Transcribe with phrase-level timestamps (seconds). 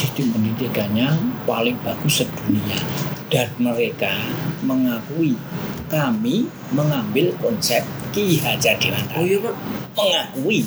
[0.00, 1.12] sistem pendidikannya
[1.44, 2.80] paling bagus sedunia
[3.28, 4.08] dan mereka
[4.64, 5.36] mengakui
[5.86, 9.54] kami mengambil konsep Ki Hajar Dewantara Oh iya pak.
[9.92, 10.64] mengakui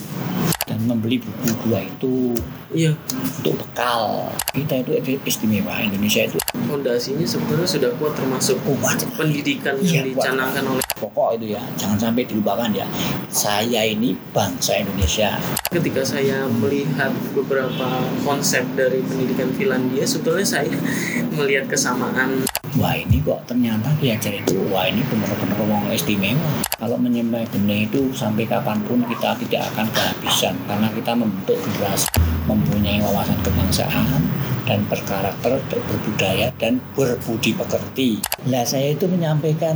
[0.63, 2.37] dan membeli buku dua itu
[2.73, 2.93] Iya.
[3.37, 10.01] untuk bekal kita itu istimewa Indonesia itu Fondasinya sebetulnya sudah kuat termasuk kuat pendidikan Iya,
[10.01, 10.29] yang kuat.
[10.29, 11.63] dicanangkan oleh pokok itu ya.
[11.75, 12.87] Jangan sampai dilupakan ya.
[13.27, 15.35] Saya ini bangsa Indonesia.
[15.67, 20.71] Ketika saya melihat beberapa konsep dari pendidikan Finlandia sebetulnya saya
[21.37, 22.47] melihat kesamaan.
[22.79, 26.63] Wah ini kok ternyata Ki Hajar itu wah ini benar-benar ngomong istimewa.
[26.79, 32.09] Kalau menyembah benih itu sampai kapan pun kita tidak akan kehabisan karena kita membentuk generasi
[32.49, 34.19] mempunyai wawasan kebangsaan
[34.63, 38.23] dan berkarakter berbudaya dan berbudi pekerti.
[38.47, 39.75] Lah saya itu menyampaikan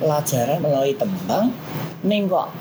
[0.00, 1.52] pelajaran melalui tembang
[2.04, 2.52] ning kok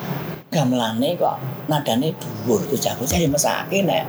[0.51, 1.35] gamelane kok
[1.67, 2.63] nadane dhuwur.
[2.71, 4.07] Bocah-bocah ya mesake nek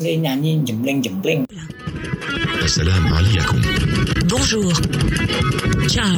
[0.00, 1.46] nyanyi jempleng-jempleng
[2.64, 3.60] Assalamualaikum.
[4.24, 4.72] Bonjour.
[5.84, 6.16] Ciao.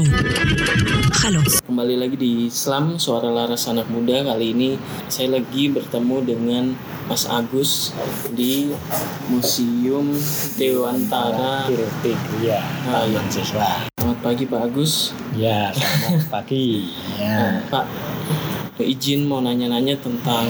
[1.18, 1.42] Halo.
[1.42, 4.78] Kembali lagi di Islam Suara Laras Anak Muda kali ini
[5.10, 6.64] saya lagi bertemu dengan
[7.10, 7.90] Mas Agus
[8.30, 8.70] di
[9.26, 10.14] Museum
[10.54, 12.62] Dewantara Kirtik ya.
[13.98, 15.18] Selamat pagi Pak Agus.
[15.34, 16.86] Ya, selamat pagi.
[17.26, 17.58] Ya.
[17.66, 17.90] Pak,
[18.78, 20.46] izin mau nanya-nanya tentang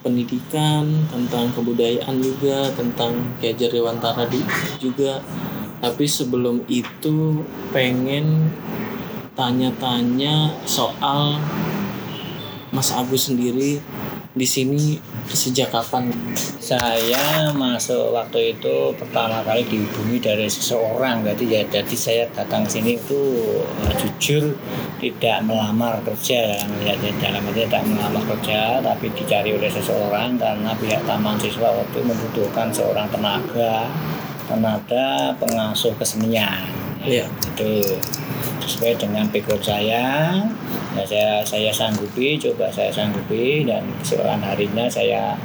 [0.00, 4.24] pendidikan, tentang kebudayaan juga, tentang Ki Hajar Dewantara
[4.80, 5.20] juga.
[5.80, 7.40] Tapi sebelum itu
[7.72, 8.52] pengen
[9.32, 11.40] tanya-tanya soal
[12.70, 13.80] Mas Agus sendiri
[14.36, 16.08] di sini sejak kapan?
[16.70, 21.26] saya masuk waktu itu pertama kali dihubungi dari seseorang.
[21.26, 23.20] Jadi ya, jadi saya datang sini itu
[23.82, 24.54] eh, jujur
[25.02, 26.62] tidak melamar kerja.
[26.86, 31.74] Ya, jadi dalam arti tidak melamar kerja, tapi dicari oleh seseorang karena pihak taman siswa
[31.74, 33.90] waktu itu membutuhkan seorang tenaga,
[34.46, 36.70] tenaga pengasuh kesenian.
[37.00, 37.24] Iya.
[37.56, 37.96] itu
[38.60, 40.36] sesuai dengan background saya
[40.96, 45.38] ya saya saya sanggupi coba saya sanggupi dan keesokan harinya saya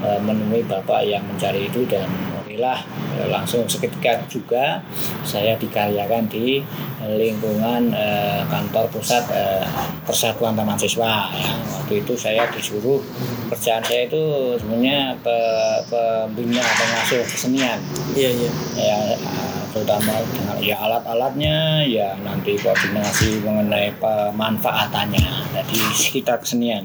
[0.00, 2.06] eh, menemui bapak yang mencari itu dan
[2.52, 2.84] okelah
[3.16, 4.84] eh, langsung seketika juga
[5.24, 6.60] saya dikaryakan di
[7.02, 9.64] lingkungan eh, kantor pusat eh,
[10.04, 11.56] Persatuan Taman Siswa ya.
[11.72, 13.00] waktu itu saya disuruh
[13.48, 17.80] kerjaan saya itu sebenarnya pe- pembina pengasuh kesenian
[18.12, 18.50] Iya iya.
[18.76, 25.24] ya eh, terutama dengan ya alat-alatnya ya nanti koordinasi mengenai pemanfaatannya
[25.56, 26.84] jadi sekitar kesenian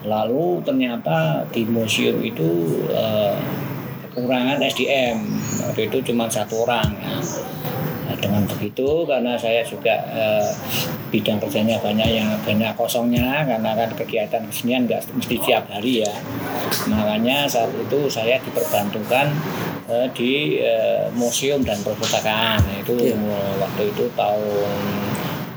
[0.00, 2.48] lalu ternyata di museum itu
[2.88, 3.36] eh,
[4.16, 5.18] kekurangan SDM
[5.62, 7.20] waktu itu cuma satu orang ya.
[8.06, 10.48] Nah, dengan begitu karena saya juga eh,
[11.06, 16.12] bidang kerjanya banyak yang banyak kosongnya karena kan kegiatan kesenian nggak mesti tiap hari ya
[16.86, 19.26] makanya saat itu saya diperbantukan
[19.86, 23.18] eh, di eh, museum dan perpustakaan itu Iya.
[23.58, 24.70] waktu itu tahun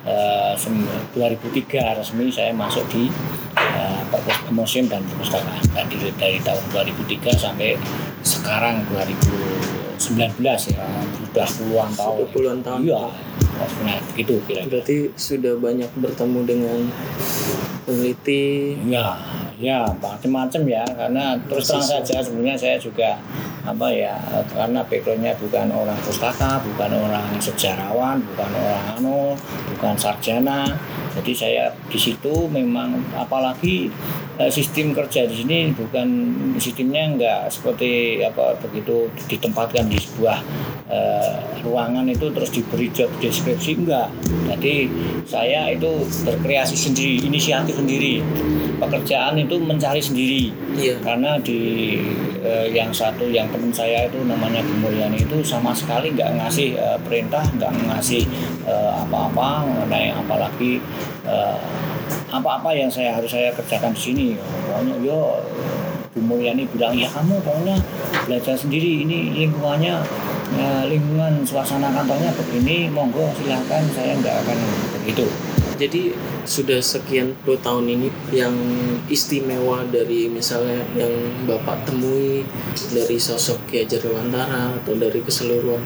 [0.05, 3.09] eh, sem- 2003 resmi saya masuk di
[3.57, 4.01] eh,
[4.49, 7.77] museum dan perpustakaan dari, dari tahun 2003 sampai
[8.29, 10.85] sekarang 2019 ya
[11.17, 12.79] sudah puluhan tahun Sudah puluhan tahun.
[12.85, 13.03] iya
[13.83, 16.79] nah, begitu kira-kira Berarti sudah banyak bertemu dengan
[17.89, 18.77] peneliti.
[18.85, 19.17] Ya,
[19.57, 23.17] ya macam-macam ya karena terus terang saja sebenarnya saya juga
[23.65, 24.15] apa ya
[24.53, 29.33] karena backgroundnya bukan orang pustaka, bukan orang sejarawan, bukan orang anu,
[29.73, 30.77] bukan sarjana.
[31.17, 33.89] Jadi saya di situ memang apalagi
[34.47, 36.07] sistem kerja di sini bukan
[36.55, 40.39] sistemnya enggak seperti apa begitu ditempatkan di sebuah
[40.87, 44.07] eh, ruangan itu terus diberi job deskripsi enggak.
[44.47, 44.87] Jadi
[45.27, 48.23] saya itu berkreasi sendiri, inisiatif sendiri.
[48.79, 50.95] Pekerjaan itu mencari sendiri Iya.
[51.03, 51.59] karena di
[52.39, 56.79] eh, yang satu yang teman saya itu namanya Bu Mulyani itu sama sekali nggak ngasih
[56.79, 58.23] eh, perintah nggak ngasih
[58.69, 60.77] apa-apa mengenai apalagi
[62.29, 64.27] apa-apa yang saya harus saya kerjakan di sini.
[64.65, 65.41] Pokoknya yo
[66.09, 67.77] Bu Mulyani bilang ya kamu pokoknya
[68.25, 69.05] belajar sendiri.
[69.05, 69.95] Ini lingkungannya
[70.57, 72.89] eh, lingkungan suasana kantornya begini.
[72.89, 74.57] Monggo silahkan saya nggak akan
[74.99, 75.27] begitu
[75.79, 76.11] Jadi
[76.43, 78.51] sudah sekian puluh tahun ini yang
[79.07, 81.11] istimewa dari misalnya yang
[81.47, 82.43] Bapak temui
[82.91, 85.79] dari sosok Ki Hajar Dewantara atau dari keseluruhan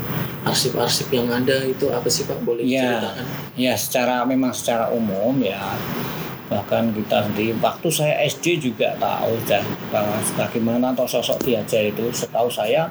[0.43, 2.81] arsip-arsip yang ada itu apa sih Pak boleh Iya.
[2.89, 3.25] diceritakan?
[3.53, 5.61] Ya secara memang secara umum ya
[6.53, 7.57] bahkan kita sendiri.
[7.57, 9.65] Waktu saya SD juga tahu dan
[10.37, 12.05] bagaimana atau sosok Ki Hajar itu.
[12.13, 12.85] Setahu saya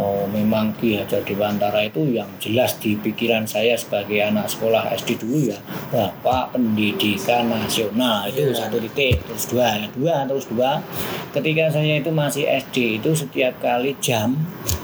[0.00, 5.20] oh memang Ki Hajar Dewantara itu yang jelas di pikiran saya sebagai anak sekolah SD
[5.20, 5.58] dulu ya
[5.92, 8.32] Bapak Pendidikan Nasional.
[8.32, 8.56] Itu Iya.
[8.56, 10.80] satu titik terus dua dua terus dua.
[11.36, 14.32] Ketika saya itu masih SD itu setiap kali jam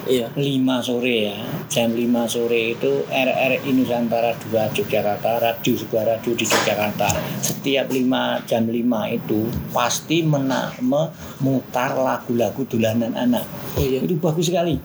[0.02, 0.26] Iya.
[0.34, 1.38] 5 sore ya
[1.70, 7.06] jam 5 sore itu RRI Nusantara 2 Yogyakarta radio sebuah radio di Yogyakarta.
[7.38, 8.01] Setiap 5
[8.46, 9.40] jam 5 itu
[9.70, 13.44] pasti mena- memutar lagu-lagu dolanan anak.
[13.78, 14.02] Oh iya.
[14.02, 14.76] itu bagus sekali.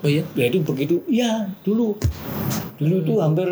[0.00, 0.24] Oh iya.
[0.32, 1.00] ya itu begitu.
[1.08, 1.96] Ya dulu.
[2.80, 3.48] Dulu tuh hampir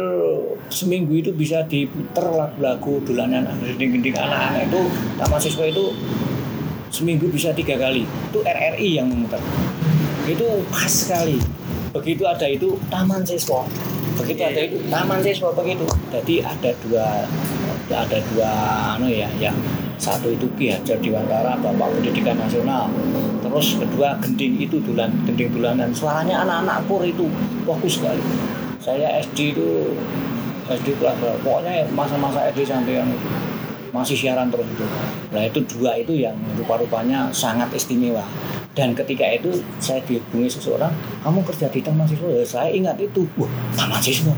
[0.73, 4.81] seminggu itu bisa diputer lagu-lagu dolanan gending-gending anak-anak itu.
[5.21, 5.85] Taman siswa itu
[6.89, 8.09] seminggu bisa tiga kali.
[8.33, 9.41] Itu RRI yang memutar.
[10.25, 11.37] Itu pas sekali.
[11.93, 13.65] Begitu ada itu taman siswa.
[14.17, 15.85] Begitu ada itu taman siswa begitu.
[16.09, 17.07] Jadi ada dua
[17.89, 18.51] ada dua
[18.97, 19.57] anu ya yang
[19.99, 22.87] satu itu Ki Hajar Dewantara Bapak Pendidikan Nasional.
[23.43, 25.91] Terus kedua gending itu dulan gending dulanan.
[25.91, 27.27] Suaranya anak-anak pur itu
[27.67, 28.23] bagus sekali.
[28.79, 29.69] Saya SD itu
[30.71, 33.29] SD kelas pokoknya masa-masa SD sampai yang itu
[33.91, 34.87] masih siaran terus itu.
[35.35, 38.23] Nah itu dua itu yang rupa-rupanya sangat istimewa.
[38.77, 40.95] Dan ketika itu saya dihubungi seseorang
[41.27, 42.31] kamu kerja di taman siswa?
[42.31, 43.27] Ya, saya ingat itu.
[43.35, 44.37] Wah taman siswa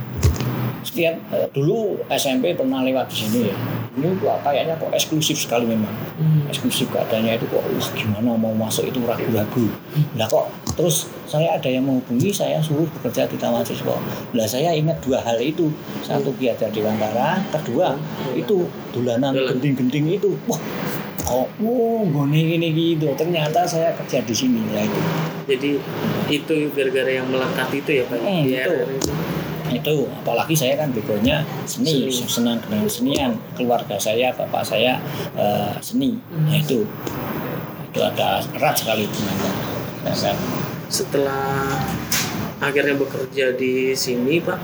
[0.82, 3.56] setiap eh, dulu SMP pernah lewat di sini ya.
[3.91, 5.93] Ini kok kayaknya kok eksklusif sekali memang.
[6.21, 6.47] Hmm.
[6.47, 9.67] eksklusif keadaannya itu kok wah gimana mau masuk itu ragu-ragu.
[10.15, 10.49] Lah kok
[10.79, 13.99] terus saya ada yang menghubungi saya suruh bekerja di taman siswa.
[14.32, 15.69] Lah saya ingat dua hal itu.
[16.00, 17.99] Satu Ki Hajar Dewantara kedua
[18.33, 19.59] itu dolanan Dolan.
[19.59, 20.35] genting-genting itu.
[20.47, 20.61] Wah
[21.31, 23.06] kok oh gini gini gitu.
[23.15, 25.00] Ternyata saya kerja di sini lah itu.
[25.50, 25.71] Jadi
[26.31, 28.19] itu gara-gara yang melekat itu ya Pak.
[28.19, 28.75] Hmm, itu.
[29.72, 29.82] Itu.
[29.82, 33.32] itu apalagi saya kan backgroundnya seni, senang dengan senian.
[33.55, 34.99] Keluarga saya bapak saya
[35.38, 36.19] eh, seni.
[36.31, 36.84] Nah itu.
[37.90, 39.52] Itu ada erat sekali hubungannya.
[40.06, 40.14] Nah,
[40.90, 41.70] Setelah
[42.61, 44.58] akhirnya bekerja di sini Pak,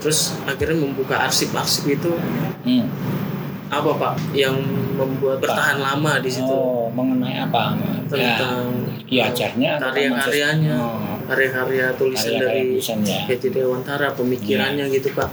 [0.00, 2.12] terus akhirnya membuka arsip-arsip itu.
[2.64, 2.86] Hmm.
[3.68, 4.56] Apa Pak yang
[4.96, 6.48] membuat bertahan lama di situ?
[6.48, 7.76] Oh mengenai apa?
[8.08, 13.24] Ya tentang Hajarnya atau karya-karyanya, Oh, karya-karya tulisan dari tulisan ya.
[13.24, 15.28] Haji Dewantara, pemikirannya gitu Pak.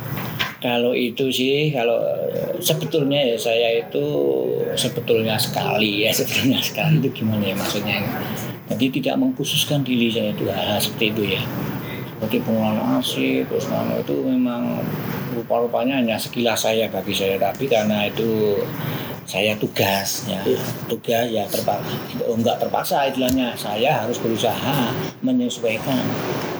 [0.63, 1.99] Kalau itu sih, kalau
[2.31, 4.05] eh, sebetulnya ya saya itu
[4.79, 7.99] sebetulnya sekali ya sebetulnya sekali itu gimana ya maksudnya?
[8.71, 11.41] Jadi tidak mengkhususkan diri saya itu hal seperti itu ya.
[12.15, 14.79] Seperti pengelolaan arsip, terus itu memang
[15.35, 18.55] rupa-rupanya hanya sekilas saya bagi saya, tapi karena itu
[19.25, 20.61] saya tugas ya Iya.
[20.85, 21.97] tugas ya terpaksa
[22.29, 23.57] enggak terpaksa istilahnya.
[23.57, 24.93] Saya harus berusaha
[25.25, 26.05] menyesuaikan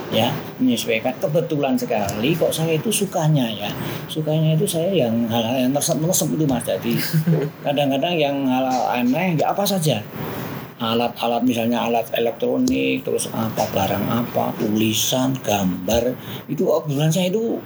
[0.10, 0.34] ya.
[0.58, 1.14] Menyesuaikan.
[1.22, 3.70] Kebetulan sekali kok saya itu sukanya ya.
[4.10, 6.66] Sukanya itu saya yang hal-hal yang tersep-tersep itu mas.
[6.66, 6.98] Jadi
[7.66, 10.02] kadang-kadang yang hal aneh ya apa saja.
[10.76, 16.18] Alat-alat misalnya alat elektronik terus apa barang apa tulisan gambar.
[16.52, 17.62] Itu obrolan saya itu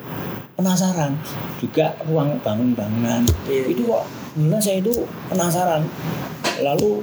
[0.59, 1.15] penasaran.
[1.63, 3.71] Juga ruang bangun bangunan Iya.
[3.71, 4.03] itu kok
[4.35, 4.94] kebetulan saya itu
[5.31, 5.81] penasaran.
[6.59, 7.00] Lalu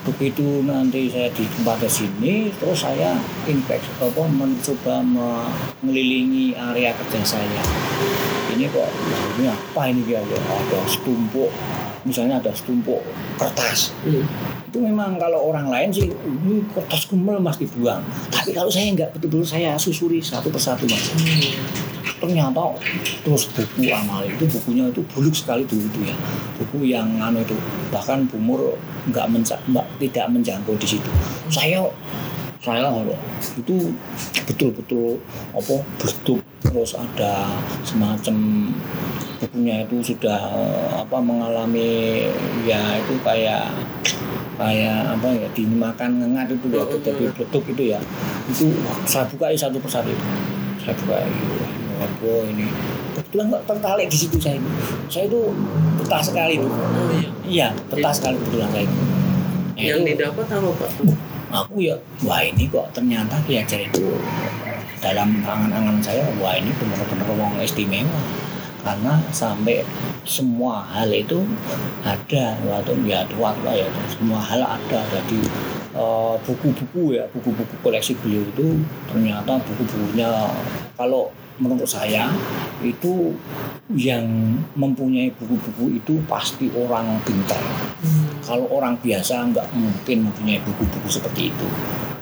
[0.00, 7.62] begitu nanti saya di tempat sini terus saya inspeksi apa mencoba mengelilingi area kerja saya.
[8.52, 11.48] Ini kok wah, ini apa ini ya ada setumpuk.
[12.04, 13.00] Misalnya ada setumpuk
[13.40, 13.92] kertas.
[14.04, 14.24] Hmm.
[14.70, 18.06] itu memang kalau orang lain sih ini kertas kumel mas dibuang.
[18.30, 21.10] Tapi kalau saya enggak betul-betul saya susuri satu persatu mas
[22.20, 22.76] ternyata
[23.24, 26.16] terus buku amal itu bukunya itu buluk sekali dulu itu ya.
[26.60, 27.56] Buku yang anu itu
[27.88, 28.76] bahkan bumur
[29.08, 29.56] nggak menca
[29.96, 31.10] tidak menjangkau di situ.
[31.48, 31.82] Saya
[32.60, 33.16] saya kalau
[33.56, 33.96] itu
[34.44, 35.16] betul-betul
[35.56, 37.56] apa berduk terus ada
[37.88, 38.68] semacam
[39.40, 42.28] bukunya itu sudah eh, apa mengalami
[42.68, 43.72] ya itu kayak
[44.60, 48.00] kayak apa ya dimakan ngengat itu ya jadi beletuk itu ya.
[48.52, 48.76] Itu
[49.08, 50.12] saya buka satu persatu.
[50.12, 50.28] Itu
[50.84, 51.16] saya buka
[52.00, 52.66] apa ini.
[53.14, 54.56] Kebetulan nggak tertarik di situ saya.
[54.56, 54.72] Itu
[55.06, 55.40] saya itu
[56.00, 57.30] betah sekali itu Oh iya.
[57.44, 58.84] iya betah sekali kebetulan saya.
[58.88, 58.96] Itu
[59.70, 60.08] Nah, Yang itu.
[60.12, 60.90] didapat apa Pak?
[61.50, 64.14] aku ya wah ini kok ternyata Ki Hajar itu
[65.00, 68.20] dalam angan-angan saya wah ini benar-benar wong istimewa.
[68.80, 69.84] Karena sampai
[70.24, 71.44] semua hal itu
[72.00, 72.56] ada.
[72.64, 75.00] Waktu ya tua lah ya semua hal ada.
[75.10, 75.40] Jadi
[75.92, 80.28] eh, buku-buku ya buku-buku koleksi beliau itu ternyata buku-bukunya
[80.96, 81.28] kalau
[81.60, 82.32] menurut saya
[82.80, 83.36] itu
[83.92, 84.24] yang
[84.74, 87.60] mempunyai buku-buku itu pasti orang pintar.
[88.40, 91.68] Kalau orang biasa nggak mungkin mempunyai buku-buku seperti itu.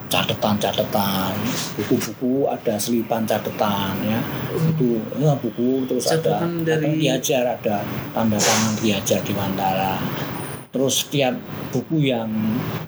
[0.09, 1.37] Catatan-catatan
[1.77, 4.19] buku-buku ada selipan catatan ya.
[4.51, 6.43] Itu ya buku terus ada.
[6.43, 9.95] Catatan dari- Ki Hajar ada tanda tangan Ki Hajar di Mantara
[10.69, 11.33] terus setiap
[11.73, 12.29] buku yang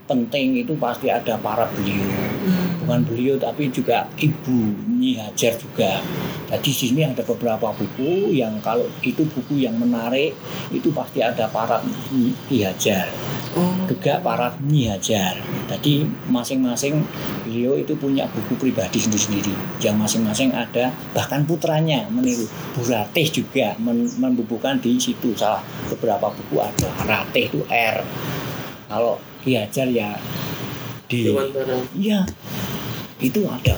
[0.05, 2.05] penting itu pasti ada para beliau
[2.81, 6.01] bukan bukan beliau tapi juga ibu Nyi Hajar juga.
[6.51, 10.35] Jadi di sini ada beberapa buku yang kalau itu buku yang menarik
[10.69, 13.07] itu pasti ada para Nyi Nyi Hajar,
[13.51, 13.73] Oh.
[13.87, 15.39] juga para Nyi Hajar.
[15.71, 17.03] Jadi masing-masing
[17.47, 19.55] beliau itu punya buku pribadi sendiri-sendiri.
[19.79, 22.43] Yang masing-masing ada bahkan putranya meniru.
[22.75, 26.87] Bu Ratih juga men- membubuhkan di situ salah beberapa buku ada.
[27.07, 27.95] Ratih itu R.
[28.91, 30.19] Kalau Ki Hajar ya
[31.07, 31.31] di.
[31.95, 32.27] Iya,
[33.23, 33.73] itu ada.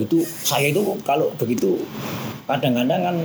[0.00, 1.84] Itu saya itu kalau begitu
[2.42, 3.16] kadang-kadang kan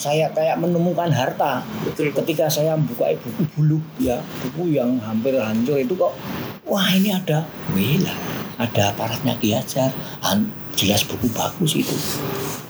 [0.00, 2.08] saya kayak menemukan harta Betul.
[2.10, 6.16] Ketika saya membuka buku buluk ya buku yang hampir hancur itu kok
[6.64, 7.44] wah ini ada
[7.76, 8.16] wila
[8.56, 9.36] ada aparatnya
[10.24, 11.92] Han- jelas buku bagus itu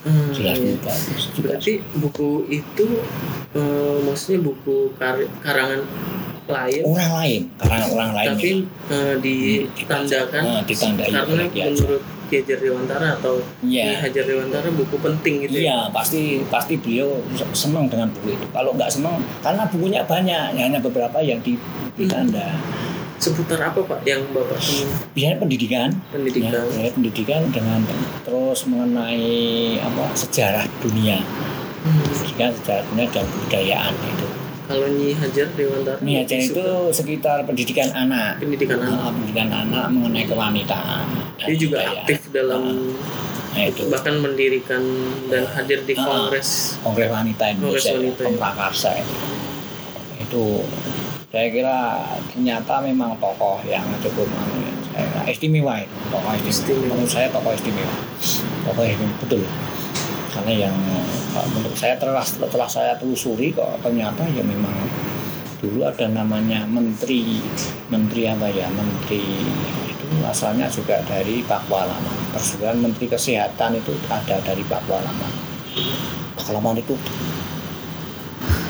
[0.03, 0.75] Hmm, jelas iya.
[0.75, 2.87] buku bagus juga Berarti buku itu
[3.55, 5.87] eh, maksudnya buku kar- karangan
[6.43, 8.51] lain orang lain karena orang lain tapi
[8.91, 11.67] eh, ditandakan Nah, ditandai karena Hajar.
[11.71, 14.01] menurut Ki Hajar Dewantara atau Ki Iya.
[14.01, 15.63] Hajar Dewantara buku penting gitu ya.
[15.63, 17.21] Iya, pasti pasti beliau
[17.53, 18.47] senang dengan buku itu.
[18.49, 21.61] Kalau nggak senang, karena bukunya banyak, hanya beberapa yang di
[21.93, 22.57] ditanda.
[23.21, 26.51] Seputar apa Pak yang Bapak temui Biasanya pendidikan, pendidikan?
[26.51, 27.85] ya, ya, pendidikan dengan
[28.25, 29.29] terus mengenai
[29.79, 31.21] apa sejarah dunia,
[31.85, 32.01] Hmm.
[32.03, 34.27] pendidikan sejarah dunia dan kebudayaan itu.
[34.63, 38.95] Kalau Nyi Hajar Dewantara aja lebih itu suka sekitar pendidikan anak, pendidikan anak.
[38.95, 41.07] Nah, pendidikan anak mengenai kewanitaan.
[41.43, 42.03] Dia juga kebudayaan.
[42.07, 42.63] aktif dalam
[43.53, 44.81] Nah, itu bahkan mendirikan
[45.29, 48.27] dan hadir di kongres Kongres Wanita Kongres Indonesia, Wanita, ya.
[48.33, 49.15] Pemprakarsa itu.
[50.25, 50.45] Itu
[51.29, 51.79] saya kira
[52.33, 56.49] ternyata memang tokoh yang cukup anu ya, saya istimewa itu, tokoh istimewa.
[56.49, 56.89] Istimewa.
[56.97, 57.97] Menurut saya tokoh istimewa,
[58.65, 59.43] tokoh istimewa betul.
[60.33, 60.77] Karena yang
[61.37, 64.73] uh, menurut saya telah setelah saya telusuri kok ternyata ya memang
[65.63, 67.39] dulu ada namanya menteri
[67.87, 69.23] menteri apa ya menteri
[69.87, 75.31] itu asalnya juga dari Pakualaman persesuaian menteri kesehatan itu ada dari Pakualaman
[76.35, 76.99] Pakualaman itu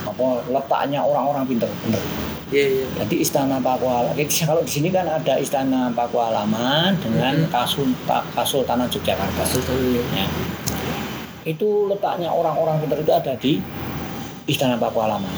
[0.04, 2.04] apa letaknya orang-orang pinter bener
[2.52, 2.87] Iya iya.
[3.00, 9.81] jadi istana Pakualaman kalau di sini kan ada istana Pakualaman dengan Kasulta, Kasultanan Yogyakarta Sultan
[9.81, 10.12] Yunus.
[10.12, 10.28] ya.
[11.43, 13.59] Itu letaknya orang-orang pintar itu ada di
[14.47, 15.31] Istana Pakualaman.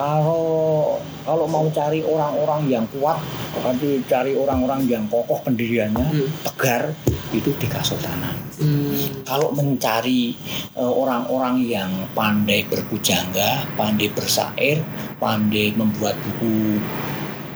[0.00, 0.96] Kalau
[1.28, 3.20] kalau mau cari orang-orang yang kuat,
[3.52, 6.28] tapi cari orang-orang yang kokoh pendiriannya, Hmm.
[6.40, 6.96] tegar,
[7.36, 8.32] itu di Kasultanan.
[8.56, 8.96] Hmm.
[9.28, 10.32] Kalau mencari
[10.72, 14.80] eh, orang-orang yang pandai berpujangga, pandai bersair,
[15.20, 16.80] pandai membuat buku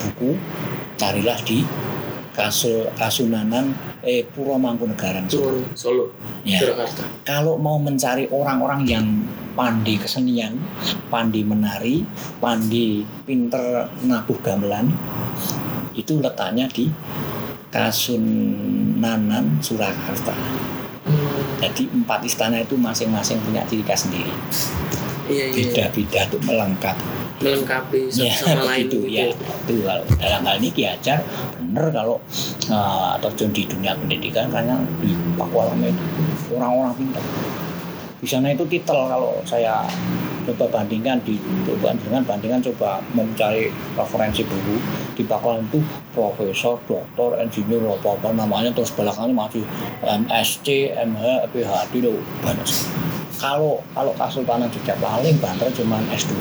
[0.05, 0.37] buku,
[1.01, 1.65] carilah di
[2.37, 3.73] Kasul Kasunanan
[4.05, 5.27] eh Puro Mangkunegaran.
[5.27, 6.13] Turun Solo,
[6.45, 7.03] Ya Surakarta.
[7.25, 9.07] kalau mau mencari orang-orang yang
[9.57, 10.61] pandai kesenian,
[11.09, 12.05] pandai menari,
[12.39, 14.93] pandai pinter nabuh gamelan,
[15.97, 16.91] itu letaknya di
[17.75, 20.35] Kasunanan Surakarta.
[21.05, 21.59] Hmm.
[21.59, 24.31] Jadi empat istana itu masing-masing punya ciri khas sendiri.
[25.27, 25.65] Iya iya.
[25.73, 26.97] Beda-beda tuh melengkap.
[27.43, 28.99] Melengkapi satu Ya, sama lain gitu.
[29.11, 29.27] ya.
[29.33, 31.19] Itu kalau dalam hal ini Ki Hajar
[31.59, 32.17] bener kalau
[32.71, 36.05] uh, terjun di dunia pendidikan karena di Pakualaman itu
[36.55, 37.25] orang-orang pintar.
[38.23, 39.85] Di sana itu titel kalau saya
[40.45, 44.77] coba bandingkan di coba dengan bandingkan coba mencari referensi buku
[45.19, 45.81] di Pakualaman itu
[46.15, 49.65] profesor, doktor, insinyur apa apa namanya terus belakangnya masih
[50.05, 52.69] MSc, MH, PhD loh banyak.
[53.35, 56.39] Kalau kalau Kasultanan Jogja paling banter cuma S2.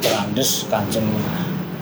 [0.00, 1.04] Dokter Andes Kanjeng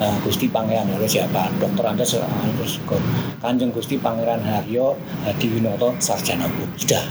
[0.03, 1.47] eh, Gusti Pangeran Haryo siapa?
[1.63, 2.99] Dokter Andes eh, terus Go-
[3.39, 6.67] Kanjeng Gusti Pangeran Haryo Hadi Winoto Sarjana Hukum.
[6.75, 7.07] Sudah.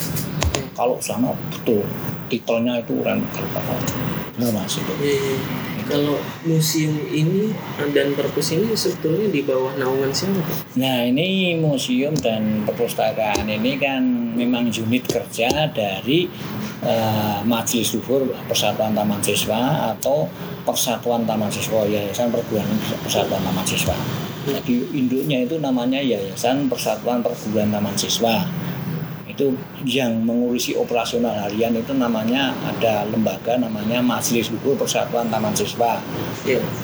[0.75, 1.87] Kalau sana betul
[2.27, 3.79] titelnya itu keren kalau
[4.35, 4.93] benar mas itu.
[5.87, 7.55] Kalau museum ini
[7.95, 10.43] dan perpus ini sebetulnya di bawah naungan siapa?
[10.75, 14.03] Nah ini museum dan perpustakaan ini kan
[14.35, 16.27] memang unit kerja dari
[16.83, 20.27] eh, Majelis Luhur Persatuan Taman Siswa atau
[20.67, 22.67] Persatuan Taman Siswa Yayasan Perguruan
[22.99, 23.95] Persatuan Taman Siswa.
[24.43, 28.43] Jadi induknya itu namanya Yayasan Persatuan Perguruan Taman Siswa.
[29.37, 29.53] Itu
[29.85, 36.01] yang mengurusi operasional harian itu namanya ada lembaga namanya Majelis Luhur Persatuan Taman Siswa.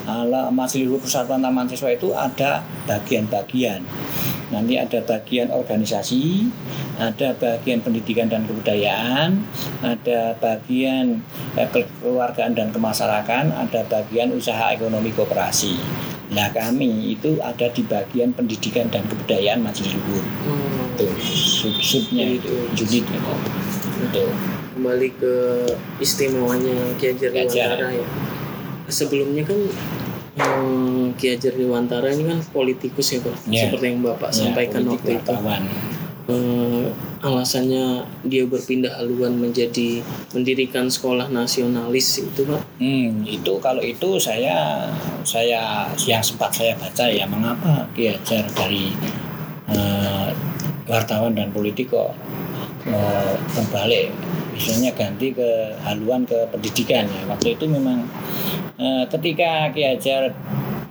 [0.06, 3.82] Ala Majelis Luhur Persatuan Taman Siswa itu ada bagian-bagian.
[4.54, 6.46] Nanti ada bagian organisasi,
[7.02, 9.42] ada bagian pendidikan dan kebudayaan,
[9.82, 11.26] ada bagian
[11.58, 15.82] eh, kekeluargaan dan kemasyarakatan, ada bagian usaha ekonomi koperasi.
[16.34, 20.26] Nah kami itu ada di bagian pendidikan dan kebudayaan Majelis Luhur.
[20.50, 22.84] Oh, Itu sub-subnya itu, Itu.
[22.84, 24.26] unit itu.
[24.74, 25.34] Kembali ke
[25.98, 27.30] istimewanya Ki Hajar.
[27.32, 28.06] Dewantara ya.
[28.86, 29.60] Sebelumnya kan
[30.36, 33.70] hmm, Ki Hajar Dewantara ini kan politikus ya Pak, Ya.
[33.70, 35.30] seperti yang Bapak Ya, sampaikan waktu itu.
[35.30, 35.64] wartawan.
[36.28, 36.86] Eh,
[37.24, 42.62] alasannya dia berpindah haluan menjadi mendirikan sekolah nasionalis itu pak?
[42.80, 44.88] Hmm, itu kalau itu saya
[45.24, 48.92] saya yang sempat saya baca ya mengapa Ki Hajar dari
[49.72, 50.30] eh,
[50.88, 52.16] wartawan dan politik kok
[52.88, 54.12] eh, berbalik
[54.54, 57.22] misalnya ganti ke haluan ke pendidikan ya.
[57.28, 58.06] Waktu itu memang
[58.80, 60.32] eh, ketika Ki Hajar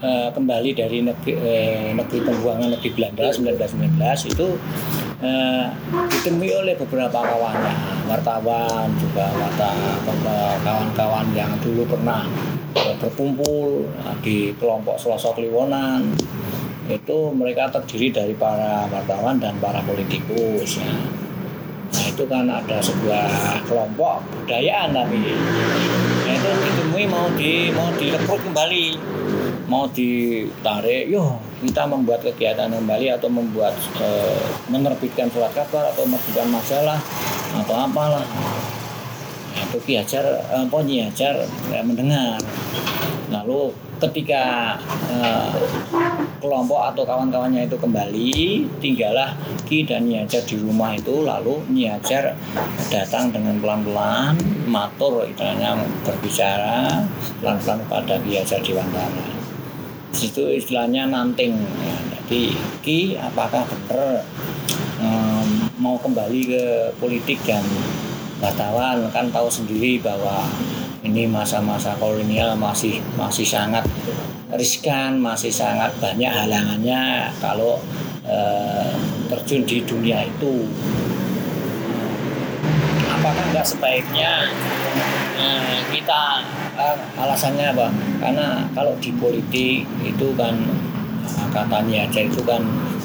[0.02, 4.48] eh, kembali dari negeri, eh, negeri pembuangan negeri Belanda 1919 itu
[5.22, 5.66] eh,
[6.10, 7.74] ditemui oleh beberapa kawannya
[8.10, 12.26] wartawan juga wartawan kawan-kawan yang dulu pernah
[12.74, 13.86] berkumpul
[14.24, 16.10] di kelompok Selosok Liwonan
[16.90, 20.92] itu mereka terdiri dari para wartawan dan para politikus ya.
[21.92, 25.20] Nah itu kan ada sebuah kelompok budayaan tapi
[26.26, 28.84] nah, itu ditemui mau di mau direkrut kembali
[29.72, 33.72] mau ditarik yo kita membuat kegiatan kembali atau membuat
[34.04, 37.00] eh, menerbitkan surat kabar atau menerbitkan majalah
[37.56, 38.26] atau apalah.
[39.52, 41.08] Nah, itu Ki Hajar eh, apa Nyi
[41.88, 42.36] mendengar.
[43.32, 44.76] Lalu ketika
[45.08, 45.56] eh,
[46.42, 49.32] kelompok atau kawan-kawannya itu kembali tinggallah
[49.64, 52.36] Ki dan Nyi Hajar di rumah itu lalu Nyi Hajar
[52.92, 54.36] datang dengan pelan-pelan
[54.68, 57.06] matur istilahnya berbicara
[57.40, 59.41] pelan-pelan pada Ki Hajar Dewantara
[60.12, 61.96] situ istilahnya nanting ya.
[62.20, 62.42] jadi
[62.84, 64.24] Ki apakah benar
[65.00, 65.48] em,
[65.80, 66.64] mau kembali ke
[67.00, 67.64] politik dan
[68.42, 70.46] wartawan kan tahu sendiri bahwa
[71.02, 73.82] ini masa-masa kolonial masih masih sangat
[74.54, 77.80] riskan masih sangat banyak halangannya kalau
[78.26, 78.94] eh,
[79.32, 80.68] terjun di dunia itu
[83.08, 84.50] apakah nggak sebaiknya
[85.40, 86.44] eh, kita
[86.76, 87.86] eh, alasannya apa?
[88.20, 90.54] Karena kalau di politik itu kan
[91.24, 92.62] eh, katanya aja itu kan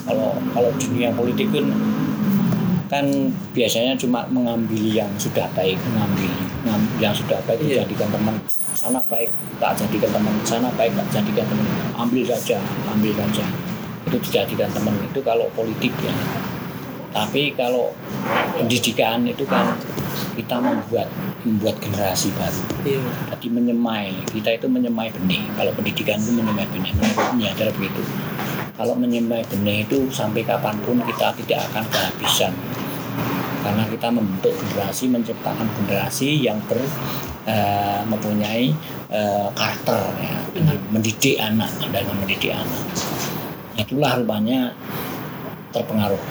[0.08, 1.68] kalau kalau dunia politik kan
[2.88, 3.04] kan
[3.52, 6.32] biasanya cuma mengambil yang sudah baik mengambil
[6.64, 7.84] ngam- yang sudah baik Iya.
[7.84, 8.36] dijadikan teman
[8.72, 9.28] sana baik
[9.60, 11.68] tak jadikan teman sana baik tak jadikan teman
[12.00, 12.58] ambil saja
[12.88, 13.44] ambil saja.
[14.08, 16.16] Itu dijadikan teman itu kalau politik ya.
[17.12, 17.92] Tapi kalau
[18.56, 19.76] pendidikan itu kan
[20.40, 21.12] kita membuat
[21.48, 22.62] membuat generasi baru.
[22.84, 23.02] Iya.
[23.32, 25.48] Jadi menyemai kita itu menyemai benih.
[25.56, 28.02] Kalau pendidikan itu menyemai benih menurutnya adalah begitu.
[28.76, 32.54] Kalau menyemai benih itu sampai kapan pun kita tidak akan kehabisan.
[33.64, 36.84] Karena kita membentuk generasi menciptakan generasi yang ber
[37.48, 38.70] eh, mempunyai
[39.10, 42.84] eh, karakter ya, dengan mendidik anak dengan mendidik anak.
[43.80, 44.76] Itulah rupanya
[45.72, 46.22] terpengaruh.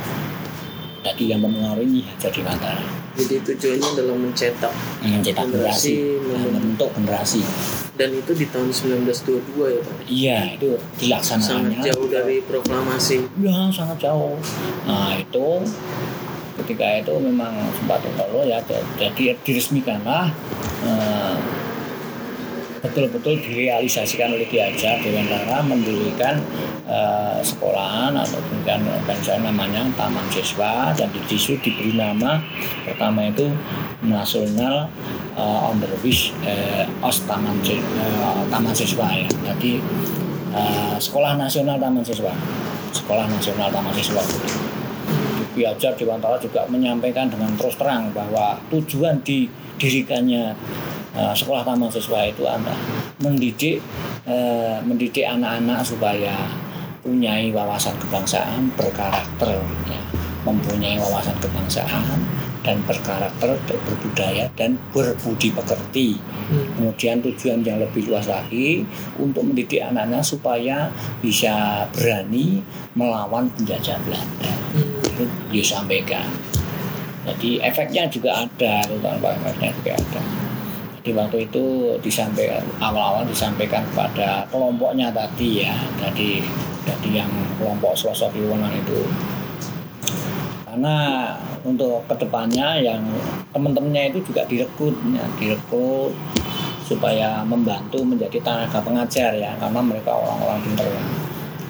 [1.06, 7.40] Jadi yang mempengaruhi jadi Mantara jadi tujuannya adalah mencetak mencetak generasi, Generasi, mem- membentuk generasi.
[7.96, 9.96] Dan itu di tahun 1922 ya pak?
[10.04, 13.16] Iya itu sangat dilaksanakannya jauh dari proklamasi.
[13.40, 14.36] Ya sangat jauh.
[14.84, 15.48] Nah itu
[16.60, 18.60] ketika itu memang sempat terlalu ya
[18.96, 20.32] jadi diresmikanlah
[20.84, 21.36] eh,
[22.80, 26.40] betul-betul direalisasikan oleh Ki Hajar Dewantara mendirikan
[26.88, 32.40] eh, sekolahan atau bukan organisasi namanya Taman Siswa dan di situ diberi nama.
[32.84, 33.48] Pertama itu
[34.04, 34.92] Nasional
[35.36, 37.80] eh, Onderwijs eh, Os Taman eh,
[38.52, 39.28] Taman Siswa ya.
[39.52, 39.80] Jadi
[40.52, 42.32] eh, Sekolah Nasional Taman Siswa.
[42.92, 44.22] Sekolah Nasional Taman Siswa.
[45.56, 50.52] Ki Hajar Dewantara juga menyampaikan dengan terus terang bahwa tujuan didirikannya
[51.16, 52.76] eh, sekolah taman siswa itu adalah
[53.24, 53.80] mendidik
[54.28, 56.34] eh, mendidik anak-anak supaya
[57.02, 60.00] punyai wawasan kebangsaan berkarakter ya,
[60.42, 62.18] mempunyai wawasan kebangsaan
[62.66, 63.54] dan berkarakter
[63.86, 66.62] berbudaya dan berbudi pekerti Hmm.
[66.78, 68.86] kemudian tujuan yang lebih luas lagi
[69.18, 70.86] untuk mendidik anaknya supaya
[71.18, 72.62] bisa berani
[72.94, 75.02] melawan penjajah Belanda Hmm.
[75.02, 76.22] itu disampaikan.
[77.26, 80.22] Jadi efeknya juga ada, efeknya juga ada.
[81.06, 85.70] Jadi waktu itu disampaikan awal-awal disampaikan kepada kelompoknya tadi ya,
[86.02, 86.42] jadi
[86.82, 87.30] jadi yang
[87.62, 89.06] kelompok sosok Iwonan itu.
[90.66, 91.30] Karena
[91.62, 93.06] untuk ke depannya yang
[93.54, 96.10] teman-temannya itu juga direkrut, ya, direkrut
[96.82, 101.02] supaya membantu menjadi tenaga pengajar ya, karena mereka orang-orang pintar ya.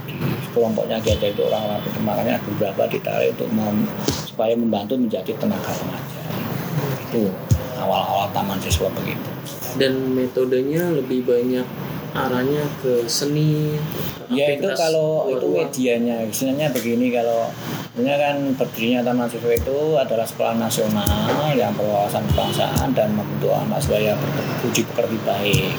[0.09, 0.17] Di
[0.57, 6.25] kelompoknya dia itu orang-orang pintar makanya beberapa ditarik untuk mem- supaya membantu menjadi tenaga pengajar.
[7.05, 7.29] Itu
[7.79, 9.31] awal-awal taman siswa begitu.
[9.77, 11.67] Dan metodenya lebih banyak
[12.17, 13.77] arahnya ke seni
[14.33, 16.17] ya itu kalau luar itu medianya.
[16.25, 17.53] Istilahnya begini kalau
[17.93, 23.79] sebenarnya kan berdirinya taman siswa itu adalah sekolah nasional yang berwawasan kebangsaan dan membentuk anak
[23.85, 25.73] supaya berbudi pekerti baik.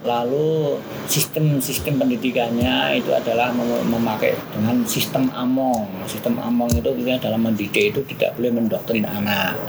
[0.00, 5.84] Lalu sistem sistem pendidikannya itu adalah mem- memakai dengan sistem among.
[6.08, 9.60] Sistem among itu kita dalam mendidik itu tidak boleh mendoktrin anak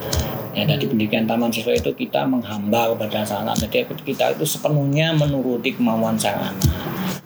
[0.52, 5.16] ya dari pendidikan taman siswa itu kita menghamba kepada sang anak jadi kita itu sepenuhnya
[5.16, 6.60] menuruti kemauan sang anak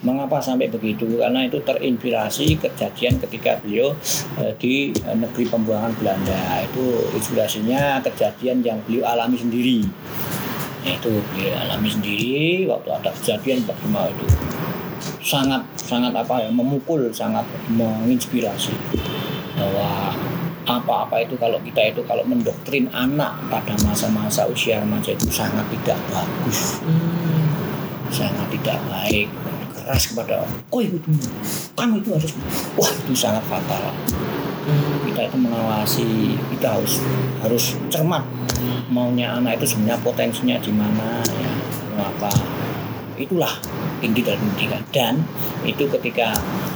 [0.06, 1.18] mengapa sampai begitu?
[1.18, 3.98] Karena itu terinspirasi kejadian ketika beliau
[4.38, 6.62] eh, di eh, negeri pembuangan Belanda.
[6.62, 9.82] Itu inspirasinya kejadian yang beliau alami sendiri.
[10.86, 14.26] Itu beliau alami sendiri waktu ada kejadian bagaimana itu.
[15.26, 18.78] Sangat sangat apa ya memukul sangat menginspirasi
[20.86, 25.98] apa-apa itu kalau kita itu kalau mendoktrin anak pada masa-masa usia remaja itu sangat tidak
[26.14, 26.80] bagus.
[26.86, 27.50] Hmm.
[28.14, 29.28] sangat tidak baik
[29.74, 31.02] keras kepada oh itu?
[31.74, 32.32] Kamu itu harus
[32.78, 33.92] wah itu sangat fatal.
[34.66, 34.98] Hmm.
[35.06, 36.10] kita itu mengawasi
[36.58, 37.02] kita harus
[37.42, 38.26] harus cermat
[38.90, 41.52] maunya anak itu sebenarnya potensinya di mana ya
[42.02, 42.32] apa.
[43.16, 43.52] Itulah
[44.04, 45.14] inti dari pendidikan dan
[45.64, 46.36] itu ketika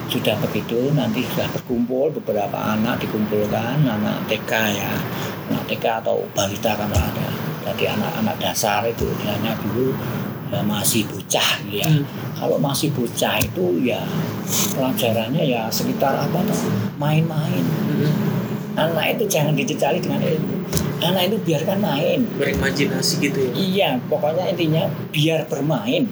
[0.09, 4.91] sudah begitu nanti sudah berkumpul beberapa anak dikumpulkan anak TK ya.
[5.53, 7.29] Anak TK atau balita kan ada.
[7.69, 9.93] Jadi anak-anak dasar itu hanya dulu
[10.49, 11.85] ya, masih bocah gitu ya.
[11.85, 12.03] Hmm.
[12.33, 14.01] kalau masih bocah itu ya
[14.73, 16.59] pelajarannya ya sekitar apa tuh?
[16.97, 17.63] Main-main.
[17.63, 18.11] Hmm.
[18.79, 20.55] anak itu jangan dicecali dengan ilmu.
[20.99, 22.25] Anak itu biarkan main.
[22.39, 23.51] Berimajinasi gitu ya.
[23.53, 26.09] iya pokoknya intinya biar bermain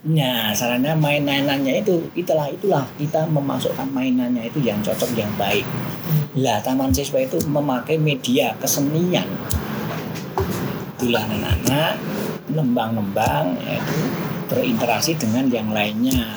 [0.00, 5.68] nah sarannya mainannya itu itulah itulah kita memasukkan mainannya itu yang cocok yang baik.
[6.40, 9.28] Lah taman siswa itu memakai media kesenian.
[10.96, 12.00] Dolanan anak
[12.48, 13.98] nembang-nembang yaitu
[14.48, 16.32] berinteraksi dengan yang lainnya.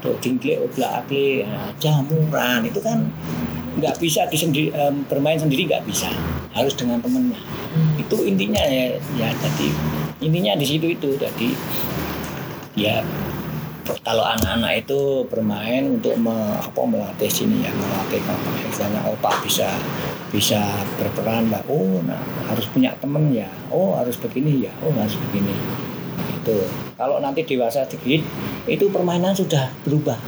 [0.00, 3.08] Untuk jingklik oblak aklik nah, jamuran itu kan
[3.80, 6.12] nggak bisa disendi- em, bermain sendiri nggak bisa.
[6.52, 7.40] Harus dengan temennya.
[7.96, 9.68] Itu intinya ya, ya jadi
[10.20, 11.48] intinya di situ itu jadi
[12.78, 13.02] ya
[14.06, 19.66] kalau anak-anak itu bermain untuk me- apa melatih sini ya melatih apa misalnya otak bisa
[20.30, 20.62] bisa
[20.94, 23.46] berperan lah oh nah harus punya temen ya.
[23.70, 24.72] Oh harus begini ya.
[24.82, 25.54] Oh harus begini.
[26.42, 26.66] Itu.
[26.98, 28.26] Kalau nanti dewasa sedikit
[28.66, 30.18] itu permainan sudah berubah.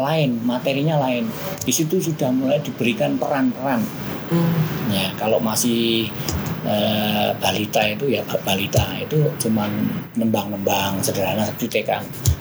[0.00, 1.28] Lain materinya lain.
[1.60, 3.84] Di situ sudah mulai diberikan peran-peran.
[4.32, 4.52] Hmm.
[4.88, 6.08] Ya, kalau masih
[6.66, 9.70] eh, balita itu ya ba- balita itu cuman
[10.16, 11.90] nembang-nembang sederhana seperti TK.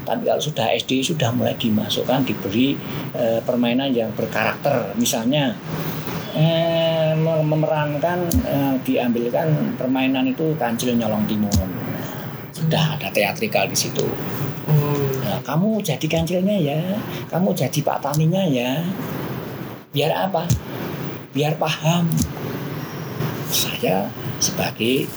[0.04, 2.74] Tapi kalau sudah SD sudah mulai dimasukkan diberi
[3.16, 4.98] eh, permainan yang berkarakter.
[4.98, 5.56] Misalnya
[6.36, 11.70] eh, mem- memerankan eh, diambilkan permainan itu kancil nyolong timun.
[12.52, 14.04] Sudah ada teatrikal di situ.
[14.70, 15.10] Oh.
[15.24, 16.82] Nah, kamu jadi kancilnya ya,
[17.32, 18.84] kamu jadi Pak Taninya ya.
[19.90, 20.46] Biar apa?
[21.34, 22.06] Biar paham.
[23.50, 24.06] Saya
[24.38, 25.10] sebagai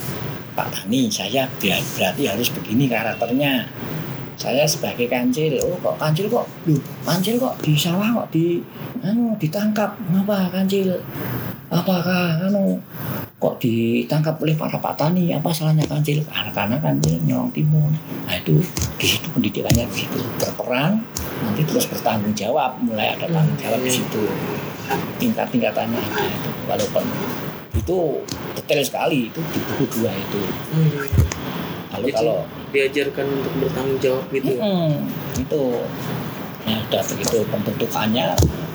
[0.53, 3.65] Pak Tani, saya berarti harus begini karakternya.
[4.33, 8.57] Saya sebagai kancil, oh kok kancil kok, lu kancil kok di sawah kok di,
[9.05, 10.97] anu ditangkap, ngapa kancil?
[11.69, 12.81] Apakah anu
[13.37, 15.33] kok ditangkap oleh para Pak Tani?
[15.33, 16.25] Apa salahnya kancil?
[16.25, 17.93] Karena, karena kancil nyolong timun.
[18.25, 18.57] Nah itu
[18.97, 21.01] di situ pendidikannya di situ berperan
[21.43, 24.23] nanti terus bertanggung jawab mulai ada tanggung jawab di situ
[25.19, 27.03] tingkat tingkatannya ada itu walaupun
[27.73, 28.21] itu
[28.55, 30.41] detail sekali itu di buku dua itu.
[30.73, 30.89] Hmm.
[31.93, 32.37] lalu Jadi, kalau
[32.73, 34.61] diajarkan untuk bertanggung jawab gitu ya.
[34.65, 34.93] Mm-mm,
[35.37, 35.63] itu.
[36.63, 38.27] Ya udah begitu pembentukannya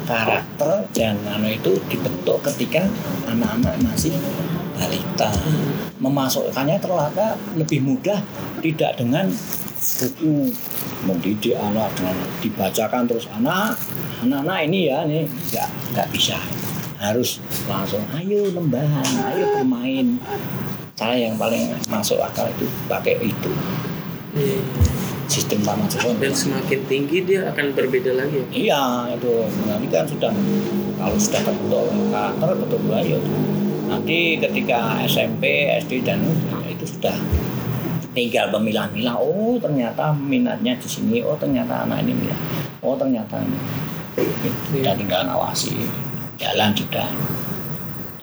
[0.04, 2.84] karakter dan anu itu dibentuk ketika
[3.26, 4.12] anak-anak masih
[4.76, 5.32] balita.
[5.98, 8.22] Memasukkannya ternyata lebih mudah
[8.62, 9.26] tidak dengan
[9.78, 10.52] buku
[11.06, 13.78] mendidik anak dengan dibacakan terus anak
[14.20, 16.37] anak-anak ini ya ini nggak nggak bisa
[16.98, 20.18] harus langsung ayo lembahan ayo bermain
[20.98, 23.52] saya yang paling masuk akal itu pakai itu
[24.28, 24.61] Iya.
[25.24, 28.44] sistem taman siswa Dan semakin tinggi dia akan berbeda lagi.
[28.44, 28.46] ya.
[28.52, 28.84] Iya
[29.16, 29.32] itu
[29.64, 30.30] nanti kan sudah
[30.94, 33.34] kalau sudah terbentuk karakter betul betul ya itu.
[33.88, 35.42] Nanti ketika SMP,
[35.80, 36.20] SD dan
[36.68, 37.16] itu sudah
[38.12, 39.16] tinggal pemilah-milah.
[39.16, 41.24] Oh ternyata minatnya di sini.
[41.24, 42.38] Oh ternyata anak ini minat.
[42.84, 43.58] Oh ternyata ini.
[44.76, 45.72] Kita tinggal ngawasi
[46.38, 47.09] jalan sudah.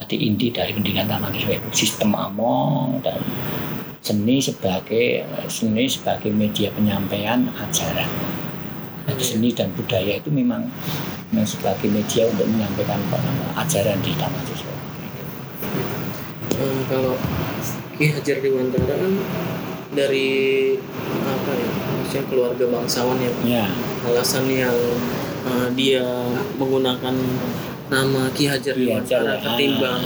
[0.05, 3.19] Jadi inti dari pendidikan taman siswa itu sistem among dan
[4.05, 8.09] seni sebagai seni sebagai media penyampaian ajaran.
[9.05, 10.65] Jadi seni dan budaya itu memang,
[11.29, 13.01] memang sebagai media untuk menyampaikan
[13.57, 14.73] ajaran di taman siswa.
[16.55, 17.13] Eh, kalau
[17.99, 19.13] Ki Hajar Dewantara kan
[19.95, 20.29] dari
[21.23, 23.65] apa ya maksudnya keluarga bangsawan ya Ya,
[24.07, 24.75] alasan yang
[25.49, 26.05] eh, dia
[26.61, 27.15] menggunakan
[27.89, 29.41] nama Ki Hajar Dewantara ya.
[29.41, 30.03] ketimbang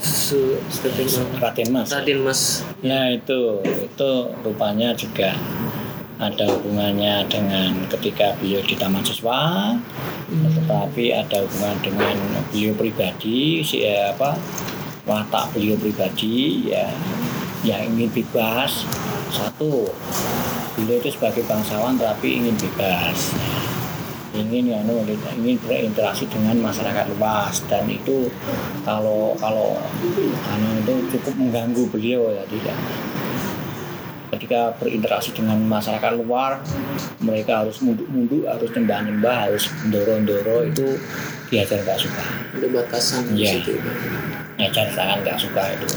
[0.00, 1.88] su, ketimbang Raden Mas.
[1.92, 2.40] Raden Mas.
[2.80, 4.10] Ya itu, itu
[4.42, 5.36] rupanya juga
[6.22, 9.74] ada hubungannya dengan ketika beliau di taman siswa.
[10.32, 12.16] Tetapi ada hubungan dengan
[12.48, 14.32] beliau pribadi si eh, apa
[15.04, 16.88] watak beliau pribadi ya
[17.66, 18.88] yang ingin bebas.
[19.32, 19.88] Satu
[20.76, 23.36] beliau itu sebagai bangsawan tapi ingin bebas
[24.32, 24.80] ingin ya
[25.36, 27.64] ingin berinteraksi dengan masyarakat luas.
[27.68, 28.28] Dan itu
[28.84, 29.76] kalau kalau
[30.48, 32.76] anu itu cukup mengganggu beliau ya tidak.
[34.32, 36.56] Ketika berinteraksi dengan masyarakat luar
[37.20, 40.96] mereka harus munduk-munduk harus nyembah-nyembah harus ndoro-ndoro itu
[41.52, 42.24] diajar nggak suka.
[42.56, 43.76] Ada batasan di situ
[44.56, 45.88] ngajar sangat nggak suka itu.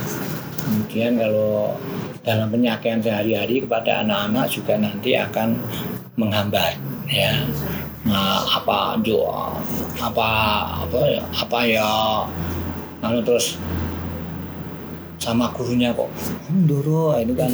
[0.65, 1.77] Kemudian kalau
[2.25, 5.61] dalam penyakitan sehari-hari kepada anak-anak juga nanti akan
[6.17, 6.73] menghambat
[7.05, 7.45] ya
[8.05, 9.25] nah, apa jo
[9.97, 10.29] apa
[10.85, 11.23] apa ya?
[11.33, 11.89] Apa ya?
[13.01, 13.57] Lalu terus
[15.17, 16.09] sama gurunya kok
[16.53, 17.49] Ndoro itu kan.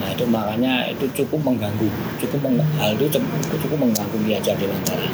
[0.00, 1.88] Nah itu makanya itu cukup mengganggu
[2.20, 5.08] cukup meng, hal itu cukup, cukup mengganggu diajar Dewantara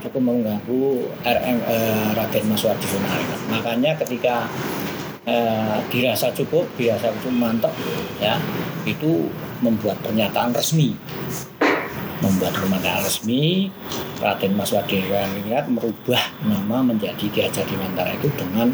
[0.00, 3.36] cukup mengganggu RM eh, Raden Mas Sonario.
[3.52, 4.48] makanya ketika
[5.28, 7.72] eh, dirasa cukup dirasa cukup mantap
[8.16, 8.40] ya
[8.88, 9.28] itu
[9.60, 10.96] membuat pernyataan resmi
[12.20, 13.72] membuat pernyataan resmi
[14.20, 18.72] Raden Mas Wadi Sonario merubah nama menjadi Ki Hajar Dewantara itu dengan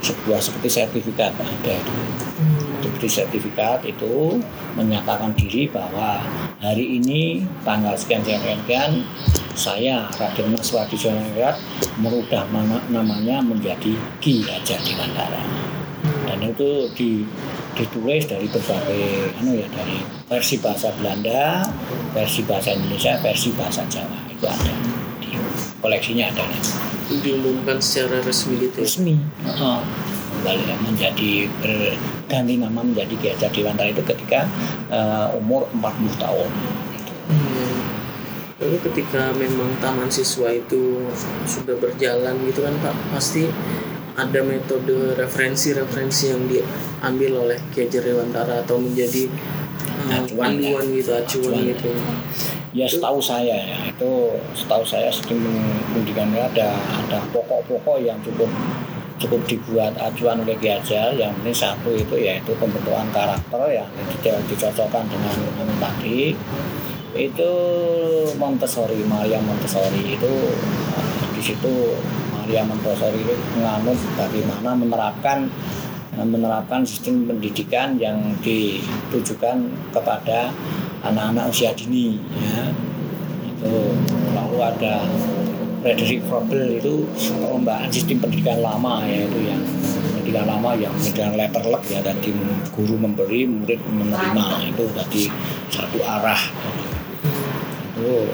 [0.00, 1.34] sebuah seperti sertifikat.
[1.36, 1.94] Ada itu
[2.80, 4.40] seperti sertifikat itu
[4.78, 6.24] menyatakan diri bahwa
[6.62, 8.92] hari ini tanggal sekian sekian sekian, sekian
[9.52, 11.58] saya Raden Mas Wadi Sonegrat
[12.00, 15.69] merubah nama, namanya menjadi Ki Hajar Dewantara
[16.26, 17.10] dan itu di,
[17.76, 19.98] ditulis dari berbagai anu ya dari
[20.30, 21.66] versi bahasa Belanda
[22.14, 24.72] versi bahasa Indonesia versi bahasa Jawa itu ada
[25.20, 25.30] di
[25.80, 26.44] koleksinya ada
[27.10, 28.86] diumumkan secara resmi gitu ya.
[28.86, 29.80] resmi Heeh.
[30.40, 34.46] kembali menjadi berganti nama menjadi Hajar Dewantara itu ketika
[34.88, 36.50] eh, umur 40 tahun
[37.30, 37.78] Hmm.
[38.60, 41.08] Lalu ketika memang taman siswa itu
[41.46, 43.46] sudah berjalan gitu kan Pak, pasti
[44.20, 49.32] ada metode referensi-referensi yang diambil oleh Hajar Dewantara atau menjadi
[50.04, 51.70] uh, Acuan, panduan gitu, acuan Acuan.
[51.72, 51.90] gitu.
[52.70, 54.10] ya setahu saya ya itu
[54.54, 55.42] setahu saya sistem
[55.90, 58.46] pendidikan ada ada pokok-pokok yang cukup
[59.20, 63.88] cukup dibuat acuan oleh Hajar yang ini satu itu yaitu pembentukan karakter yang
[64.22, 66.32] tidak dicocokkan dengan anu tadi
[67.10, 67.52] itu
[68.38, 70.32] Montessori Maria Montessori itu
[71.34, 71.98] di situ
[72.50, 75.46] Maria Montessori itu menganut bagaimana menerapkan
[76.18, 80.50] menerapkan sistem pendidikan yang ditujukan kepada
[81.06, 82.74] anak-anak usia dini ya.
[83.54, 83.94] Itu
[84.34, 85.06] lalu ada
[85.78, 87.06] Frederick Frobel itu
[87.38, 89.62] perlombaan sistem pendidikan lama yaitu yang
[90.10, 92.34] pendidikan lama yang pendidikan letterlek ya tadi
[92.74, 95.22] guru memberi murid menerima itu tadi
[95.70, 96.42] satu arah.
[97.94, 98.26] Itu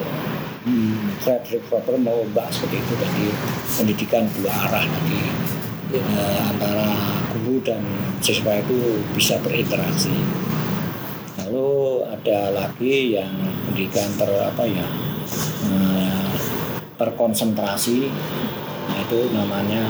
[1.27, 3.27] Frederick Frobel mau bahas seperti itu tadi
[3.75, 5.19] pendidikan dua arah tadi
[5.87, 6.03] Ya.
[6.03, 6.91] eh, antara
[7.31, 7.79] guru dan
[8.19, 10.11] siswa itu bisa berinteraksi.
[11.39, 13.31] Lalu ada lagi yang
[13.71, 14.83] pendidikan ter apa ya
[15.71, 16.27] eh,
[16.99, 18.11] terkonsentrasi
[18.87, 19.83] nah itu namanya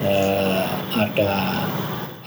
[0.00, 0.64] eh,
[0.96, 1.64] ada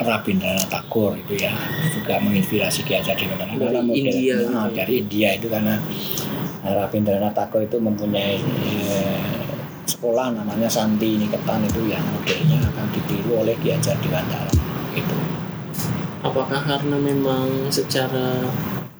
[0.02, 1.54] Rabindranath Tagore itu ya
[1.94, 5.78] juga menginspirasi Ki Hajar Dewantara Dari India nah, dari India itu karena
[6.62, 9.42] Rabindranath Tagore itu mempunyai eh,
[9.90, 14.54] sekolah namanya Santi Niketan itu yang modelnya akan ditiru oleh Ki Hajar Dewantara.
[14.94, 15.18] Itu.
[16.22, 18.46] Apakah karena memang secara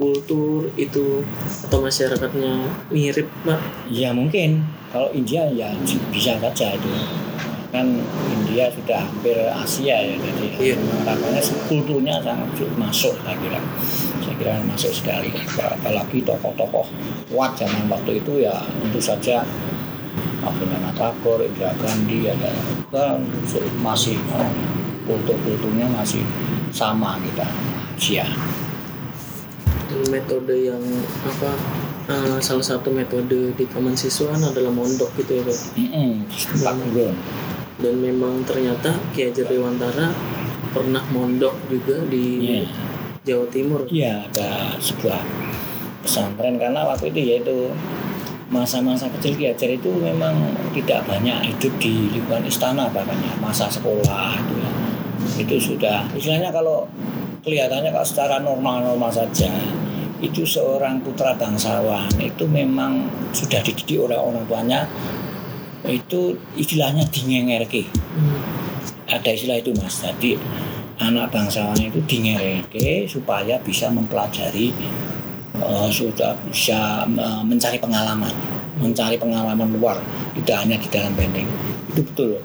[0.02, 1.22] kultur itu
[1.70, 2.54] atau masyarakatnya
[2.90, 3.62] mirip Pak?
[3.94, 4.66] Ya mungkin.
[4.90, 5.72] Kalau India ya
[6.12, 6.92] bisa saja itu
[7.72, 7.88] kan
[8.28, 10.76] India sudah hampir Asia ya jadi Iya.
[11.08, 13.60] makanya kulturnya sangat masuk saya kira
[14.20, 16.86] saya kira masuk sekali apalagi tokoh-tokoh
[17.32, 19.48] kuat zaman waktu itu ya tentu saja
[20.42, 22.52] Abhinana Tagore, Indira Gandhi ada
[22.92, 23.24] kan
[23.80, 24.18] masih
[25.08, 26.26] kultur-kulturnya masih
[26.76, 27.48] sama kita
[27.96, 28.28] Asia
[30.12, 30.82] metode yang
[31.28, 31.52] apa
[32.10, 35.58] eh, salah satu metode di taman siswa adalah mondok gitu ya Pak.
[35.78, 36.12] Mm-mm,
[36.64, 37.16] Pak Gurun
[37.82, 40.14] Dan memang ternyata Ki Hajar Dewantara
[40.72, 42.26] pernah mondok juga di
[42.62, 42.70] Iya.
[43.22, 43.82] Jawa Timur.
[43.90, 45.22] Iya, ada sebuah
[46.02, 47.58] pesantren karena waktu itu yaitu
[48.50, 54.38] masa-masa kecil Ki Hajar itu memang tidak banyak hidup di lingkungan istana bahkannya masa sekolah
[54.38, 54.72] itu ya.
[55.42, 56.86] Itu sudah istilahnya kalau
[57.42, 59.50] kelihatannya kalau secara normal-normal saja
[60.22, 64.86] itu seorang putra bangsawan itu memang sudah dididik oleh orang tuanya
[65.88, 67.88] itu istilahnya dingengerke.
[67.92, 68.40] Hmm.
[69.12, 70.00] ada istilah itu mas.
[70.00, 70.40] Jadi
[71.02, 74.72] anak bangsawan itu dingereke supaya bisa mempelajari
[75.60, 78.32] eh, sudah bisa eh, mencari pengalaman
[78.80, 80.00] mencari pengalaman luar
[80.38, 81.50] tidak hanya di dalam benteng.
[81.92, 82.40] Itu betul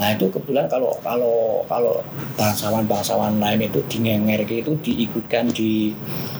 [0.00, 2.00] nah itu kebetulan kalau kalau kalau
[2.40, 5.92] bangsawan-bangsawan lain itu di Ngengerke itu diikutkan di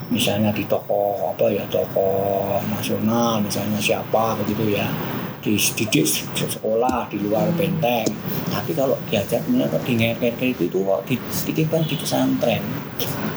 [0.09, 4.89] misalnya di tokoh apa ya tokoh nasional misalnya siapa begitu ya
[5.41, 6.05] dididik
[6.37, 8.07] di sekolah di luar benteng.
[8.53, 12.63] Tapi kalau diajak benar di Ngengerke itu itu kok dititipkan di pesantren.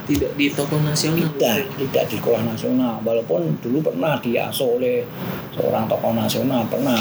[0.03, 1.31] Tidak di toko nasional.
[1.31, 2.99] Tidak tidak di sekolah nasional.
[3.07, 5.07] Walaupun dulu pernah diasuh oleh
[5.55, 6.99] seorang tokoh nasional pernah.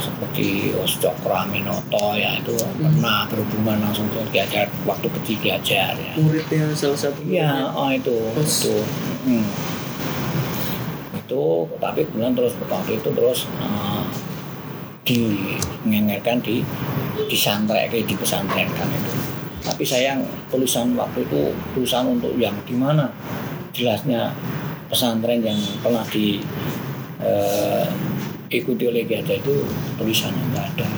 [0.00, 6.12] Seperti Osjok Raminoto ya itu pernah berhubungan langsung diajar waktu kecil diajar ya.
[6.16, 8.64] Muridnya salah satu Iya, oh itu, Terus?
[8.64, 8.76] itu,
[9.28, 9.44] Hmm.
[11.30, 14.02] Itu, tapi kemudian terus waktu itu terus uh,
[15.06, 15.30] di
[17.30, 17.38] di
[17.86, 19.12] kayak di pesantren kan itu.
[19.62, 23.06] Tapi sayang tulisan waktu itu tulisan untuk yang di mana
[23.70, 24.34] jelasnya
[24.90, 26.42] pesantren yang pernah di
[27.22, 27.86] eh,
[28.50, 29.54] ikuti oleh Gajah itu
[30.00, 30.88] tulisannya nggak ada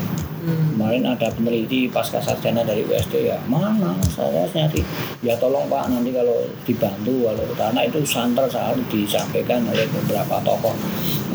[0.42, 0.74] Hmm.
[0.74, 4.82] kemarin ada peneliti pasca sarjana dari USD ya mana saya nyari
[5.22, 6.34] ya tolong pak nanti kalau
[6.66, 10.74] dibantu kalau karena itu santer selalu disampaikan oleh beberapa tokoh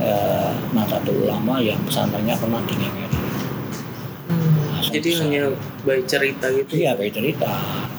[0.04, 3.20] eh, Nahdlatul Ulama yang pesantrennya pernah di Nengeri.
[4.28, 4.84] Hmm.
[4.92, 5.44] jadi hanya
[5.88, 7.52] baik cerita gitu iya kayak cerita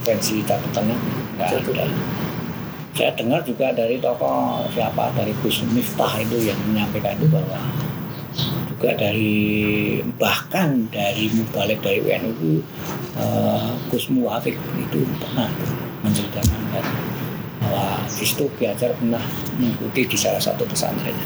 [0.04, 0.96] versi catatannya
[1.40, 1.88] nggak ada
[2.92, 7.87] saya dengar juga dari tokoh siapa dari Gus Miftah itu yang menyampaikan itu bahwa
[8.78, 12.52] juga dari bahkan dari mubalik dari UNU itu
[13.18, 15.50] eh, Gus Muwafiq itu pernah
[16.06, 16.86] menceritakan kan,
[17.58, 19.22] bahwa di situ Biajar pernah
[19.58, 21.18] mengikuti di salah satu pesantren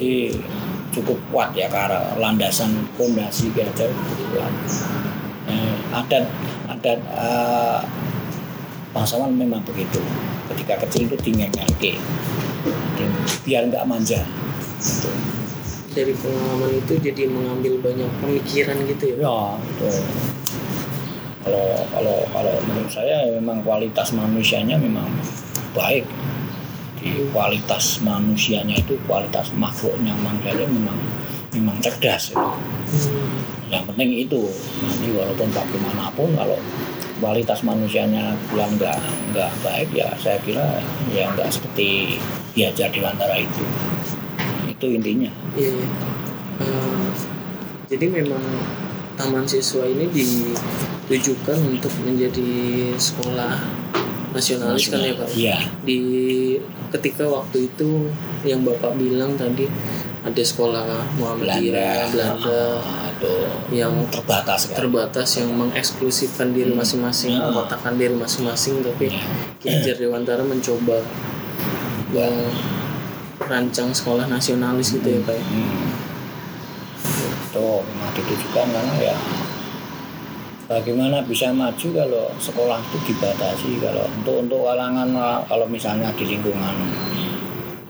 [0.00, 0.32] jadi
[0.96, 4.52] cukup kuat ya karena landasan fondasi Biajar cukup kuat.
[5.44, 6.24] Eh, adat
[6.72, 7.80] adat eh,
[8.96, 10.00] bangsawan memang begitu.
[10.48, 12.00] Ketika kecil itu dingengarke
[12.96, 14.24] Di- biar nggak manja.
[15.90, 19.94] Dari pengalaman itu jadi mengambil banyak pemikiran gitu ya ya betul
[21.40, 25.08] kalau kalau kalau menurut saya memang kualitas manusianya memang
[25.72, 26.04] baik
[27.00, 30.98] di kualitas manusianya itu kualitas makhluknya manusianya memang
[31.50, 32.38] memang cerdas itu.
[32.38, 33.40] Hmm.
[33.72, 34.50] yang penting itu
[34.84, 36.58] nanti walaupun bagaimanapun kalau
[37.20, 38.98] kualitas manusianya bilang nggak
[39.32, 40.80] nggak baik ya saya kira
[41.12, 42.20] ya nggak seperti
[42.56, 43.62] diajar di antara itu
[44.80, 45.28] itu intinya.
[45.60, 45.88] Iya, iya.
[46.64, 47.08] Eh,
[47.92, 48.40] jadi memang
[49.20, 52.48] taman siswa ini ditujukan untuk menjadi
[52.96, 53.60] sekolah
[54.32, 55.28] nasionalis kan ya pak?
[55.36, 55.56] Iya.
[55.84, 56.00] Di
[56.88, 58.08] ketika waktu itu
[58.48, 59.68] yang bapak bilang tadi
[60.20, 60.84] ada sekolah
[61.16, 63.48] Muhammadiyah Belanda, aduh.
[63.72, 64.84] yang terbatas kan?
[64.84, 67.48] terbatas yang mengeksklusifkan diri masing-masing Hmm.
[67.48, 69.20] mengkotakkan diri masing-masing tapi Ya.
[69.60, 71.00] Ki Hajar Dewantara mencoba
[73.40, 75.44] merancang sekolah nasionalis gitu ya pak ya?
[75.48, 75.88] Hmm.
[77.50, 79.16] itu memang ditujukan karena ya.
[80.70, 83.82] Bagaimana bisa maju kalau sekolah itu dibatasi?
[83.82, 85.10] Kalau untuk untuk kalangan
[85.50, 86.76] kalau misalnya di lingkungan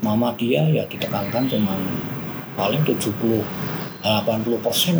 [0.00, 1.76] Muhammadiyah ya ditekankan cuma
[2.56, 3.44] paling 70
[4.00, 4.96] 80 persen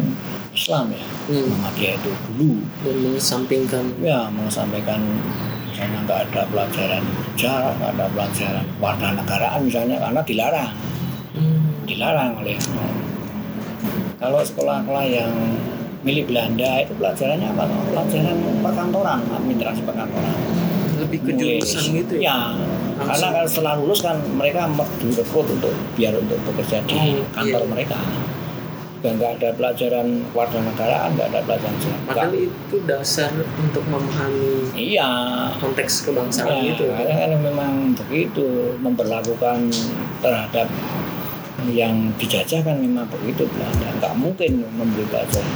[0.53, 1.05] Islam ya.
[1.33, 1.49] Hmm.
[1.49, 2.53] Muhammadiyah itu dulu.
[2.85, 3.97] Mengesampingkan.
[4.05, 5.01] Ya menyampaikan
[5.81, 10.73] misalnya nggak ada pelajaran sejarah nggak ada pelajaran warga negaraan misalnya karena dilarang
[11.31, 11.87] Hmm.
[11.87, 12.59] dilarang oleh
[14.19, 15.33] kalau sekolah-sekolah yang
[16.01, 17.65] milik Belanda itu pelajarannya apa?
[17.95, 20.37] Pelajaran perkantoran, administrasi perkantoran.
[21.01, 22.37] lebih ke jurusan gitu ya Ya,
[23.01, 24.69] karena kan setelah lulus kan mereka
[25.01, 27.71] direkrut untuk biar untuk bekerja di Oh, kantor iya.
[27.73, 27.97] mereka.
[29.01, 32.05] Dan nggak ada pelajaran warga negaraan, nggak ada pelajaran sejarah.
[32.05, 35.11] padahal itu dasar untuk memahami Iya.
[35.57, 39.73] konteks kebangsaan Ya, gitu ya karena kan memang begitu memperlakukan
[40.21, 40.69] terhadap
[41.67, 45.49] yang dijajah kan memang begitu Belanda nggak mungkin memberi pelajaran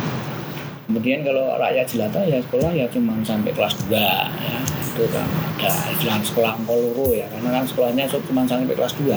[0.84, 4.60] kemudian kalau rakyat jelata ya sekolah ya cuma sampai kelas 2 ya.
[4.94, 5.24] Itu kan
[5.56, 7.24] ada istilah sekolah koloro ya.
[7.26, 9.16] Karena kan sekolahnya cuma sampai kelas 2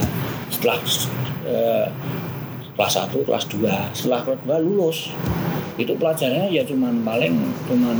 [0.49, 0.79] setelah
[1.43, 1.85] eh,
[2.77, 5.09] kelas 1 kelas 2 setelah kelas 2 lulus
[5.77, 7.37] itu pelajarannya ya cuma paling
[7.69, 7.93] cuma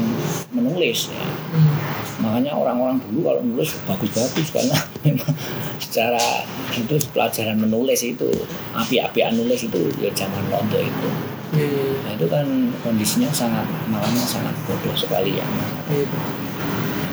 [0.50, 1.26] menulis ya.
[1.54, 1.78] Hmm.
[2.18, 5.34] makanya orang-orang dulu kalau nulis bagus-bagus karena memang
[5.78, 6.42] secara
[6.74, 8.30] itu pelajaran menulis itu
[8.74, 11.10] api-apian nulis itu ya zaman londo itu.
[11.48, 11.86] Iya.
[12.04, 12.46] nah itu kan
[12.84, 15.46] kondisinya sangat makanya sangat bodoh sekali ya.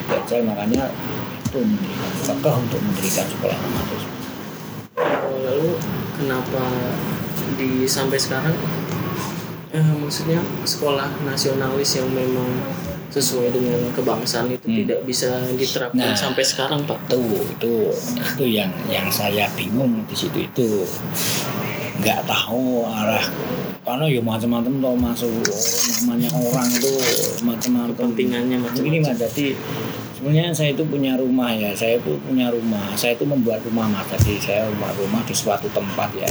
[0.05, 0.91] Belajar makanya
[1.45, 4.01] itu mendirikan kekeh untuk mendirikan sekolah amatir
[4.95, 5.71] Oh, lalu
[6.19, 6.63] kenapa
[7.53, 8.55] di sampai sekarang
[9.71, 12.47] eh, maksudnya sekolah nasionalis yang memang
[13.07, 14.77] sesuai dengan kebangsaan itu Hmm.
[14.83, 16.15] tidak bisa diterapkan Nah.
[16.15, 16.99] sampai sekarang pak.
[17.07, 17.19] Itu
[17.49, 17.73] itu
[18.11, 20.83] itu yang yang saya bingung di situ itu.
[21.95, 23.23] Nggak tahu arah
[23.85, 25.31] karena ya macam-macam tuh masuk
[26.03, 26.91] namanya orang itu
[27.39, 27.93] macam-macam.
[27.95, 29.47] Kepentingannya ini macam-macam mas jadi
[30.11, 31.71] sebenarnya saya itu punya rumah ya.
[31.71, 32.83] Saya itu punya rumah.
[32.99, 34.07] Saya itu membuat rumah mas.
[34.11, 36.27] Jadi saya membuat rumah di suatu tempat ya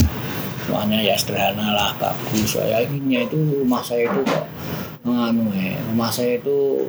[0.68, 2.56] rumahnya ya sederhana lah bagus.
[2.56, 4.46] Saya inginnya itu rumah saya itu kok
[5.04, 6.88] anu ya rumah saya itu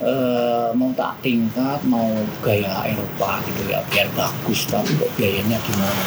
[0.00, 2.08] eh, mau tak tingkat mau
[2.40, 4.64] gaya Eropa gitu ya biar bagus.
[4.68, 6.04] Tapi kok biayanya gimana?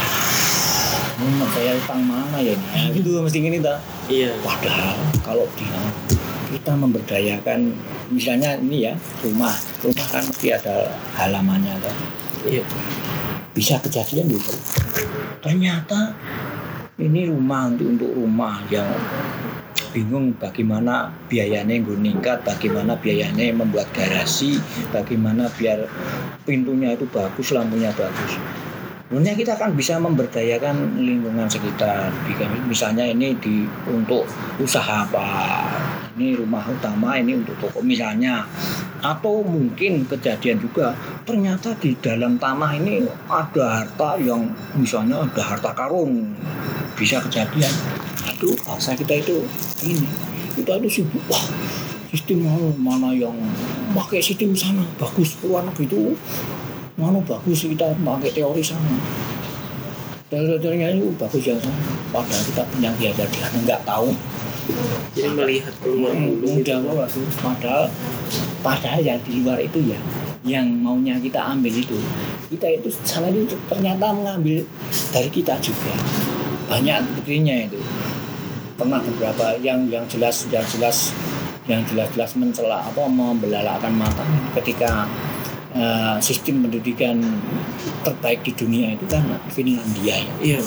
[1.16, 2.68] Menurut saya utang mana ya ini?
[3.00, 3.80] Gitu mesti gini tak
[4.12, 4.36] iya.
[4.44, 5.80] Padahal kalau dia
[6.52, 7.72] kita memberdayakan
[8.12, 8.94] misalnya ini ya
[9.24, 9.56] rumah.
[9.80, 11.96] Rumah kan mesti ada halamannya kan?
[12.44, 12.64] Iya.
[13.56, 14.52] Bisa kejadian gitu.
[15.40, 16.12] Ternyata
[16.96, 18.88] ini rumah untuk untuk rumah yang
[19.92, 24.60] bingung bagaimana biayanya gue ningkat bagaimana biayanya membuat garasi
[24.96, 25.88] bagaimana biar
[26.48, 28.40] pintunya itu bagus lampunya bagus
[29.06, 32.10] Sebenarnya kita kan bisa memberdayakan lingkungan sekitar.
[32.66, 34.26] Misalnya ini di untuk
[34.58, 35.30] usaha apa?
[36.16, 38.48] Ini rumah utama, ini untuk toko misalnya.
[39.04, 40.96] Atau mungkin kejadian juga
[41.28, 46.34] ternyata di dalam tanah ini ada harta yang misalnya ada harta karun.
[46.96, 47.72] Bisa kejadian.
[48.32, 49.44] Aduh, bahasa kita itu
[49.84, 50.08] ini.
[50.56, 51.22] Kita itu sibuk.
[51.28, 51.44] Wah,
[52.16, 52.48] sistem
[52.80, 53.36] mana yang
[53.92, 56.16] pakai sistem sana bagus luar negeri itu
[56.96, 58.96] mana bagus kita pakai teori sana
[60.32, 61.76] teori-teorinya itu bagus yang sana
[62.16, 64.16] padahal kita punya dia nggak tahu
[65.14, 67.12] jadi melihat keluar Hmm, dulu udah luas.
[67.38, 67.86] padahal
[68.60, 70.00] padahal yang di luar itu ya
[70.46, 71.98] yang maunya kita ambil itu.
[72.54, 74.62] Kita itu sana itu ternyata mengambil
[75.10, 75.94] dari kita juga.
[76.70, 77.82] Banyak buktinya itu.
[78.78, 81.10] Pernah beberapa yang yang jelas yang jelas
[81.66, 84.22] yang jelas-jelas mencela apa membelalakan mata
[84.54, 85.10] ketika
[85.74, 87.18] eh, sistem pendidikan
[88.06, 90.34] terbaik di dunia itu kan Finlandia ya.
[90.46, 90.62] Iya.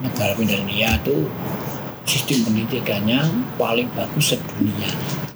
[0.00, 1.26] Negara Finlandia itu
[2.04, 3.20] sistem pendidikannya
[3.56, 4.90] paling bagus sedunia.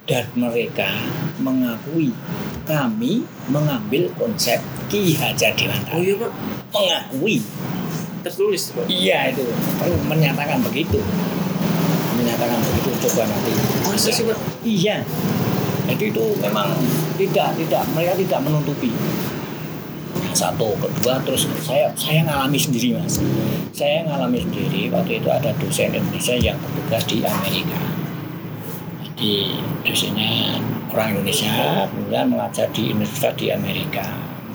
[0.05, 0.85] Dan mereka
[1.41, 2.13] mengakui
[2.69, 6.31] kami mengambil konsep Ki Hajar oh Dewantara iya pak.
[6.73, 7.35] Mengakui.
[8.21, 8.85] Tertulis pak.
[8.85, 9.45] Iya itu.
[9.81, 11.01] Terus menyatakan begitu.
[12.21, 13.53] Menyatakan begitu coba nanti.
[13.89, 14.37] Masa sih pak?
[14.61, 15.01] Iya.
[15.89, 16.69] Jadi itu memang.
[17.15, 18.91] tidak tidak mereka tidak menutupi
[20.33, 23.21] satu kedua terus saya saya ngalami sendiri mas.
[23.75, 27.79] Saya ngalami sendiri waktu itu ada dosen Indonesia yang bertugas di Amerika.
[29.03, 29.35] Jadi
[29.83, 30.59] dosennya
[30.91, 31.51] orang Indonesia
[31.91, 34.05] kemudian mengajar di universitas di Amerika.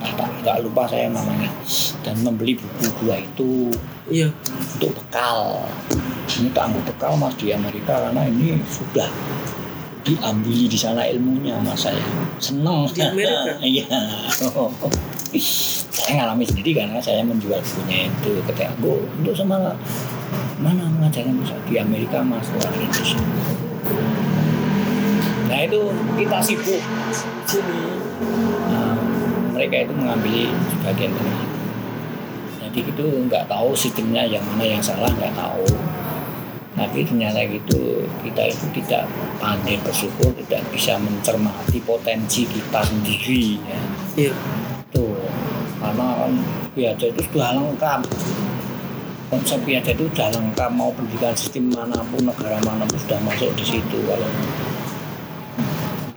[0.01, 1.51] Nggak nggak lupa saya namanya.
[2.01, 3.69] Dan membeli buku dua itu
[4.09, 4.33] iya.
[4.77, 5.69] untuk bekal.
[6.31, 9.09] Ini tak ambil bekal mas di Amerika karena ini sudah
[10.01, 12.01] diambil di sana ilmunya mas saya.
[12.41, 12.89] Seneng.
[12.89, 13.61] Di Amerika?
[13.77, 13.85] iya
[15.39, 19.79] saya ngalami sendiri karena saya menjual bukunya itu ketika gue untuk semangat
[20.59, 21.39] mana mengajarkan
[21.71, 23.17] di Amerika mas Indonesia.
[25.47, 25.81] Nah itu
[26.19, 26.83] kita sibuk.
[27.47, 28.01] Sini
[28.71, 28.95] Nah,
[29.57, 31.59] mereka itu mengambil sebagian dari itu.
[32.61, 35.67] jadi itu nggak tahu sistemnya yang mana yang salah nggak tahu.
[36.77, 39.09] Tapi ternyata gitu kita itu tidak
[39.43, 43.81] pandai bersyukur tidak bisa mencermati potensi kita sendiri ya.
[44.15, 44.35] Tuh
[45.81, 46.33] karena kan
[46.77, 48.01] biasa itu sudah lengkap.
[49.31, 53.51] Konsep biasa itu sudah lengkap mau pendidikan sistem mana pun negara mana pun sudah masuk
[53.55, 54.31] di situ kalau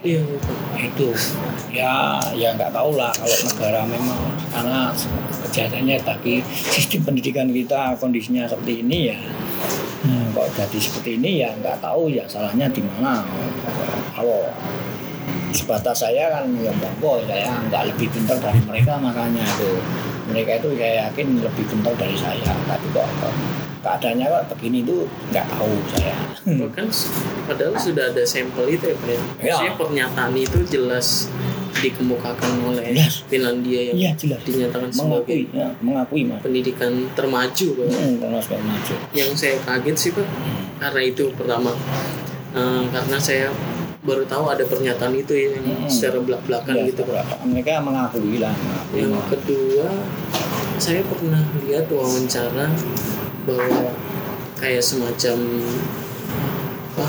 [0.03, 0.37] iya iya,
[0.83, 1.07] itu.
[1.71, 4.19] Ya ya nggak tahu lah kalau negara memang
[4.51, 4.91] karena
[5.47, 9.17] kejahatannya tapi sistem pendidikan kita kondisinya seperti ini ya.
[10.03, 13.23] Hmm, kok jadi seperti ini ya nggak tahu ya salahnya di mana.
[14.11, 14.51] Kalau
[15.53, 19.71] sebatas saya kan ya monggo saya nggak lebih pintar dari mereka makanya itu.
[20.23, 23.33] Mereka itu saya yakin lebih pintar dari saya tapi kok kok
[23.83, 26.15] keadaannya kok begini itu nggak tahu saya.
[26.43, 26.85] Bahkan
[27.45, 29.09] padahal sudah ada sampel itu ya pak
[29.43, 29.55] ya?
[29.63, 29.71] Ya.
[29.75, 31.27] Pernyataan itu jelas
[31.73, 33.25] dikemukakan oleh Yes.
[33.27, 34.39] Finlandia yang iya jelas.
[34.45, 36.39] dinyatakan mengakui sebagai ya, mengakui mas.
[36.39, 40.27] pendidikan termaju pak hmm, termasuk maju yang saya kaget sih pak
[40.79, 41.73] karena itu pertama.
[42.53, 43.49] Eh, karena saya
[44.03, 45.87] baru tahu ada pernyataan itu ya yang Hmm.
[45.87, 49.87] secara belak belakan Ya, gitu pak mereka mengakui lah mengakui yang kedua
[50.75, 52.67] saya pernah lihat wawancara
[53.43, 53.95] bahwa
[54.55, 55.37] kayak semacam
[56.93, 57.07] apa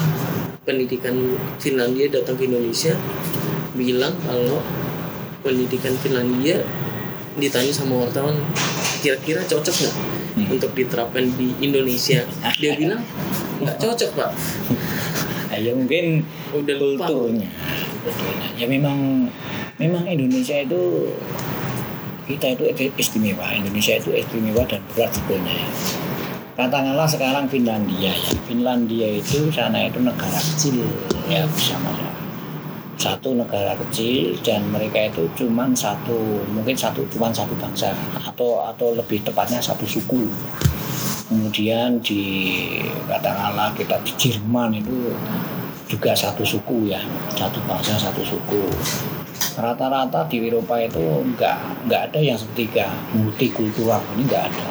[0.62, 1.14] pendidikan
[1.58, 2.94] Finlandia datang ke Indonesia
[3.74, 4.62] bilang kalau
[5.42, 6.62] pendidikan Finlandia
[7.34, 8.38] ditanya sama wartawan
[9.00, 9.96] kira-kira cocok nggak
[10.34, 10.50] Hmm.
[10.50, 13.02] untuk diterapkan di Indonesia dia bilang
[13.58, 14.30] nggak cocok pak
[15.58, 17.06] ya mungkin udah lupa.
[17.10, 17.48] kulturnya
[18.02, 19.28] sebetulnya ya memang
[19.78, 21.10] memang Indonesia itu
[22.24, 23.52] kita itu istimewa.
[23.52, 25.52] Indonesia itu istimewa dan berat sebetulnya.
[25.52, 25.68] Ya
[26.54, 28.32] katakanlah sekarang Finlandia ya.
[28.48, 30.86] Finlandia itu sana itu negara kecil.
[31.28, 31.92] Ya bersama
[32.94, 37.92] satu negara kecil dan mereka itu cuman satu mungkin satu cuman satu bangsa.
[38.24, 40.24] Atau atau lebih tepatnya satu suku
[41.34, 42.22] kemudian di
[43.10, 45.10] katakanlah kita di Jerman itu
[45.90, 47.02] juga satu suku ya
[47.34, 48.62] satu bangsa satu suku
[49.58, 51.02] rata-rata di Eropa itu
[51.34, 54.64] nggak nggak ada yang sepertiga multikultural ini nggak ada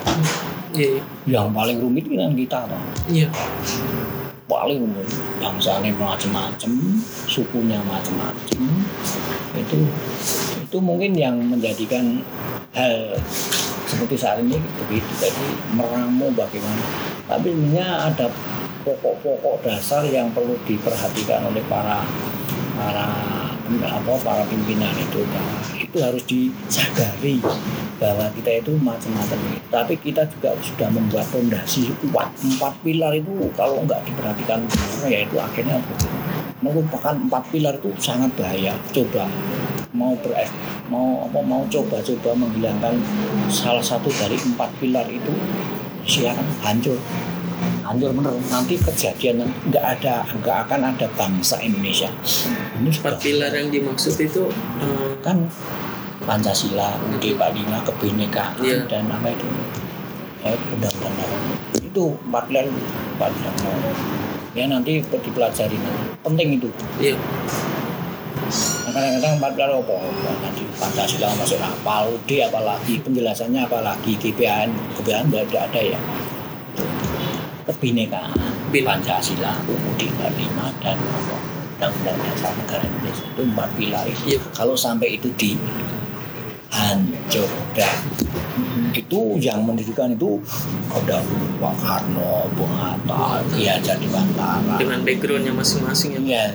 [0.73, 0.97] Iya,
[1.29, 1.37] iya.
[1.37, 2.81] yang paling rumit kan kita toh.
[3.05, 3.29] Iya.
[4.49, 5.05] paling rumit
[5.37, 6.71] bangsanya macam-macam
[7.29, 8.59] sukunya macam-macam
[9.53, 9.77] itu
[10.65, 12.25] itu mungkin yang menjadikan
[12.73, 13.13] hal
[13.93, 16.83] seperti saat ini begitu jadi meramu bagaimana.
[17.29, 18.25] Tapi sebenarnya ada
[18.83, 22.01] pokok-pokok dasar yang perlu diperhatikan oleh para
[22.73, 23.07] para
[23.69, 25.21] apa para pimpinan itu.
[25.23, 27.37] Bahwa itu harus disadari
[28.01, 29.39] bahwa kita itu macam-macam.
[29.69, 32.33] Tapi kita juga sudah membuat fondasi kuat.
[32.41, 34.65] Empat pilar itu kalau nggak diperhatikan
[35.05, 35.77] ya itu akhirnya
[36.59, 38.73] merupakan empat pilar itu sangat bahaya.
[38.89, 39.29] Coba
[39.93, 40.33] mau ber
[40.89, 42.97] mau apa mau coba-coba menghilangkan
[43.45, 45.29] salah satu dari empat pilar itu
[46.09, 46.97] siaran hancur.
[47.85, 48.33] Hancur bener.
[48.49, 52.09] Nanti kejadian nggak ada nggak akan ada bangsa Indonesia.
[52.81, 54.49] Ini Empat pilar yang dimaksud itu
[54.81, 55.45] eh, kan
[56.23, 58.87] Pancasila, UUD 45, kebinekaan Iya.
[58.87, 59.43] dan apa itu?
[60.39, 61.31] Ya, undang-undang.
[61.77, 62.65] Itu empat pilar
[63.19, 63.53] empat pilar.
[64.53, 65.77] ya nanti dipelajari.
[65.77, 66.69] Nanti penting itu.
[66.97, 67.15] Iya
[68.93, 69.95] kadang-kadang empat apa?
[69.97, 74.69] Wah, nanti Pancasila masuk apa UUD apalagi penjelasannya apalagi GBHN
[75.01, 75.99] GBHN tidak ada ya?
[77.65, 78.37] Kebinekaan
[78.69, 78.85] Bin.
[78.85, 81.35] Pancasila UUD 45 dan apa
[81.83, 84.23] undang-undang dasar negara Indonesia itu empat pilar itu.
[84.31, 84.39] Iya.
[84.55, 85.59] kalau sampai itu di
[86.71, 87.91] hancur dan
[88.93, 90.41] itu yang mendirikan itu
[90.89, 91.21] ada
[91.61, 94.77] Pak Karno, Bung Hatta, Ki Hajar Dewantara.
[94.77, 96.45] dengan backgroundnya masing-masing ya Ya,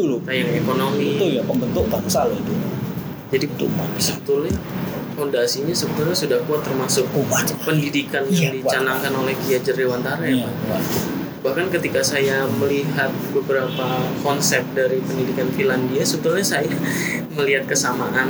[0.00, 0.18] itu loh.
[0.18, 2.52] Kita yang ekonomi Itu ya pembentuk bangsa loh itu.
[3.30, 4.56] jadi Itu bisa sebetulnya
[5.12, 7.44] fondasinya sebetulnya sudah kuat termasuk kuat.
[7.60, 10.54] pendidikan Iya, yang dicanangkan oleh Ki Hajar Dewantara ya Iya, Pak.
[10.66, 10.84] kuat.
[11.40, 13.86] bahkan ketika saya melihat beberapa
[14.20, 16.68] konsep dari pendidikan Finlandia sebetulnya saya
[17.36, 18.28] melihat kesamaan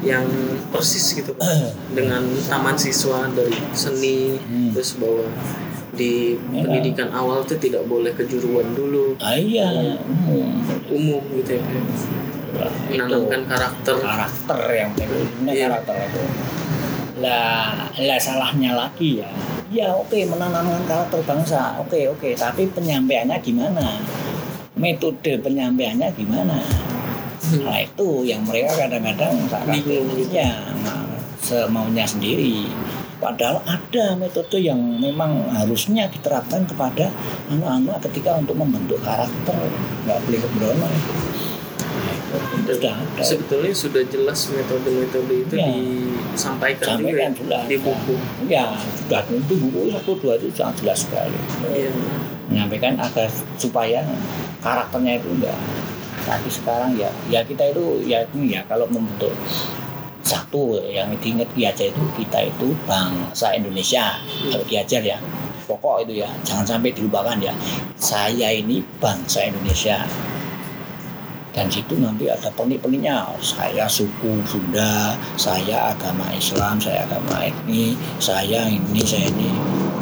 [0.00, 0.24] yang
[0.68, 1.72] persis gitu Pak.
[1.90, 4.70] dengan taman siswa dari seni Hmm.
[4.70, 5.24] terus bahwa
[5.94, 6.62] di Iya.
[6.62, 10.50] pendidikan awal itu tidak boleh kejuruan dulu Ah, iya, umum.
[10.90, 11.62] umum gitu ya.
[11.64, 15.66] Itu menanamkan karakter karakter yang penting Iya.
[15.70, 16.22] karakter itu.
[17.22, 19.30] Lah, lah salahnya lagi ya.
[19.70, 22.30] Ya oke menanamkan karakter bangsa, oke oke.
[22.34, 23.98] Tapi penyampaiannya gimana?
[24.74, 26.58] Metode penyampaiannya gimana?
[27.54, 29.36] Nah itu yang mereka kadang-kadang
[29.68, 30.32] Bingung gitu.
[30.32, 30.50] ya
[30.82, 31.06] nah,
[31.38, 32.66] semaunya sendiri.
[33.22, 37.08] Padahal ada metode yang memang harusnya diterapkan kepada
[37.48, 39.56] anak-anak ketika untuk membentuk karakter,
[40.04, 40.88] nggak boleh kebrono.
[42.34, 43.22] Itu sudah ada.
[43.22, 45.70] sebetulnya sudah jelas metode-metode itu Ya.
[45.70, 48.14] disampaikan juga Sampaikan ya, sudah di buku
[48.50, 51.38] Ya, sudah itu buku satu dua itu sangat jelas sekali.
[51.70, 51.94] Iya.
[52.50, 54.02] Menyampaikan agar supaya
[54.58, 55.58] karakternya itu enggak.
[56.26, 59.30] Tapi sekarang ya, ya kita itu ya ini ya kalau membentuk
[60.24, 64.16] satu yang diingat Ki Hajar itu kita itu bangsa Indonesia.
[64.48, 65.20] Kalau Ki Hajar ya
[65.64, 67.52] pokok itu ya jangan sampai dilupakan ya.
[68.00, 70.02] Saya ini bangsa Indonesia.
[71.54, 73.30] Dan situ nanti ada penik-peniknya.
[73.38, 79.52] Saya suku Sunda saya agama Islam saya agama etni saya ini saya ini.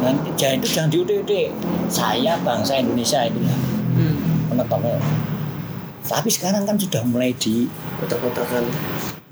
[0.01, 1.49] Nanti jangan itu jangan diudik-udik
[1.91, 3.57] saya bangsa Indonesia itu ya.
[3.93, 4.17] Hmm.
[4.49, 4.97] penetapnya
[6.03, 7.69] tapi sekarang kan sudah mulai di
[8.03, 8.67] kotak-kotakan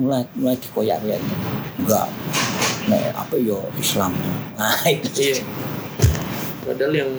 [0.02, 1.22] mulai mulai dikoyak-koyak
[1.78, 2.08] enggak.
[2.82, 4.10] Nah, apa yo Islam.
[4.58, 5.06] Nah itu.
[5.22, 5.46] Iya.
[6.62, 7.12] Padahal yang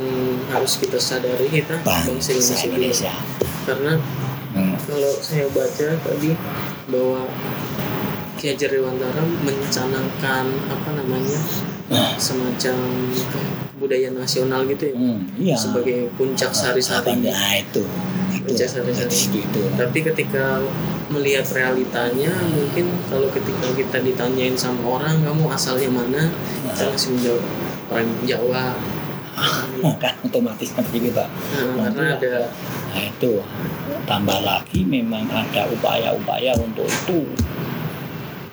[0.48, 2.66] harus kita sadari kita bangsa Indonesia.
[2.66, 3.12] Indonesia.
[3.62, 3.94] karena
[4.52, 4.74] Hmm.
[4.84, 6.34] kalau saya baca tadi
[6.86, 7.24] bahwa
[8.34, 11.40] Ki Hajar Dewantara mencanangkan apa namanya
[11.88, 12.12] Nah.
[12.16, 12.74] semacam
[13.76, 15.54] budaya nasional gitu ya Hmm, iya.
[15.54, 17.22] sebagai puncak sari-sari.
[17.22, 17.86] nah itu.
[18.30, 18.44] Itu.
[18.44, 19.08] Puncak sari-sari.
[19.08, 19.60] Di situ itu.
[19.72, 20.58] Tapi ketika
[21.12, 26.22] melihat realitanya mungkin kalau ketika kita ditanyain sama orang kamu asalnya mana?
[26.72, 27.44] Kita langsung menjawab
[27.92, 28.66] orang Jawa.
[30.02, 31.28] Kan otomatis itu Pak.
[31.28, 32.32] Nah, karena ada
[32.92, 33.32] Nah itu.
[34.04, 37.24] Tambah lagi memang ada upaya-upaya untuk itu.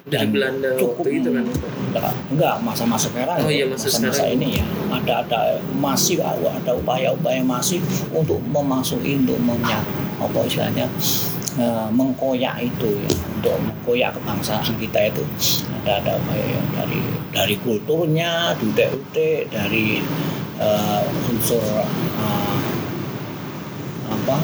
[0.10, 1.46] Dari Dan Belanda cukup waktu itu kan?
[1.46, 4.42] enggak, enggak masa-masa sekarang Oh ya, iya, masa masa-masa sekarang.
[4.42, 4.66] ini ya.
[4.90, 5.40] Ada ada
[5.78, 9.86] masih ada upaya-upaya masif untuk memasuki untuk menya
[10.18, 10.90] apa istilahnya
[11.58, 15.24] eh, mengkoyak itu ya untuk mengkoyak kebangsaan kita itu.
[15.82, 17.00] Ada ada upaya yang dari
[17.34, 20.04] dari kulturnya utek-utek dari
[20.60, 22.58] eh, unsur eh,
[24.10, 24.38] apa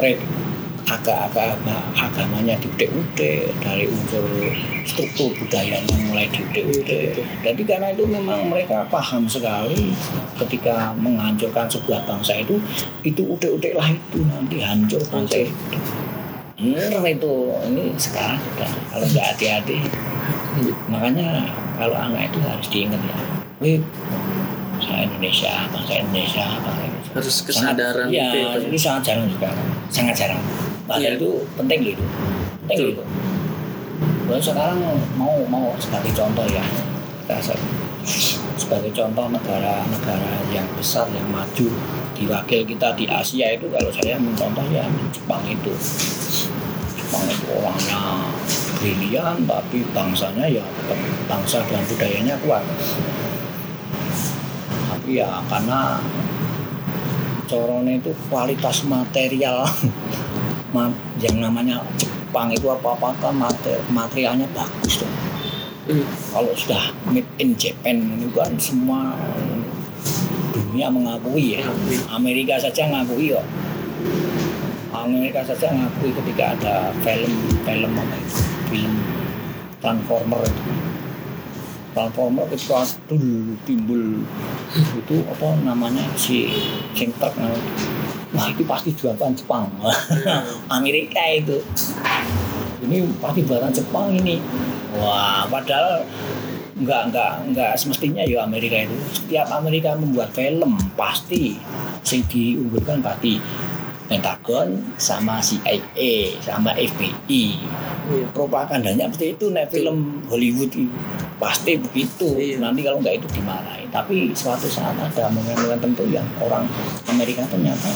[0.00, 0.24] re-
[0.90, 1.54] agak-agak
[1.94, 4.26] agamanya diutek-utek dari unsur
[4.82, 9.94] struktur budayanya mulai diutek-utek jadi karena itu memang mereka paham sekali
[10.42, 12.58] ketika menghancurkan sebuah bangsa itu
[13.06, 15.54] itu utek-utek lah itu nanti hancur bangsa itu.
[16.60, 17.32] Bener itu
[17.72, 19.80] ini sekarang sudah kalau nggak hati-hati.
[20.92, 23.16] Makanya kalau anak itu harus diingat ya
[23.60, 23.80] Wih,
[24.80, 27.12] saya Indonesia bangsa Indonesia bangsa Indonesia.
[27.12, 28.68] Harus kesadaran Iya, gitu ya, Pak.
[28.68, 30.40] ini sangat jarang sekarang, sangat jarang.
[30.90, 31.10] Padahal Iya.
[31.16, 32.02] itu penting gitu,
[32.66, 32.90] penting Betul.
[32.90, 33.02] gitu.
[34.26, 34.78] Kalau sekarang
[35.14, 36.66] mau mau sebagai contoh ya,
[37.22, 37.66] kita se-
[38.56, 41.70] sebagai contoh negara-negara yang besar yang maju
[42.12, 45.70] di wakil kita di Asia itu kalau saya mencontoh ya Jepang itu,
[46.92, 48.26] Jepang itu orangnya
[48.76, 50.64] brilian tapi bangsanya ya
[51.24, 52.66] bangsa dan budayanya kuat.
[54.88, 56.02] Tapi ya karena
[57.46, 59.74] corone itu kualitas material ma-
[61.18, 65.10] yang namanya Jepang itu apa-apa kan mater- materialnya bagus tuh.
[65.90, 66.06] Hmm.
[66.30, 69.18] Kalau sudah made in Japan ini kan semua
[70.54, 71.66] dunia mengakui ya.
[71.66, 71.98] Mengakui.
[72.06, 73.46] Amerika saja ngakui kok.
[74.94, 77.34] Amerika saja ngakui ketika ada film
[77.66, 78.38] film apa itu
[78.70, 78.94] film
[79.80, 80.62] Transformer itu
[81.90, 82.66] Transformer itu
[83.10, 84.22] dulu timbul
[84.70, 86.46] itu apa namanya si
[86.94, 87.66] sing truk namanya.
[88.30, 89.66] Wah itu pasti buatan Jepang.
[90.78, 91.58] Amerika itu.
[92.86, 94.38] Ini pasti buatan Jepang ini.
[94.94, 96.06] Wah padahal
[96.80, 98.96] nggak nggak nggak semestinya ya Amerika itu.
[99.10, 101.58] Setiap Amerika membuat film pasti
[102.06, 103.42] sing diunggulkan pasti
[104.10, 107.62] Pentagon sama CIA sama FBI
[108.10, 108.26] Iya.
[108.34, 110.90] propagandanya seperti itu nek film Hollywood itu
[111.38, 112.34] pasti begitu.
[112.34, 112.58] Iya.
[112.58, 116.66] nanti kalau nggak itu dimarahi tapi suatu saat ada momen-momen tertentu yang orang
[117.06, 117.86] Amerika ternyata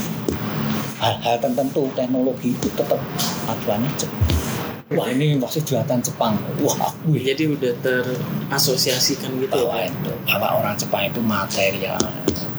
[1.02, 3.02] hal-hal tertentu teknologi itu tetap
[3.50, 4.44] acuannya Jepang
[4.94, 6.38] wah ini pasti buatan Jepang.
[6.62, 10.12] Wah wih jadi udah terasosiasikan gitu bahwa ya itu.
[10.28, 11.98] Bahwa orang Jepang itu material.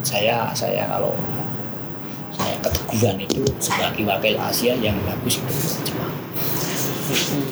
[0.02, 1.14] Saya saya kalau
[2.38, 5.56] saya keteguhan itu sebagai wakil Asia yang bagus itu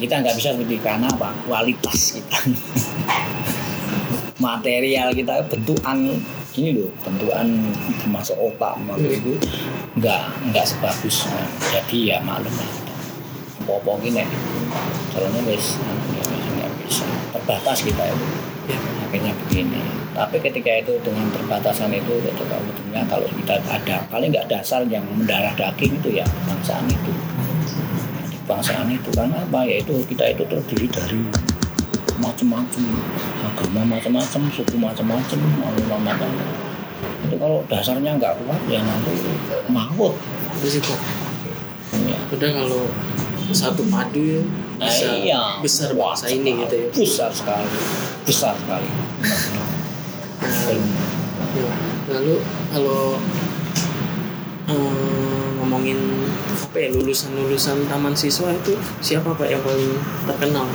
[0.03, 1.29] kita nggak bisa seperti karena apa?
[1.45, 2.37] Kualitas kita.
[4.43, 6.19] Material kita bentukan
[6.53, 7.47] ini loh bentukan
[8.09, 8.99] masuk otak Hmm.
[8.99, 9.37] itu
[9.97, 10.21] nggak
[10.51, 11.29] nggak sebagus.
[11.71, 12.69] Jadi ya maklum lah.
[13.63, 14.25] Popo gini.
[15.13, 17.05] Caranya wis ya wis nggak bisa.
[17.31, 18.25] Terbatas kita itu.
[18.25, 18.52] Ya.
[18.71, 24.29] Akhirnya begini tapi ketika itu dengan perbatasan itu itu kalau betulnya kalau kita ada paling
[24.29, 27.09] nggak dasar yang mendarah daging itu ya bangsaan itu.
[28.45, 29.65] Bangsaan itu karena apa?
[29.65, 31.17] Ya itu kita itu terdiri dari
[32.21, 32.83] macam-macam
[33.41, 36.29] agama macam-macam suku macam-macam macam-macam.
[37.25, 39.17] Itu kalau dasarnya nggak kuat ya nanti
[39.73, 40.13] maut
[40.61, 40.93] itu?
[42.05, 42.17] Ya.
[42.33, 42.89] udah kalau
[43.53, 44.45] satu padu
[44.87, 45.41] bisa iya.
[45.63, 47.77] besar Wah, bangsa ini gitu ya besar sekali
[48.27, 48.89] besar sekali
[50.43, 50.83] Nah, Film.
[51.55, 51.71] ya.
[52.11, 52.35] lalu
[52.67, 53.15] kalau
[54.67, 55.99] eh, ngomongin
[56.51, 59.95] apa ya lulusan-lulusan taman siswa itu siapa pak yang paling
[60.27, 60.67] terkenal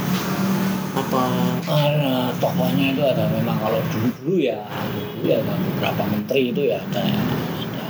[0.97, 1.23] apa
[1.69, 4.57] Ada tokohnya itu ada memang kalau dulu dulu ya
[5.21, 7.05] dulu ya ada beberapa menteri itu ya ada
[7.61, 7.87] ada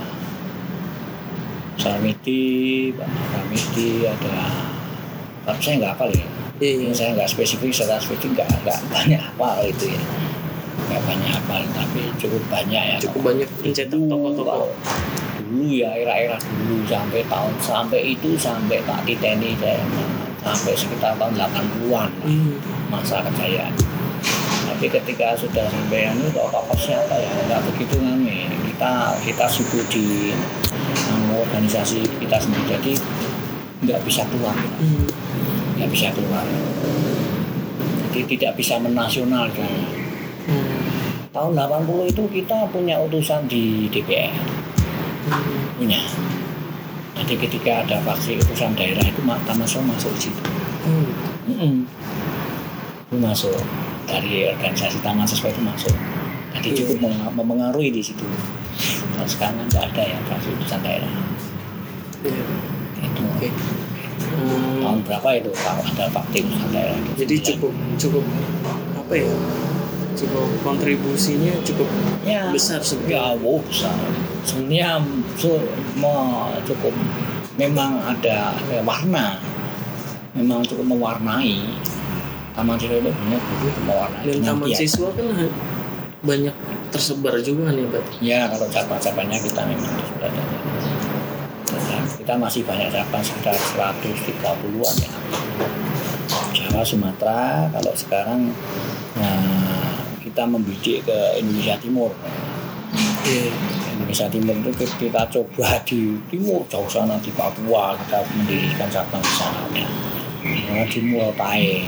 [1.79, 4.35] Sarmiti, Pak Sarmiti ada
[5.45, 6.25] tapi saya nggak hafal ya.
[6.59, 6.73] Iya.
[6.75, 10.01] Iya saya nggak spesifik secara spesifik nggak nggak banyak hafal itu ya.
[10.89, 12.97] Nggak banyak hafal tapi cukup banyak ya.
[12.99, 14.45] Cukup banyak mencetak tokoh-tokoh.
[14.45, 14.69] kalau
[15.49, 19.81] dulu ya era-era dulu sampai tahun sampai itu sampai Pak Titeni saya
[20.39, 22.53] sampai sekitar tahun 80-an hmm.
[22.93, 23.73] masa kejayaan.
[24.69, 27.27] Tapi ketika sudah sampai anu kok tokoh siapa ya?
[27.49, 30.31] Nggak begitu ngami kita kita sibuk di
[31.11, 32.79] anu, organisasi kita sendiri.
[32.79, 32.93] Jadi
[33.79, 35.07] nggak bisa keluar Hmm.
[35.75, 36.43] nggak bisa keluar
[38.09, 39.71] jadi tidak bisa menasional kan
[40.45, 40.79] Hmm.
[41.29, 44.33] tahun 80 itu kita punya utusan di DPR
[45.25, 45.77] Hmm.
[45.77, 46.01] punya
[47.15, 50.41] jadi ketika ada faksi utusan daerah itu Tamaso masuk situ
[50.79, 51.03] Oh,
[51.45, 51.83] Mm-mm.
[53.03, 53.51] itu masuk
[54.05, 55.91] dari organisasi taman siswa itu masuk
[56.49, 56.77] jadi Iya.
[56.81, 58.23] cukup meng- mempengaruhi di situ
[59.11, 61.11] kalau sekarang kan nggak ada ya faksi utusan daerah
[62.23, 62.43] iya.
[63.39, 63.49] Oke.
[64.29, 64.83] Hmm.
[64.83, 66.05] tahun berapa itu kalau ada
[66.45, 68.23] utusan daerah jadi cukup cukup
[68.95, 69.31] apa ya
[70.13, 71.87] cukup kontribusinya cukup
[72.27, 73.95] ya besar ya sebenarnya wow besar
[74.43, 74.89] sebenarnya
[75.97, 76.93] mau cukup
[77.55, 79.39] memang ada ya, warna
[80.35, 81.79] memang cukup mewarnai
[82.55, 84.79] taman siswa itu benar betul mewarnai Dan taman kiat.
[84.83, 85.27] siswa kan
[86.19, 86.55] banyak
[86.91, 88.03] tersebar juga ya Pak?
[88.19, 90.43] ya kalau cabang-cabangnya kita memang sudah ada
[92.29, 95.11] kita masih banyak cabang sekitar 130-an ya.
[96.53, 98.53] Jawa Sumatera kalau sekarang
[99.17, 102.13] nah, kita membidik ke Indonesia Timur.
[103.25, 103.49] Iya.
[103.97, 109.33] Indonesia Timur itu kita coba di timur jauh sana di Papua kita mendirikan cabang di
[109.33, 109.89] sana ya.
[110.69, 111.81] Nah, di Morotai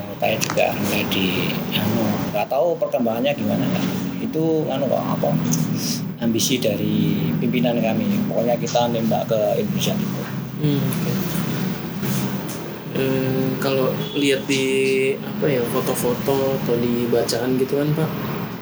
[0.00, 3.84] Morotai juga mulai di anu nggak tahu perkembangannya gimana kan
[4.16, 5.28] itu anu kok apa
[6.22, 6.94] ambisi dari
[7.36, 11.12] pimpinan kami pokoknya kita nembak ke Indonesia Timur Hmm, oke.
[12.92, 14.64] Eh, kalau lihat di
[15.16, 18.10] apa ya foto-foto atau di bacaan gitu kan Pak,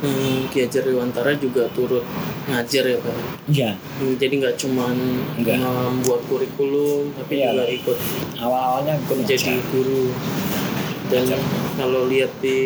[0.00, 2.06] hmm, Ki Hajar Dewantara juga turut
[2.46, 3.16] ngajar ya Pak.
[3.46, 4.96] iya Hmm, Jadi nggak cuman
[5.36, 5.58] Nggak.
[5.58, 7.98] membuat kurikulum, tapi Iya, juga ikut
[8.38, 9.68] awal-awalnya ikut jadi ngajar.
[9.68, 10.04] guru.
[11.10, 11.40] Dan Ngajar.
[11.74, 12.58] kalau lihat di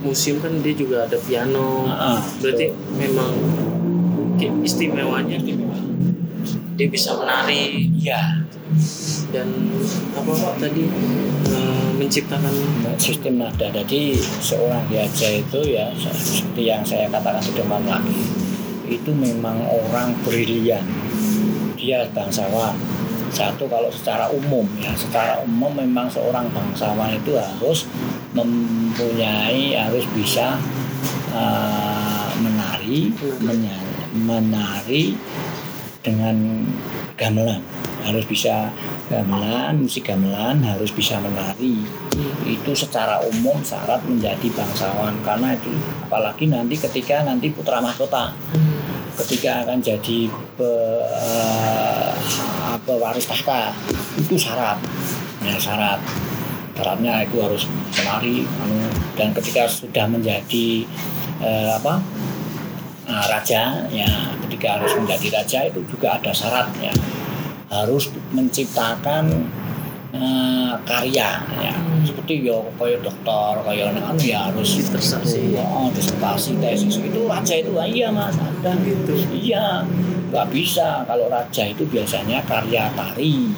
[0.00, 1.84] museum kan dia juga ada piano.
[1.84, 2.96] Ah, Berarti betul.
[2.96, 3.32] memang
[4.64, 5.36] istimewanya
[6.80, 7.92] dia bisa menari.
[8.00, 8.40] Iya.
[9.30, 9.46] Dan
[10.16, 10.88] apa Pak tadi
[11.52, 12.54] eh, menciptakan
[12.96, 18.16] sistem nada jadi seorang diaja itu ya seperti yang saya katakan di depan lagi
[18.88, 20.82] itu memang orang brilian.
[21.76, 22.74] Dia bangsawan.
[23.30, 27.86] Satu kalau secara umum ya secara umum memang seorang bangsawan itu harus
[28.34, 30.58] mempunyai harus bisa
[31.30, 33.14] uh, menari.
[33.38, 35.14] menyanyi, menari
[36.00, 36.66] dengan
[37.14, 37.60] gamelan.
[38.00, 38.72] Harus bisa
[39.12, 41.84] gamelan musik gamelan harus bisa menari.
[42.48, 45.20] Itu secara umum syarat menjadi bangsawan.
[45.20, 45.72] Karena itu
[46.08, 48.32] apalagi nanti ketika nanti putra mahkota.
[49.20, 52.10] Ketika akan jadi pe- eh,
[52.72, 53.76] apa waris tahta.
[54.16, 54.80] Itu syarat.
[55.44, 56.00] Ya syarat.
[56.72, 60.88] Syaratnya itu harus menari anu, dan ketika sudah menjadi
[61.44, 62.00] eh, apa
[63.10, 64.10] eh, raja ya
[64.46, 66.94] ketika harus menjadi raja itu juga ada syaratnya.
[67.70, 69.50] Harus menciptakan
[70.14, 71.74] eh, karya ya.
[72.06, 75.58] Seperti yo kaya dokter kaya anu ya harus Disertasi.
[75.58, 76.96] oh, disertasi tesis.
[77.02, 78.72] Itu raja itu ah, iya mas ada.
[78.80, 79.12] Gitu.
[79.34, 79.82] iya
[80.30, 81.02] nggak bisa.
[81.04, 83.50] Kalau raja itu biasanya karya tari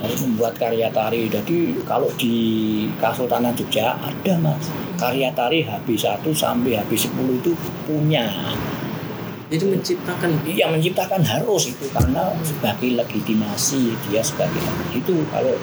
[0.00, 1.28] harus membuat karya tari.
[1.30, 2.36] Jadi kalau di
[3.00, 4.68] Kesultanan Jogja ada mas.
[4.96, 7.52] Karya tari HB1 sampai HB10 itu
[7.84, 8.24] punya.
[9.46, 11.86] Jadi menciptakan Iya menciptakan harus itu.
[11.92, 14.60] Karena sebagai legitimasi dia sebagai
[14.92, 15.54] itu kalau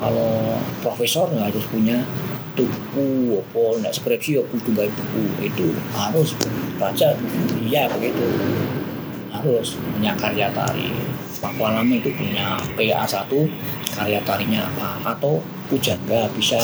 [0.00, 2.04] kalau profesor nggak harus punya
[2.54, 6.36] buku apa nggak skripsi ya kudu gawe buku itu harus
[6.78, 7.08] baca.
[7.60, 8.26] Iya begitu.
[9.34, 11.13] Harus punya karya tari
[11.44, 13.28] Pak Walam itu punya PA 1
[13.92, 15.12] karya tarinya apa?
[15.12, 16.56] Atau pujangga bisa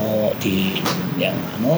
[0.00, 0.80] oh, di
[1.20, 1.76] yang anu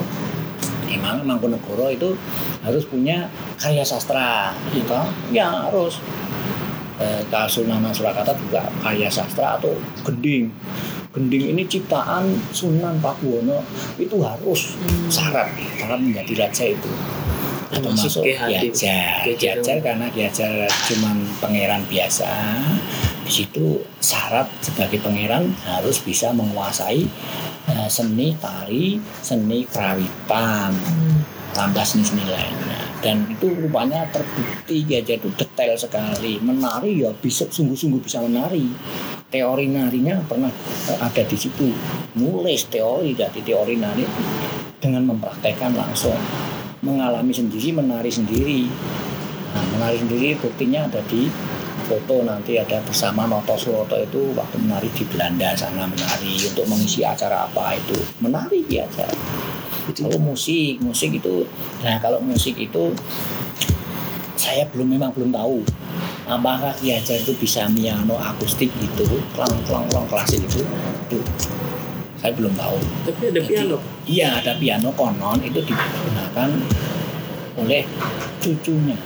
[0.87, 2.15] di mana Mangkunegoro itu
[2.63, 3.27] harus punya
[3.59, 4.95] karya sastra gitu.
[5.35, 5.99] Ya harus.
[7.03, 9.75] Eh, Kasunanan Surakarta juga karya sastra atau
[10.07, 10.55] gending.
[11.11, 13.67] Gending ini ciptaan Sunan Pakuwono
[13.99, 14.79] itu harus
[15.11, 16.91] syarat syarat menjadi raja itu
[17.75, 18.71] Termasuk Hadim.
[18.71, 22.31] Kiajar karena Kiajar cuman pangeran biasa.
[23.25, 27.09] Di situ syarat sebagai pangeran harus bisa menguasai
[27.73, 30.77] eh, seni tari seni kerawitan
[31.55, 36.41] tambah seni-seni lainnya dan itu rupanya terbukti Kiajar itu detail sekali.
[36.41, 38.65] Menari ya bisa sungguh-sungguh bisa menari.
[39.29, 40.49] Teori narinya pernah
[40.89, 41.69] eh, ada di situ.
[42.17, 44.05] Nulis teori dari teori nari
[44.81, 46.17] dengan mempraktekkan langsung
[46.85, 48.69] mengalami sendiri menari sendiri.
[49.57, 51.33] Nah, menari sendiri buktinya ada di
[51.85, 57.01] foto nanti ada bersama Noto Suroto itu waktu menari di Belanda sana menari untuk mengisi
[57.05, 57.97] acara apa itu.
[58.21, 59.05] Menari biasa.
[59.85, 61.45] Kalau musik musik itu
[61.85, 62.93] nah kalau musik itu
[64.37, 65.61] saya belum memang belum tahu.
[66.25, 69.05] Apakah Ki Hajar itu bisa piano akustik gitu
[69.37, 70.65] klang klang klang klasik itu.
[71.09, 71.21] Itu
[72.25, 72.81] saya belum tahu.
[73.05, 73.77] Tapi ada Jadi, piano.
[74.09, 76.49] Iya ada piano konon itu digunakan
[77.61, 77.85] oleh
[78.41, 78.97] cucunya.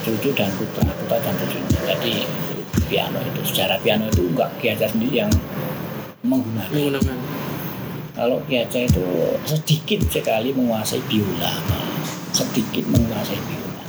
[0.00, 1.78] Cucu dan putra putra dan cucunya.
[1.84, 2.24] Jadi
[2.88, 5.32] piano itu secara piano itu enggak Ki Hajar sendiri yang
[6.24, 6.72] menggunakan.
[6.72, 7.18] Menggunakan.
[8.16, 9.04] Kalau Ki Hajar itu
[9.44, 11.52] sedikit sekali menguasai biola
[12.36, 13.84] sedikit menguasai biola.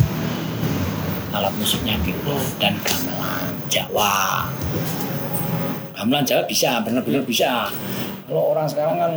[1.32, 4.48] Alat musiknya biola dan gamelan Jawa.
[5.96, 7.72] Gamelan Jawa bisa benar-benar bisa
[8.28, 9.14] kalau orang sekarang kan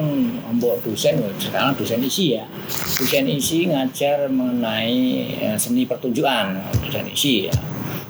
[0.54, 2.46] mbok dosen sekarang dosen isi ya.
[2.70, 7.54] Dosen isi ngajar mengenai eh, seni pertunjukan dosen isi ya.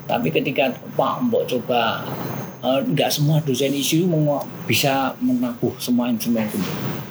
[0.05, 2.05] Tapi ketika Pak Mbok coba
[2.61, 3.73] eh, nggak semua dosen
[4.05, 6.61] mengu- bisa menabuh semua instrumen itu.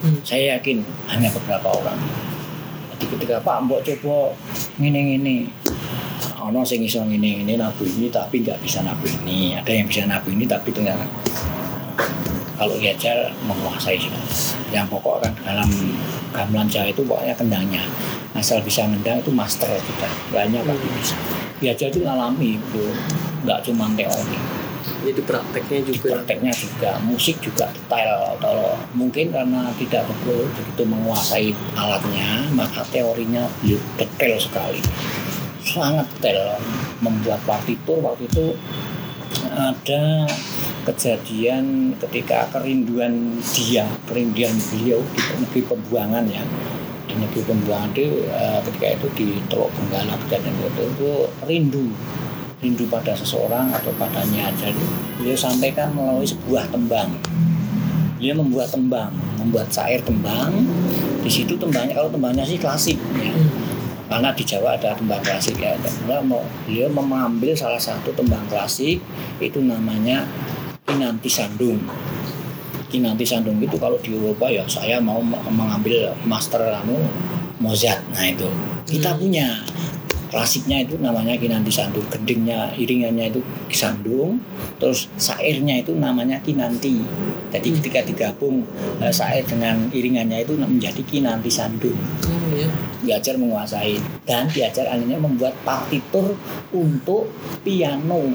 [0.01, 0.17] Hmm.
[0.25, 0.81] saya yakin
[1.11, 1.99] hanya beberapa orang.
[2.95, 4.39] Jadi ketika Pak Mbok coba
[4.79, 5.51] ngene-ngene
[6.41, 9.59] ono sing iso ngene ngene nabuh ini tapi nggak bisa nabuh ini.
[9.59, 11.05] Ada yang bisa nabuh ini tapi ternyata
[12.61, 13.97] kalau Yajar menguasai
[14.69, 15.65] yang pokok kan dalam
[16.37, 17.81] gamelan Jawa itu pokoknya kendangnya.
[18.37, 21.17] Asal bisa ngendang itu master sudah lainnya pasti bisa.
[21.65, 22.85] Yajar itu ngalami itu
[23.49, 24.37] nggak cuma teori.
[25.01, 26.21] Jadi prakteknya di juga.
[26.21, 26.91] prakteknya juga.
[27.01, 28.37] Musik juga detail.
[28.37, 33.49] Kalau mungkin karena tidak betul begitu menguasai alatnya maka teorinya
[33.97, 34.85] detail sekali.
[35.65, 36.61] Sangat detail.
[37.01, 38.53] Membuat partitur waktu itu
[39.51, 40.27] ada
[40.87, 46.43] kejadian ketika kerinduan dia kerinduan beliau di negeri pembuangan ya.
[47.07, 51.11] Di negeri pembuangan itu eh, ketika itu di Teluk Benggala kejadian itu, itu
[51.47, 51.87] rindu.
[52.61, 54.69] Rindu pada seseorang atau padanya aja
[55.17, 57.09] beliau sampaikan melalui sebuah tembang.
[58.21, 60.53] Dia membuat tembang membuat syair tembang.
[61.25, 63.33] Di situ tembangnya kalau tembangnya sih klasik ya
[64.11, 65.79] karena di Jawa ada tembang klasik ya.
[65.79, 68.99] Dan beliau mau beliau mengambil salah satu tembang klasik
[69.39, 70.27] itu namanya
[70.83, 71.79] Kinanti Sandung.
[72.91, 76.99] Kinanti Sandung itu kalau di Eropa ya saya mau me- mengambil master anu
[77.63, 78.03] Mozart.
[78.11, 78.51] Nah itu.
[78.91, 79.21] Kita Hmm.
[79.23, 79.49] punya.
[80.31, 84.39] Klasiknya itu namanya Kinanti Sandung gendingnya iringannya itu Sandung
[84.79, 87.03] terus syairnya itu namanya Kinanti.
[87.51, 87.77] Jadi Hmm.
[87.79, 88.63] ketika digabung
[88.99, 91.99] eh, syair dengan iringannya itu menjadi Kinanti Sandung.
[92.50, 92.50] Ya.
[93.11, 93.99] Diajar menguasai.
[94.23, 96.39] Dan diajar akhirnya membuat partitur
[96.71, 97.27] untuk
[97.67, 98.31] piano.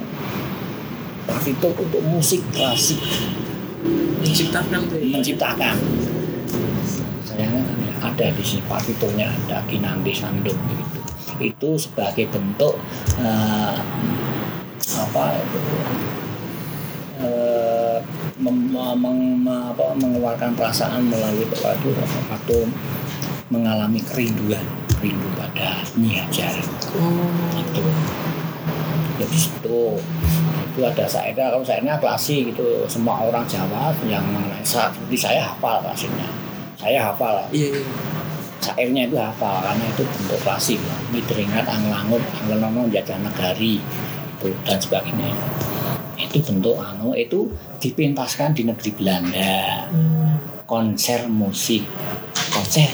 [1.24, 3.00] Partitur untuk musik klasik.
[4.20, 5.16] Menciptakan ya.
[5.16, 5.76] menciptakan.
[7.24, 7.64] Sayangnya
[8.04, 11.00] ada di sini partiturnya ada Kinanti Sandung gitu.
[11.40, 12.76] Itu sebagai bentuk
[13.24, 13.78] eh,
[15.00, 15.60] apa itu?
[17.16, 17.98] Eh,
[18.36, 21.90] mem- meng- me- apa, mengeluarkan perasaan melalui waktu
[22.28, 22.58] waktu
[23.54, 24.66] mengalami kerinduan
[25.02, 26.56] rindu pada Nyi Hajar.
[26.98, 27.30] Oh.
[27.62, 27.84] itu
[29.16, 29.80] jadi itu
[30.76, 32.84] itu ada sairnya kalau sairnya klasik gitu.
[32.90, 36.28] Semua orang Jawa yang mengenai seperti saya hafal klasiknya.
[36.76, 37.48] Saya hafal.
[37.54, 37.84] Iya iya.
[38.60, 40.80] sairnya itu hafal karena itu bentuk klasik
[41.14, 43.80] mitringat anglangut anglangut jajah negari
[44.36, 45.32] itu dan sebagainya.
[46.18, 47.48] Itu bentuk anu itu
[47.80, 49.86] dipentaskan di negeri Belanda.
[49.94, 50.24] Hmm.
[50.66, 51.86] konser musik.
[52.50, 52.90] Konser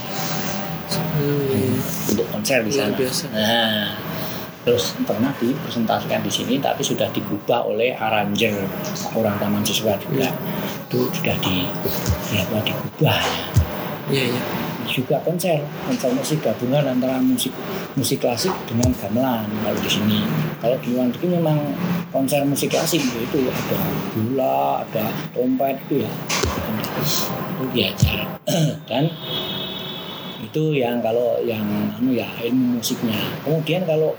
[1.21, 1.77] Hmm,
[2.09, 3.29] untuk konser di sana biasa.
[3.29, 3.93] Nah,
[4.65, 8.57] terus pernah dipresentasikan di sini tapi sudah digubah oleh arranger
[9.13, 10.33] orang taman siswa juga.
[10.89, 11.69] Itu sudah di
[12.33, 13.21] ya, apa, digubah.
[14.09, 14.43] Iya iya.
[14.89, 17.53] Juga konser, konser musik gabungan antara musik
[17.93, 20.19] musik klasik dengan gamelan kalau di sini.
[20.57, 21.57] Kalau di luar negeri memang
[22.09, 23.79] konser musik klasik itu ada
[24.17, 26.11] gula, ada trompet itu ya.
[27.55, 28.19] Itu diajar.
[28.89, 29.05] Dan
[30.51, 31.63] itu yang kalau yang
[31.95, 33.15] anu ya ilmu musiknya.
[33.47, 34.11] Kemudian kalau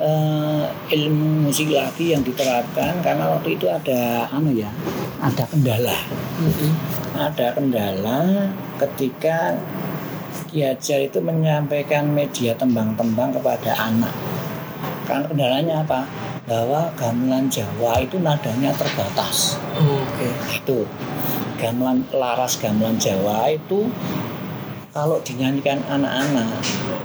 [0.00, 0.64] eh,
[0.96, 4.72] ilmu musik lagi yang diterapkan karena waktu itu ada anu ya
[5.20, 5.98] ada kendala.
[6.40, 6.72] Hmm.
[7.16, 9.56] ada kendala ketika
[10.48, 14.12] Ki Hajar itu menyampaikan media tembang-tembang kepada anak.
[15.04, 16.08] Karena kendalanya apa?
[16.48, 19.60] Bahwa gamelan Jawa itu nadanya terbatas.
[19.76, 20.28] Oke.
[20.52, 20.88] itu.
[21.56, 23.88] Gamelan laras gamelan Jawa itu
[24.96, 26.56] kalau dinyanyikan anak-anak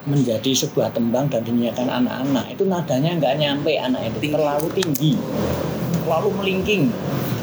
[0.07, 4.17] menjadi sebuah tembang dan dinyanyikan anak-anak itu nadanya nggak nyampe anak itu.
[4.23, 4.31] Tinggi.
[4.31, 5.11] terlalu tinggi.
[6.07, 6.83] Terlalu melingking.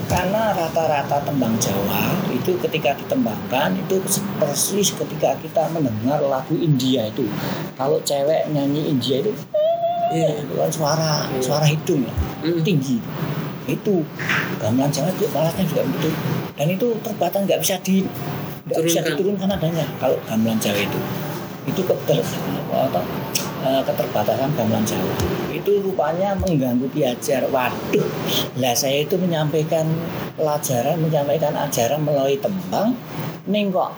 [0.09, 4.01] Karena rata-rata tembang Jawa itu ketika ditembangkan itu
[4.40, 7.28] persis ketika kita mendengar lagu India itu.
[7.76, 9.36] Kalau cewek nyanyi India itu
[10.09, 10.40] Iya.
[10.40, 12.14] itu kan suara suara hidung ya.
[12.49, 12.64] Hmm.
[12.64, 12.96] tinggi.
[13.68, 14.01] Itu.
[14.57, 16.09] Gamelan Jawa juga alatnya juga begitu.
[16.57, 18.09] Dan itu terbatas nggak bisa di
[18.68, 19.10] nggak bisa Turunkan.
[19.16, 21.00] diturunkan adanya kalau gamelan Jawa itu
[21.68, 22.20] itu keter,
[22.72, 23.00] apa,
[23.64, 25.12] eh, keterbatasan gamelan Jawa
[25.48, 28.06] itu rupanya mengganggu Ki Hajar waduh
[28.56, 29.88] lah saya itu menyampaikan
[30.36, 32.92] pelajaran menyampaikan ajaran melalui tembang
[33.44, 33.96] ning kok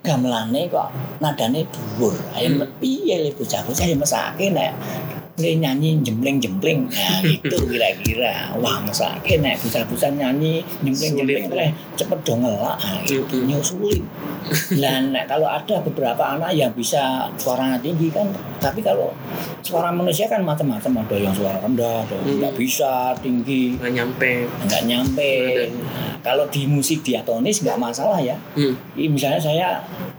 [0.00, 0.88] gamelane kok
[1.20, 2.68] nadane dhuwur ayo Hmm.
[2.78, 4.72] piye le bocah-bocah ya mesake nek
[5.36, 8.56] dia nyanyi jempleng-jempleng nah gitu kira-kira.
[8.56, 11.60] Wah mesake nek bocah-bocah nyanyi jempleng-jempleng Sulit.
[11.60, 12.76] eh cepet dong ngelak.
[12.76, 14.00] Nah, itu nyusulin
[14.72, 19.10] lah nek kalau ada beberapa anak yang bisa suaranya tinggi kan tapi kalau
[19.60, 22.38] suara manusia kan macam-macam ada yang suara rendah ada yang Hmm.
[22.40, 23.76] nggak bisa tinggi.
[23.76, 24.32] Nggak nyampe.
[24.64, 25.30] nggak nyampe.
[25.42, 26.15] Nadanya.
[26.26, 28.34] Kalau di musik diatonis nggak masalah ya.
[28.58, 28.74] Hmm.
[28.98, 29.68] Misalnya saya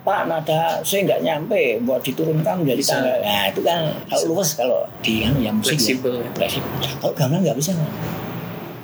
[0.08, 2.96] Pak nada saya nggak nyampe buat diturunkan menjadi Bisa.
[2.96, 3.14] tangga.
[3.20, 6.00] Nah itu kan kalau luas kalau di kan yang musik ya.
[6.00, 6.30] Fleksibel ya.
[6.32, 6.72] Fleksibel.
[7.04, 7.76] Kalau gamelan nggak bisa.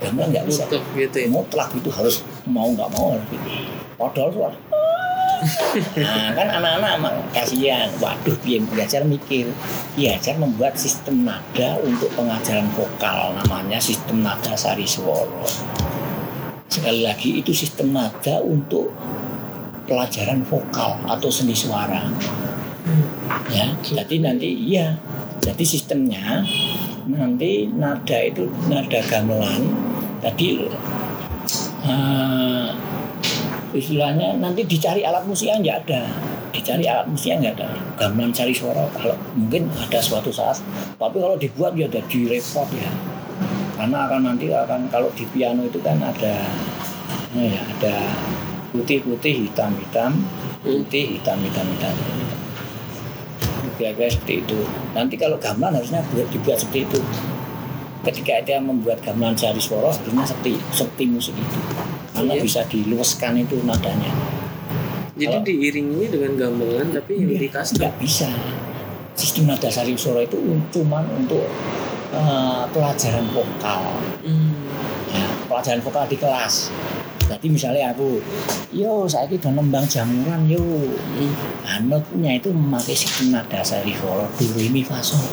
[0.03, 0.67] Gamelan nggak bisa.
[0.67, 1.27] Mutlak gitu ya.
[1.31, 3.49] Mutlak itu harus mau nggak mau harus gitu.
[3.95, 4.57] Padahal suara.
[5.99, 7.91] Nah kan anak-anak emang kasihan.
[7.99, 9.51] Waduh, dia belajar mikir.
[9.91, 13.35] Belajar membuat sistem nada untuk pengajaran vokal.
[13.43, 15.43] Namanya sistem nada sari swara.
[16.73, 18.89] Sekali lagi itu sistem nada untuk
[19.85, 22.09] pelajaran vokal atau seni suara.
[23.53, 24.97] Ya, jadi nanti iya.
[25.37, 26.41] Jadi sistemnya
[27.05, 29.69] nanti nada itu nada gamelan.
[30.17, 30.65] Tadi
[31.85, 32.67] eh,
[33.77, 36.01] istilahnya nanti dicari alat musiknya nggak ada
[36.53, 40.61] dicari alat musiknya nggak ada gamelan cari suara kalau mungkin ada suatu saat
[41.01, 42.89] tapi kalau dibuat ya jadi repot ya
[43.73, 46.35] karena akan nanti akan kalau di piano itu kan ada
[47.33, 47.95] ya ada
[48.69, 50.21] putih putih hitam hitam
[50.61, 51.95] putih hitam hitam hitam
[53.73, 54.59] kira-kira seperti itu.
[54.93, 56.99] Nanti kalau gamelan harusnya buat dibuat seperti itu.
[58.03, 61.59] Ketika dia membuat gamelan cari suara harusnya seperti seperti musik itu.
[62.13, 62.43] Karena Iya.
[62.45, 64.11] bisa diluaskan itu nadanya.
[65.13, 67.77] Jadi Kalau- diiringi dengan gamelan tapi yang custom.
[67.81, 68.29] nggak bisa.
[69.13, 70.37] Sistem nada sari suara itu
[70.73, 71.45] cuma untuk
[72.13, 73.81] eh, pelajaran vokal.
[74.21, 74.53] Hmm.
[75.09, 76.69] ya, pelajaran vokal di kelas.
[77.23, 78.19] Jadi misalnya aku
[78.75, 80.61] yo saya udah nembang jamuran yo.
[81.17, 81.89] Hmm.
[81.89, 85.23] notnya itu memakai sistem nada sari suara do re mi fa sol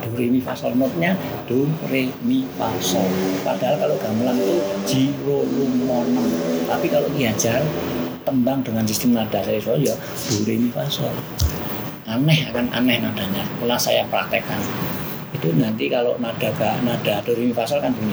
[0.00, 1.12] do re mi fa sol notnya
[1.44, 3.10] do re mi fa sol
[3.44, 4.56] padahal kalau gamelan itu
[4.88, 6.24] ji ro lu mo nem
[6.64, 7.60] tapi kalau diajar
[8.24, 9.92] tembang dengan sistem nada suara ya
[10.30, 11.12] do re mi fa sol
[12.10, 13.46] aneh akan aneh nadanya.
[13.46, 14.58] Setelah saya praktekkan
[15.40, 18.12] itu nanti kalau nada gak nada do re mi fa sol kan bunyi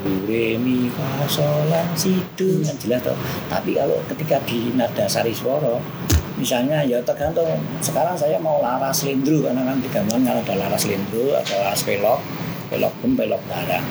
[0.00, 3.12] do re mi fa sol la si do kan jelas toh.
[3.52, 5.76] Tapi kalau ketika di nada sari suara
[6.40, 7.60] misalnya ya tergantung.
[7.84, 11.84] Sekarang saya mau laras lindru karena kan di gamelan kan ada laras lindru ada laras
[11.84, 12.24] pelok
[12.72, 13.86] pelok pun pelok barang.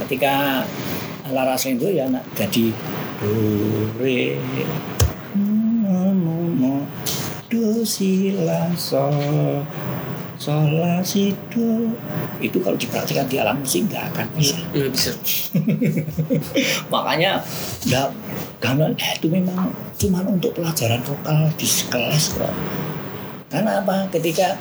[0.00, 0.64] Ketika
[1.36, 2.72] laras lindru ya nak jadi
[3.20, 3.32] do
[4.00, 4.40] re
[7.52, 9.60] do si la sol
[10.40, 11.92] sol la si do
[12.40, 14.56] itu kalau dipraktikkan di alam musik nggak akan bisa.
[14.72, 15.12] Nggak bisa.
[16.92, 17.44] makanya
[17.84, 18.08] nggak
[18.56, 19.68] gamelan eh, itu memang
[20.00, 22.54] cuma untuk pelajaran vokal di kelas kok.
[23.52, 24.08] Karena apa?
[24.08, 24.56] Ketika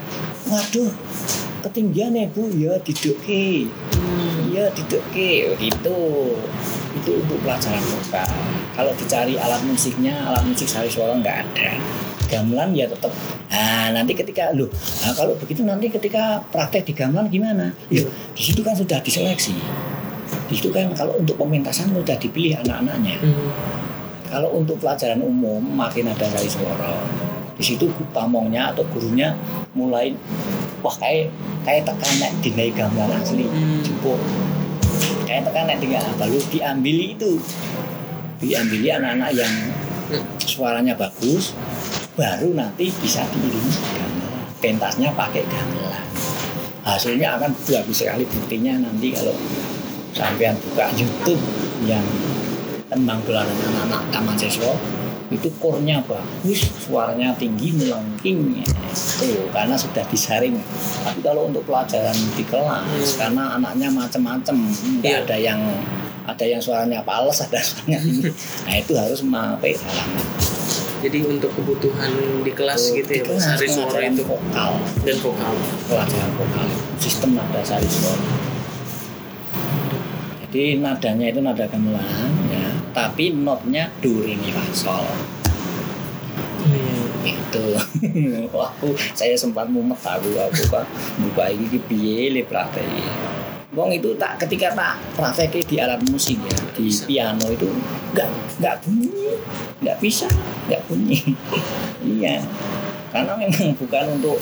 [0.52, 0.92] waduh
[1.64, 2.52] ketinggian ya bu.
[2.60, 3.72] Ya diduki
[4.52, 6.00] ya diduki gitu.
[6.92, 8.28] Itu untuk pelajaran vokal.
[8.76, 11.72] Kalau dicari alat musiknya alat musik sari suara nggak ada
[12.30, 13.10] gamelan ya tetap
[13.50, 14.70] nah nanti ketika loh
[15.02, 17.74] nah kalau begitu nanti ketika praktek di gamelan gimana?
[17.90, 18.06] Ya
[18.38, 19.58] di situ kan sudah diseleksi.
[20.50, 23.18] Di situ kan kalau untuk pementasan sudah dipilih anak-anaknya.
[23.22, 23.50] Hmm.
[24.30, 26.94] kalau untuk pelajaran umum makin ada sari suara.
[27.58, 29.34] Di situ pamongnya atau gurunya
[29.74, 30.14] mulai
[30.86, 31.34] wah kayak
[31.66, 33.82] kayak tekan nek dinai gamelan asli Hmm.
[35.26, 37.42] kayak tekan nek dengan baru diambil itu.
[38.40, 39.54] Diambil anak-anak yang
[40.46, 41.54] suaranya bagus
[42.20, 44.48] baru nanti bisa diiringi gamelan.
[44.60, 46.04] Pentasnya pakai gamelan.
[46.84, 48.28] Hasilnya akan bagus sekali.
[48.28, 49.32] Buktinya nanti kalau
[50.12, 51.40] sampean buka YouTube
[51.88, 52.04] yang
[52.92, 54.76] tembang dolanan anak-anak taman siswa
[55.30, 58.66] itu kornya bagus suaranya tinggi melengking.
[59.22, 60.60] Tuh karena sudah disaring.
[61.06, 64.58] Tapi kalau untuk pelajaran di kelas karena anaknya macam-macam
[65.06, 65.24] Iya.
[65.24, 65.62] ada yang
[66.26, 68.28] ada yang suaranya pales ada suaranya tinggi.
[68.66, 70.26] Nah itu harus memakai halaman
[71.00, 72.12] Jadi untuk kebutuhan
[72.44, 74.24] di kelas gitu ya, Di kelas, sari suara itu.
[74.28, 74.72] vokal.
[75.08, 75.54] Dan vokal.
[75.88, 76.68] pelajaran vokal.
[77.00, 78.28] Sistem nada sari suara.
[80.50, 82.68] Jadi nadanya itu nada gamelan ya.
[82.92, 85.08] Tapi notnya do re mi fa sol
[87.24, 87.66] itu.
[88.54, 90.86] Wah aku saya sempat mumet aku aku kan
[91.22, 92.86] buka ini piye le praktek
[93.70, 97.06] Wong itu tak ketika tak praktek di alat musik ya di Bisa.
[97.06, 97.70] piano itu
[98.18, 99.38] nggak nggak bunyi
[99.86, 100.26] nggak bisa
[100.66, 101.20] nggak bunyi.
[102.00, 102.42] Iya
[103.12, 104.40] karena memang bukan untuk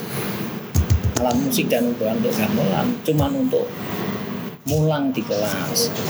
[1.20, 3.66] alat musik dan bukan untuk gamelan cuman untuk
[4.64, 5.92] mulang di kelas.
[5.92, 6.02] Itu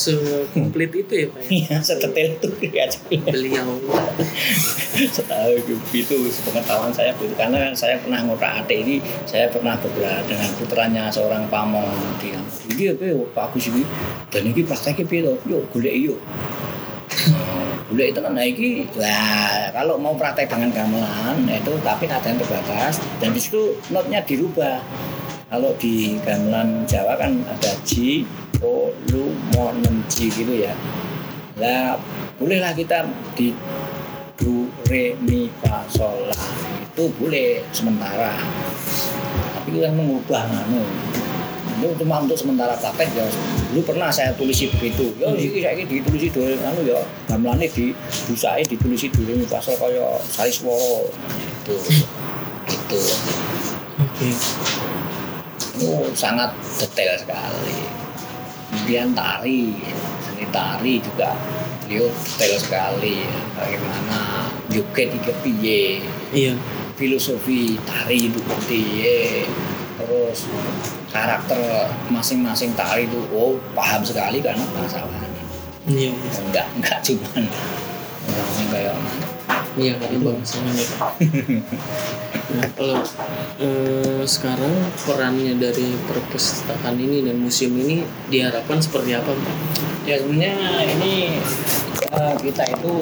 [0.00, 1.40] Sekomplit itu ya Pak?
[1.44, 1.48] Ya?
[1.52, 2.88] iya setetel itu ya
[3.20, 3.76] Beliau.
[4.96, 5.60] Setahu
[5.92, 8.96] itu sepengetahuan saya begitu karena saya pernah ngotak ate ini
[9.28, 11.92] saya pernah beberapa dengan putranya seorang pamong.
[12.16, 12.32] Di
[12.72, 13.84] ini apa ya bagus ini?
[14.32, 15.34] Dan ini prakteknya piye to?
[15.44, 16.20] Yuk golek yuk
[17.90, 18.46] golek itu kan nah
[18.94, 23.02] lah kalau mau praktek dengan gamelan itu tapi ada yang terbatas.
[23.18, 24.78] Dan di situ notnya dirubah.
[25.50, 28.22] Kalau di gamelan Jawa kan ada G
[28.64, 30.72] oh 6G gitu ya.
[31.60, 31.96] Lah
[32.40, 33.04] bolehlah kita
[33.36, 33.52] di
[34.40, 36.44] do re mi fa sol la.
[36.84, 38.36] Itu boleh sementara.
[39.56, 40.84] Tapi kita mengubah anu
[41.80, 43.24] itu cuma untuk sementara praktek ya.
[43.72, 45.16] Dulu pernah saya tulisi begitu?
[45.16, 47.00] Ya iki saiki ditulisi do anu ya.
[47.28, 47.96] Gamelane di
[48.28, 51.08] busake ditulisi do re mi fa sol kaya sari swara.
[51.64, 51.76] Itu
[52.68, 53.00] gitu.
[54.00, 54.30] Oke.
[55.80, 57.99] itu sangat detail sekali
[58.70, 59.74] kemudian tari
[60.22, 61.34] seni tari juga
[61.82, 65.84] beliau detail sekali bagaimana joget iki piye
[66.30, 66.54] Iya.
[66.94, 69.44] filosofi tari itu piye
[69.98, 70.46] terus
[71.10, 75.34] karakter masing-masing tari itu oh paham sekali karena bahasa lain
[75.90, 76.14] Iya.
[76.46, 77.42] enggak enggak cuman
[78.30, 78.94] orang kayak
[79.78, 80.88] Iya, bahasanya nih.
[82.50, 82.98] Nah, kalau
[83.62, 84.74] eh, sekarang
[85.06, 89.56] perannya dari perpustakaan ini dan museum ini diharapkan seperti apa, Pak?
[90.08, 90.56] ya sebenarnya
[90.96, 91.38] ini
[92.08, 92.92] eh, kita itu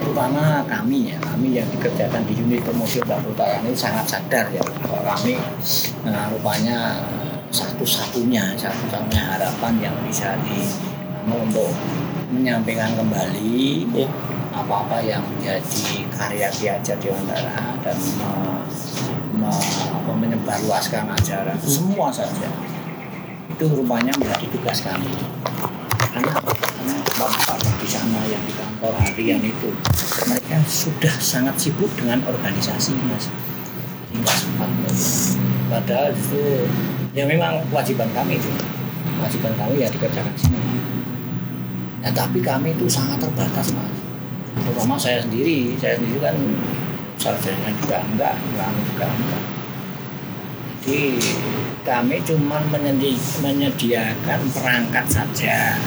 [0.00, 5.12] terutama kami ya kami yang dikerjakan di unit promosi perpustakaan ini sangat sadar ya bahwa
[5.12, 5.36] kami
[6.02, 7.04] nah, rupanya
[7.52, 10.64] satu-satunya satu-satunya harapan yang bisa di
[11.28, 11.70] anu, untuk
[12.32, 14.08] menyampaikan kembali Ya.
[14.56, 18.64] Apa-apa yang menjadi karya Ki Hajar Dewantara dan me-
[19.36, 22.48] me- apa, menyebarluaskan ajaran semua saja.
[23.52, 25.12] Itu rupanya menjadi tugas kami.
[26.00, 29.68] Karena karena bapak di sana yang di kantor harian itu
[30.24, 33.28] mereka sudah sangat sibuk dengan organisasi mas.
[34.08, 34.70] Jadi nggak sempat
[35.66, 36.64] padahal itu
[37.12, 38.48] ya memang kewajiban kami itu.
[39.20, 40.60] Kewajiban kami ya dikerjakan di sini.
[42.00, 43.95] Ya tapi kami itu sangat terbatas mas
[44.66, 46.36] terutama saya sendiri saya sendiri kan
[47.16, 49.42] sarjana juga enggak enggak enggak, enggak.
[50.82, 51.06] jadi
[51.86, 55.78] kami cuma menyedi- menyediakan perangkat saja.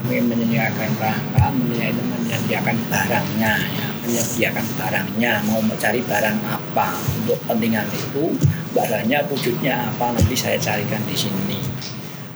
[0.00, 3.86] Kami menyediakan perangkat menyediakan, menyediakan barangnya ya.
[4.08, 8.32] Menyediakan barangnya mau mencari barang apa untuk kepentingan itu
[8.72, 11.60] barangnya wujudnya apa nanti saya carikan di sini.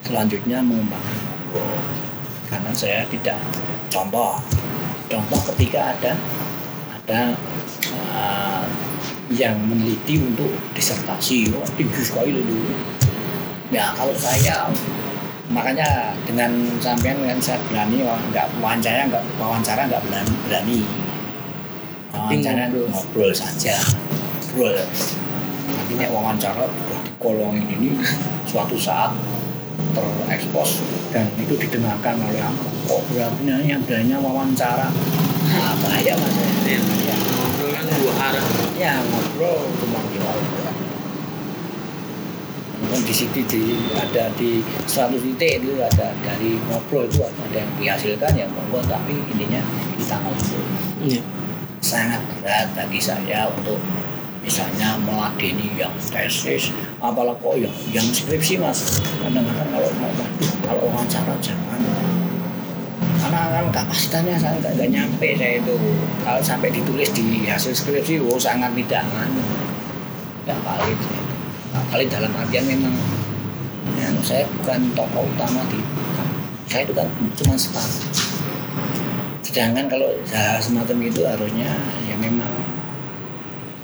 [0.05, 1.25] Selanjutnya mengembangkan
[2.53, 3.41] karena saya tidak
[3.89, 4.37] contoh
[5.13, 6.13] contoh ketika ada
[6.97, 7.37] ada
[8.17, 8.65] uh,
[9.29, 11.53] yang meneliti untuk disertasi.
[11.53, 12.73] Wah tinggi sekali dulu.
[13.69, 14.69] Ya kalau saya
[15.53, 16.49] makanya dengan
[16.81, 20.81] sampean dengan saya berani wah, nggak wawancara nggak wawancara nggak berani berani.
[22.13, 22.89] Wawancara ngobrol.
[22.89, 23.77] ngobrol saja.
[24.57, 24.81] Ngobrol.
[25.73, 26.65] Tapi nek wawancara
[27.05, 27.91] dikolongin ini
[28.49, 29.13] suatu saat
[29.93, 30.81] terekspos
[31.13, 34.89] dan itu didengarkan oleh aku kok berani berani wawancara
[35.53, 36.37] nah, bahaya mas
[36.67, 37.17] ya, ya.
[37.33, 38.45] Ngobrol kan dua arah.
[38.75, 40.61] ya ngobrol cuma di ngobrol
[42.83, 44.59] Mungkin di situ di, ada di
[44.91, 49.63] satu titik itu ada dari ngobrol itu ada yang dihasilkan ya ngobrol tapi intinya
[49.97, 50.67] kita ngobrol
[51.03, 51.23] Iya.
[51.83, 53.79] sangat berat bagi saya untuk
[54.43, 58.99] misalnya meladeni yang tesis apalagi kok yang yang skripsi mas.
[59.23, 61.81] Kadang-kadang kalau mau waduh kalau wawancara jangan
[63.23, 65.79] karena kan kapasitasnya saya nggak nyampe saya itu.
[66.27, 69.43] Kalau sampai ditulis di hasil skripsi oh sangat tidak anu
[70.43, 70.99] nggak valid.
[71.71, 72.95] Nggak valid dalam artian memang
[73.95, 75.79] ya, saya bukan tokoh utama di
[76.67, 77.07] saya itu kan
[77.39, 77.91] cuma staff.
[79.47, 80.11] Sedangkan kalau
[80.59, 81.71] semacam itu harusnya
[82.09, 82.51] ya memang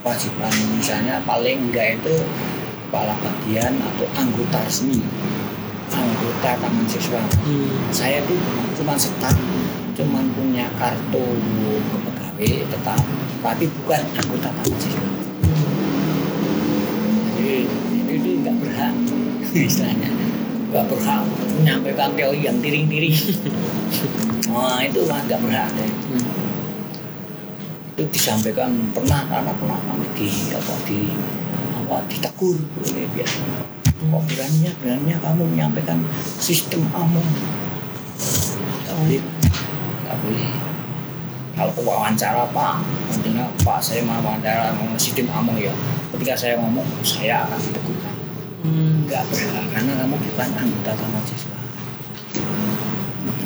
[0.03, 2.15] kewajiban misalnya paling enggak itu
[2.87, 5.03] kepala bagian atau anggota resmi
[5.89, 7.77] anggota taman siswa Hmm.
[7.91, 8.37] saya tuh
[8.77, 9.35] cuma staf
[9.97, 11.25] cuma punya kartu
[11.91, 13.01] kepegawai tetap
[13.43, 15.07] tapi bukan anggota taman siswa
[17.35, 17.67] jadi
[17.99, 18.93] itu itu nggak berhak
[19.67, 20.09] istilahnya
[20.69, 21.23] nggak berhak
[21.59, 23.17] menyampaikan teori yang tiring-tiring
[24.49, 25.85] Wah itu mah nggak berhak deh.
[26.09, 26.25] Hmm.
[27.99, 31.11] Itu disampaikan pernah karena pernah kami di apa di
[31.83, 33.43] apa ditegur oleh biasa.
[33.99, 35.99] Kok beraninya beraninya kamu menyampaikan
[36.39, 37.27] sistem amon?
[38.87, 39.21] Nggak boleh,
[40.07, 40.47] nggak boleh.
[41.59, 42.75] Kalau wawancara Pak,
[43.11, 45.75] nantinya Pak saya mau wawancara mau sistem amon ya.
[46.15, 48.15] Ketika saya ngomong, saya akan ditegurkan.
[48.63, 49.03] Hmm.
[49.11, 51.59] Nggak berhak karena kamu bukan anggota taman siswa.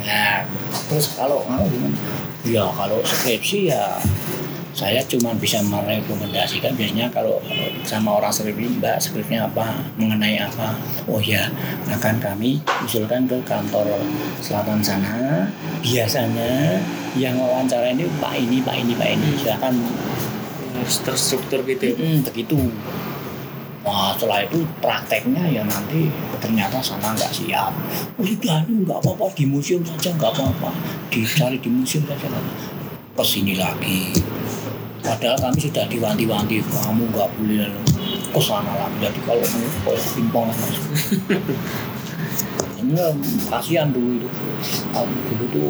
[0.06, 0.46] Nah,
[0.86, 1.98] terus kalau mau gimana?
[2.46, 3.98] Ya kalau skripsi ya
[4.74, 7.38] saya cuma bisa merekomendasikan biasanya kalau
[7.86, 10.74] sama orang skripsi mbak skripsinya apa mengenai apa
[11.06, 11.46] oh ya
[11.94, 13.86] akan kami usulkan ke kantor
[14.42, 15.46] selatan sana
[15.86, 16.82] biasanya
[17.14, 19.78] yang wawancara ini pak ini pak ini pak ini silakan
[20.84, 21.96] terstruktur gitu ya.
[21.96, 22.58] Mm, begitu.
[23.84, 26.08] Wah Nah, setelah itu prakteknya ya nanti
[26.40, 27.72] ternyata sana nggak siap.
[28.16, 30.72] Oh, sudah, ini nggak apa-apa di museum saja nggak apa-apa.
[31.12, 33.20] Dicari di museum saja nggak apa-apa.
[33.20, 34.16] Ke sini lagi.
[35.04, 37.68] Padahal kami sudah diwanti-wanti, kamu nggak boleh
[38.32, 38.98] ke sana lagi.
[39.04, 40.78] Jadi kalau kamu kayak pingpong lah mas.
[42.80, 42.96] Ini
[43.48, 44.28] kasihan dulu itu.
[44.92, 45.70] Aku dulu tuh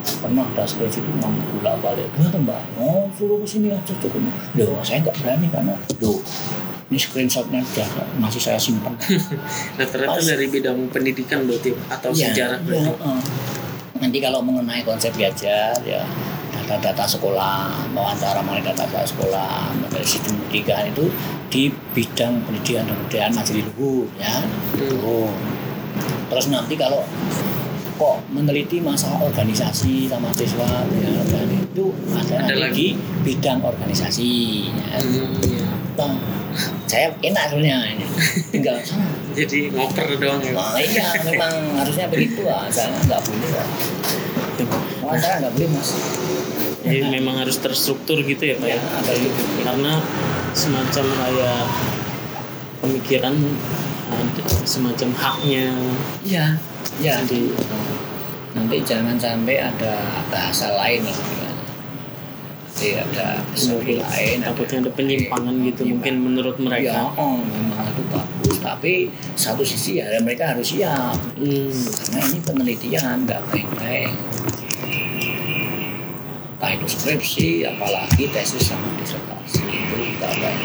[0.00, 4.16] pernah das ke situ mau bolak balik gimana mbak oh suruh ke sini aja cukup
[4.56, 6.16] loh saya nggak berani karena loh
[6.88, 8.96] ini screenshotnya udah masih saya simpan
[9.76, 10.24] Rata-rata Pas.
[10.24, 12.88] dari bidang pendidikan berarti atau Iya, sejarah iya, berarti.
[12.96, 13.18] heeh.
[14.00, 16.00] nanti kalau mengenai konsep belajar ya
[16.50, 21.06] data-data sekolah wawancara mengenai data sekolah dari sistem pendidikan itu
[21.50, 21.62] di
[21.94, 24.42] bidang pendidikan dan kebudayaan masih luhur ya
[24.78, 25.30] Tuh.
[26.30, 27.02] terus nanti kalau
[28.00, 34.30] kok meneliti masalah organisasi sama siswa ya, dan itu ada, Ada lagi bidang organisasi
[34.72, 34.96] ya.
[35.04, 35.68] Hmm, iya.
[36.00, 36.16] Bang,
[36.88, 38.06] saya enak sebenarnya ini
[38.48, 39.04] tinggal sana
[39.38, 40.56] Jadi ngoper doang ya.
[40.56, 42.72] Nah, iya, memang harusnya begitu lah.
[42.72, 43.68] Saya nggak boleh lah.
[45.04, 45.88] Wawancara nggak boleh mas.
[46.80, 48.80] Jadi memang harus terstruktur gitu ya Pak Ya, ya.
[48.96, 49.42] ada itu.
[49.60, 49.92] Karena
[50.50, 51.62] semacam kayak
[52.80, 53.34] pemikiran
[54.10, 55.70] ada semacam haknya
[56.20, 56.46] Iya,
[56.98, 57.14] iya.
[57.20, 57.52] jadi
[58.50, 59.94] Nanti jangan sampai ada
[60.26, 61.14] bahasa lain lah.
[61.14, 64.40] Nanti ada story lain.
[64.40, 67.14] ada- takutnya ada penyimpangan gitu mungkin menurut Ya, mereka.
[67.14, 68.56] oh, memang itu bagus.
[68.58, 68.92] Tapi
[69.36, 71.14] satu sisi ya mereka harus siap.
[71.36, 74.10] Hmm, Karena ini penelitian nggak baik-baik.
[76.60, 80.60] Entah itu skripsi, apalagi tesis sama disertasi itu nggak baik.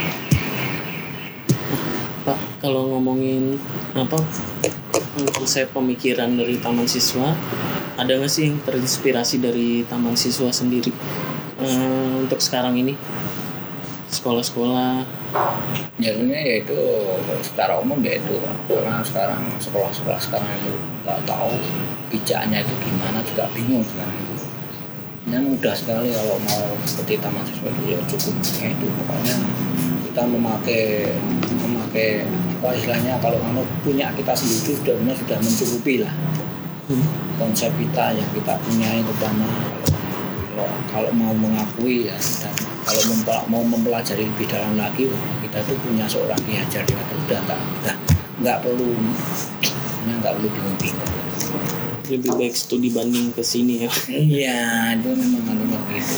[2.28, 3.56] Pak, kalau ngomongin
[3.96, 4.20] apa
[5.40, 7.32] konsep pemikiran dari taman siswa,
[7.96, 10.92] ada nggak sih yang terinspirasi dari taman siswa sendiri
[11.64, 13.00] Eh, untuk sekarang ini?
[14.12, 15.08] Sekolah-sekolah,
[15.96, 16.76] Jadinya yaitu
[17.40, 18.36] secara umum yaitu
[18.68, 20.76] karena sekarang sekolah-sekolah sekarang itu
[21.08, 21.56] nggak tahu
[22.12, 24.25] bijaknya itu gimana juga bingung sekarang
[25.36, 28.88] Ini mudah sekali kalau mau seperti taman siswa itu ya cukup ya itu.
[28.88, 29.36] Pokoknya
[30.08, 31.12] kita memakai
[31.60, 32.24] memakai
[32.56, 36.14] apa istilahnya kalau kamu punya kita sendiri sudah benar sudah mencukupi lah.
[37.36, 39.76] Konsep kita yang kita punya terutama
[40.56, 42.56] kalau kalau mau mengakui ya dan
[42.88, 45.12] kalau mempe- mau mempelajari lebih dalam lagi
[45.44, 47.96] kita itu punya seorang Ki Hajar Dewata sudah nggak udah
[48.40, 48.88] nggak perlu
[50.08, 51.12] ya nggak perlu bingung-bingung
[52.10, 53.92] lebih baik studi banding ke sini ya.
[54.10, 54.60] iya
[54.94, 56.16] itu memang begitu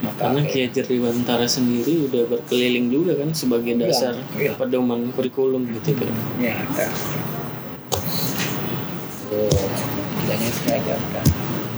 [0.00, 4.56] Maka, Karena Ki Hajar Dewantara sendiri udah berkeliling juga kan sebagai Iya, dasar iya.
[4.56, 6.08] pedoman kurikulum gitu kan.
[6.40, 6.86] ya ada
[9.28, 9.68] oh
[10.24, 10.96] tidaknya itu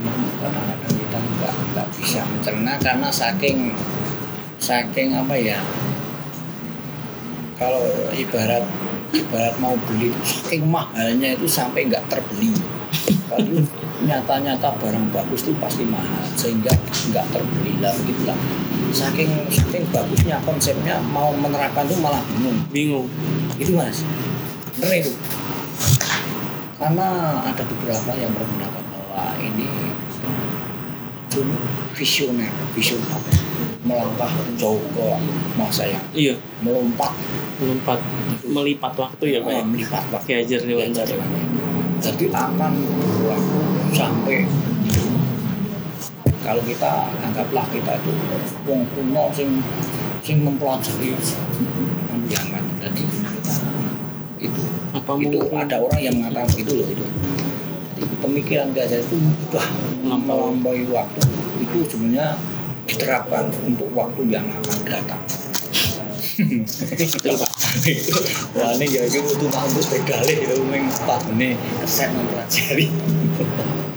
[0.03, 3.59] Memang kadang-kadang kita nggak nggak bisa mencerna karena saking
[4.62, 5.59] saking apa ya
[7.59, 8.66] kalau ibarat
[9.13, 12.57] ibarat mau beli saking mahalnya itu sampai nggak terbeli.
[13.29, 13.65] Kalau
[14.03, 16.73] nyata-nyata barang bagus itu pasti mahal sehingga
[17.13, 18.37] nggak terbeli lah begitulah
[18.93, 22.59] saking saking bagusnya konsepnya mau menerapkan itu malah bingung.
[22.69, 23.09] Bingung.
[23.57, 24.05] itu mas.
[24.77, 25.13] Bener itu.
[26.77, 29.71] Karena ada beberapa yang berpendapat bahwa ini
[31.97, 33.21] visioner visioner
[33.83, 35.07] melangkah jauh ke
[35.55, 37.11] masa yang Iya, melompat.
[37.59, 37.99] Melompat.
[38.43, 39.53] Melipat waktu ya Pak.
[39.53, 39.63] ya?
[39.63, 40.27] melipat waktu.
[40.27, 41.17] Ki Hajar Dewantara.
[41.99, 42.73] jadi akan
[43.15, 43.59] berlaku
[43.93, 44.43] sampai
[46.43, 48.11] kalau kita anggaplah kita itu
[48.65, 49.63] wong kuno sing
[50.19, 51.15] sing mempelajari
[52.43, 53.55] kan jadi kita
[54.41, 55.59] itu Apa itu mungkin?
[55.61, 57.07] ada orang yang mengatakan begitu loh itu.
[57.95, 59.17] Jadi pemikiran gajah itu
[59.49, 59.69] wah
[60.19, 61.21] melampaui waktu.
[61.61, 62.35] Itu sebenarnya
[62.85, 65.23] diterapkan untuk waktu yang akan datang
[68.53, 72.87] Wah ini ya itu butuh kampus pedale itu meng empat ini keset mempelajari.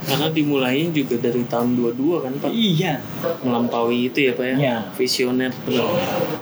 [0.06, 2.50] karena dimulainya juga dari tahun 22 kan Pak.
[2.54, 3.02] Iya.
[3.42, 4.54] Melampaui itu ya Pak ya.
[4.56, 4.76] Iya.
[4.94, 5.50] Visioner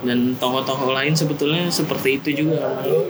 [0.04, 2.60] dan tokoh-tokoh lain sebetulnya seperti itu juga.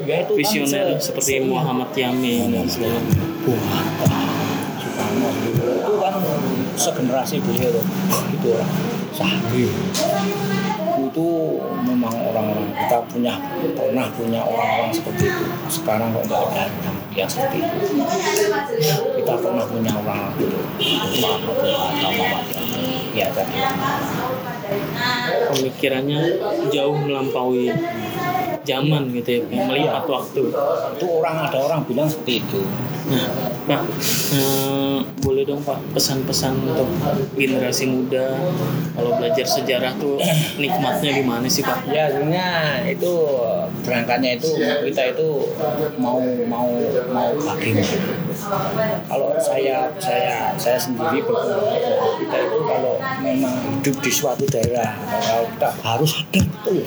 [0.06, 3.00] Ya itu Visioner kan se- seperti se- Muhammad Yamin dan segala
[3.44, 3.84] Wah,
[5.42, 6.14] itu kan
[6.78, 7.84] segenerasi beliau loh.
[8.30, 8.70] Itu orang
[9.14, 9.70] sahih.
[10.98, 11.28] Itu
[11.86, 13.34] memang orang-orang kita punya
[13.74, 15.44] pernah punya orang-orang seperti itu.
[15.70, 17.78] Sekarang kok nggak ada yang seperti itu.
[19.22, 20.58] Kita pernah punya orang itu.
[21.14, 23.14] Soekarno, Bung Hatta, Muhammad Yamin.
[23.14, 23.54] Ya tadi.
[25.54, 26.20] pemikirannya
[26.72, 27.70] jauh melampaui
[28.64, 30.42] zaman gitu ya, melipat waktu.
[30.98, 32.60] Itu orang ada orang bilang seperti itu.
[33.12, 33.82] Nah, Pak,
[34.36, 36.84] eh, boleh dong Pak pesan-pesan untuk
[37.32, 38.36] generasi muda
[38.92, 40.20] kalau belajar sejarah tuh
[40.60, 41.88] nikmatnya gimana sih Pak?
[41.88, 43.12] Ya sebenarnya itu
[43.84, 45.28] berangkatnya itu kita itu
[45.96, 46.68] mau mau
[47.08, 47.96] mau bagaimana?
[49.08, 55.68] Kalau saya saya saya sendiri kita itu kalau memang hidup di suatu daerah kalau kita
[55.80, 56.78] harus sadar betul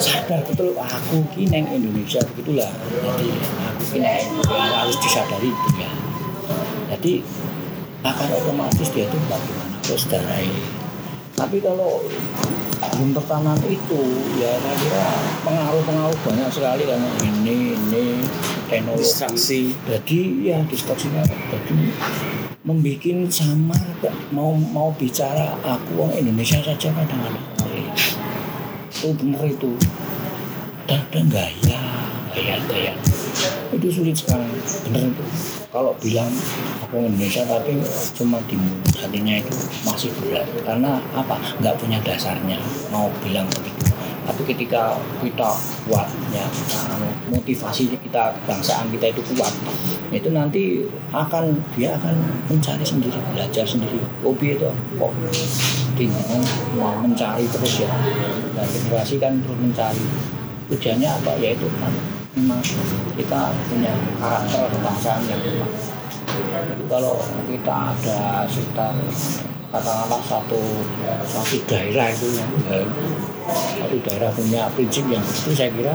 [0.00, 3.28] sadar betul aku kini Indonesia begitulah jadi
[3.68, 5.77] aku kini ya, harus disadari itu ya
[6.88, 7.12] jadi
[8.06, 9.76] akan otomatis dia itu bagaimana?
[9.84, 10.88] Saudara ini
[11.38, 12.02] tapi kalau
[12.98, 14.02] belum tertanam itu
[14.42, 15.06] ya kira
[15.46, 18.04] pengaruh-pengaruh banyak sekali karena ini ini
[18.66, 19.06] teknologi.
[19.06, 19.60] Distraksi.
[19.86, 21.78] jadi ya distraksinya jadi
[22.66, 23.78] membuat sama
[24.34, 27.46] mau mau bicara aku orang Indonesia saja kadang-kadang.
[28.90, 29.78] Itu bener itu.
[30.90, 31.82] Dan dan gaya
[32.34, 32.92] gaya gaya
[33.70, 34.50] itu sulit sekarang.
[34.90, 36.32] Bener itu kalau bilang
[36.80, 37.76] aku Indonesia tapi
[38.16, 38.56] cuma di
[38.96, 39.52] hatinya itu
[39.84, 40.48] masih berat.
[40.64, 41.36] Karena apa?
[41.60, 42.56] Nggak punya dasarnya
[42.88, 43.92] mau bilang begitu.
[44.28, 45.50] Tapi ketika kita
[45.88, 46.44] kuat ya
[47.32, 49.52] motivasi kita kebangsaan kita itu kuat
[50.12, 52.16] itu nanti akan dia akan
[52.48, 54.00] mencari sendiri belajar sendiri.
[54.24, 55.12] Hobi itu kok
[55.96, 56.44] bingung
[56.76, 57.92] mau mencari terus ya.
[58.56, 60.04] Dan generasi kan terus mencari.
[60.68, 61.32] Tujuannya apa?
[61.40, 61.64] Yaitu
[62.38, 62.62] memang
[63.18, 63.92] kita punya
[64.22, 65.42] karakter kebangsaan yang
[66.86, 67.18] kalau
[67.50, 68.94] kita ada sekitar
[69.74, 70.62] katakanlah satu
[71.26, 72.80] satu daerah itu yang ya,
[73.82, 75.94] satu daerah punya prinsip yang itu saya kira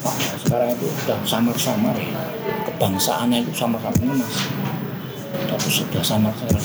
[0.00, 2.24] Pak, sekarang itu sudah samar-samar ya.
[2.64, 4.48] Kebangsaannya itu samar-samar ini mas.
[5.44, 6.56] Tapi sudah samar-samar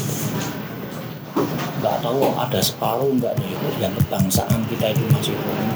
[1.84, 3.36] nggak tahu ada separuh nggak
[3.78, 5.36] yang kebangsaan kita itu masih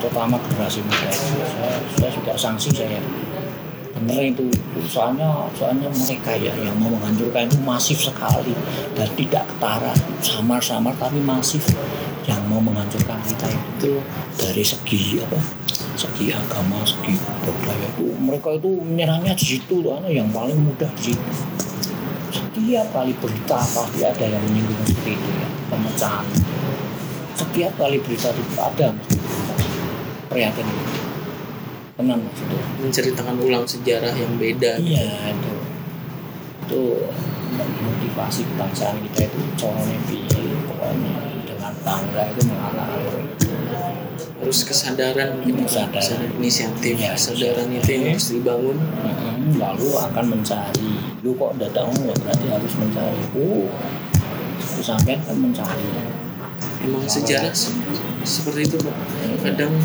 [0.10, 1.38] terutama generasi muda itu.
[1.45, 2.98] Saya, saya juga sanksi saya
[3.94, 4.49] bener itu.
[4.90, 8.57] Soalnya soalnya mereka ya yang mau menghancurkan itu masif sekali
[8.98, 9.94] dan tidak ketara
[10.26, 11.61] samar-samar tapi masif
[12.26, 14.02] yang mau menghancurkan kita itu
[14.34, 15.38] dari segi apa
[15.94, 17.14] segi agama segi
[17.45, 18.10] budaya itu.
[18.18, 21.30] Mereka itu menyerangnya di situ soalnya yang paling mudah di situ.
[22.34, 26.26] Setiap kali berita pasti ada yang menyinggung seperti itu ya pemecahan.
[27.38, 28.88] Setiap kali berita itu ada
[30.30, 30.68] prihatin
[31.95, 32.43] tenang itu
[32.80, 34.80] Menceritakan ulang sejarah yang beda.
[34.80, 35.53] iya itu
[36.64, 36.81] itu
[37.60, 43.03] motivasi kebangsaan kita itu corone piye pokoknya dengan bangga itu mengatakan
[44.39, 45.68] Harus kesadaran, gitu, Pak.
[45.68, 45.99] Kesadaran.
[45.99, 48.77] Kesadaran inisiatif, Iya, kesadaran itu yang harus dibangun.
[48.80, 53.68] Mm, lalu akan mencari lu kok datang ya berarti harus mencari oh
[54.56, 55.84] itu sampai kan mencari
[56.80, 57.76] Emang sejarah se-
[58.23, 58.95] seperti itu Pak.
[59.43, 59.76] Kadang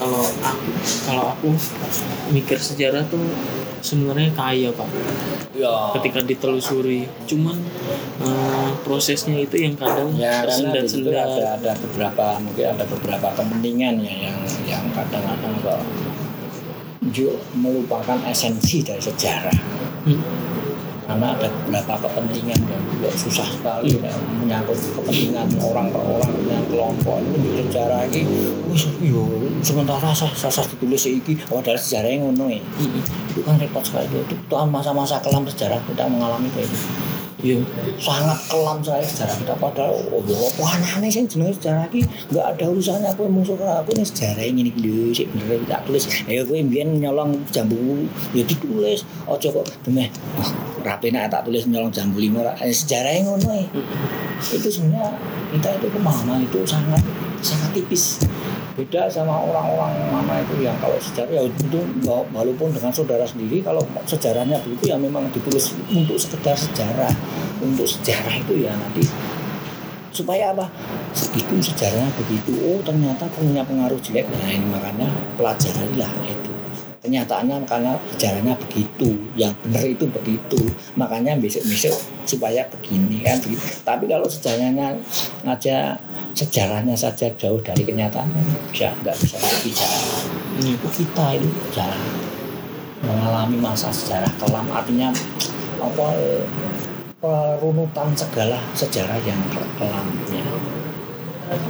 [0.00, 0.70] kalau aku
[1.04, 1.48] kalau aku
[2.32, 3.20] mikir sejarah tuh
[3.84, 4.88] sebenarnya kaya Pak.
[5.56, 5.92] ya.
[5.96, 7.56] Ketika ditelusuri, cuman
[8.24, 14.00] eh, prosesnya itu yang kadang ya di situ ada ada beberapa mungkin ada beberapa kepentingan
[14.04, 15.80] ya yang yang kadang-kadang kok.
[17.56, 19.58] Melupakan esensi dari sejarah.
[20.04, 20.20] Hmm.
[21.10, 26.62] Karena ada beberapa kepentingan yang juga susah sekali ya, menyangkut kepentingan orang per orang dengan
[26.70, 28.22] kelompok itu di sejarah ini
[28.70, 29.26] wis yo
[29.58, 33.02] sementara saya saya ditulis iki padahal sejarahnya ngono ya Mm-mm.
[33.34, 36.78] itu kan repot sekali itu itu masa-masa kelam sejarah kita mengalami kayak itu
[37.40, 37.56] Iya.
[37.96, 39.54] sangat kelam sekali sejarah kita.
[39.56, 40.62] Padahal oh ya apa
[41.00, 42.04] aneh sih jenenge sejarah iki.
[42.32, 43.96] Nggak ada urusannya aku musuh aku.
[43.96, 46.04] Ini sejarah ini lho sik bener tak tulis.
[46.28, 48.04] Ya kowe mbiyen nyolong jambu
[48.36, 49.04] ya ditulis.
[49.24, 50.08] Aja kok demeh.
[50.36, 50.50] Oh,
[50.84, 53.64] rapi nak tak tulis nyolong jambu lima ra Eh, sejarahnya ngono ya
[54.40, 55.12] itu sebenarnya
[55.52, 57.02] kita itu pemahaman itu sangat
[57.44, 58.24] sangat tipis
[58.74, 63.62] beda sama orang-orang mana itu yang kalau sejarah ya itu wa- walaupun dengan saudara sendiri
[63.62, 67.12] kalau sejarahnya begitu ya memang ditulis untuk sekedar sejarah.
[67.60, 69.04] Untuk sejarah itu ya nanti.
[70.10, 70.66] Supaya apa?
[71.12, 72.56] Begitu sejarahnya begitu.
[72.66, 74.26] Oh ternyata punya pengaruh jelek.
[74.30, 76.49] Nah ini makanya pelajarilah itu
[77.00, 79.16] kenyataannya karena sejarahnya begitu.
[79.36, 80.60] Yang benar itu begitu.
[80.96, 81.96] Makanya besok-besok
[82.28, 83.64] supaya begini kan begitu.
[83.84, 84.96] Tapi kalau sejarahnya
[85.44, 85.96] aja
[86.36, 88.30] sejarahnya saja jauh dari kenyataan
[88.70, 89.36] bisa nggak bisa
[89.66, 89.98] bicara
[90.60, 90.76] Iya.
[90.76, 92.02] itu kita itu sejarah
[93.00, 94.68] mengalami masa sejarah kelam.
[94.68, 95.08] Artinya
[95.80, 96.06] apa
[97.20, 99.40] perunutan segala sejarah yang
[99.80, 100.44] kelam ya.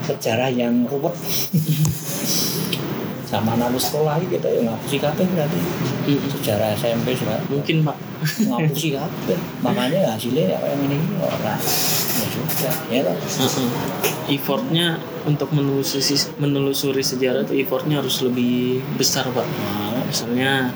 [0.05, 1.15] sejarah yang ruwet
[3.31, 5.59] sama anak sekolah kita ya ngapusi kabeh berarti.
[6.35, 7.95] Sejarah SMP sudah Mungkin Pak.
[8.43, 9.39] ngapusi kabeh.
[9.65, 13.69] Makanya hasilnya ya kayak ini ora ya sudah ya Heeh.
[14.35, 16.03] Effortnya untuk menelusuri
[16.43, 19.47] menelusuri sejarah itu effortnya harus lebih besar Pak.
[19.47, 20.75] Nah, Misalnya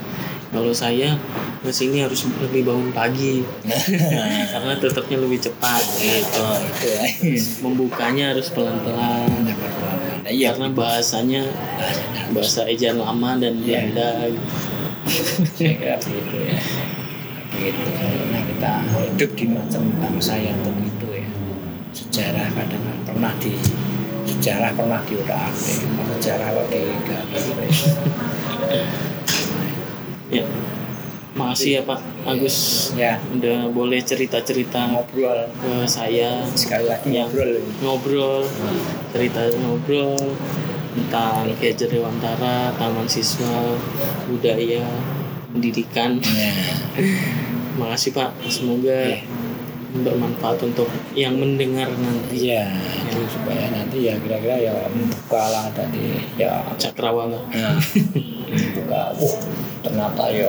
[0.54, 1.18] Kalau saya
[1.66, 3.42] ke sini harus lebih bangun pagi.
[4.54, 6.38] Karena tetapnya lebih cepat gitu.
[6.38, 7.02] oh itu ya.
[7.58, 9.50] Membukanya harus pelan-pelan
[10.28, 11.42] iya karena bahasanya
[12.32, 13.92] bahasa ejaan lama dan Iya.
[13.92, 14.40] Belanda gitu.
[15.52, 16.58] saya kira begitu ya
[17.52, 18.72] begitu karena kita
[19.04, 21.28] hidup di macam bangsa yang begitu ya
[21.92, 23.52] sejarah kadang pernah di
[24.24, 25.78] sejarah pernah diutak atik
[26.18, 27.68] sejarah kok digali
[30.32, 30.42] Ya.
[31.34, 31.98] Makasih ya Pak.
[32.30, 32.56] Agus.
[32.94, 33.18] Ya.
[33.34, 35.50] Udah boleh cerita-cerita ngobrol.
[35.58, 36.46] ke saya.
[36.54, 37.52] Sekali lagi Yang- ngobrol
[37.82, 38.42] ngobrol.
[39.10, 40.14] Cerita ngobrol
[40.94, 43.74] tentang Kejar Dewantara, Taman Siswa,
[44.30, 44.86] budaya,
[45.50, 46.22] pendidikan.
[46.22, 46.54] ya.
[47.82, 49.18] Makasih Pak, semoga
[49.94, 52.50] bermanfaat untuk yang mendengar nanti.
[52.50, 52.66] iya
[53.06, 56.62] itu supaya nanti ya kira-kira ya membuka lah tadi ya.
[56.78, 57.42] Cakrawala.
[57.50, 57.78] Nah,
[58.54, 59.10] membuka.
[59.18, 59.34] Uh
[59.84, 60.48] ternyata ya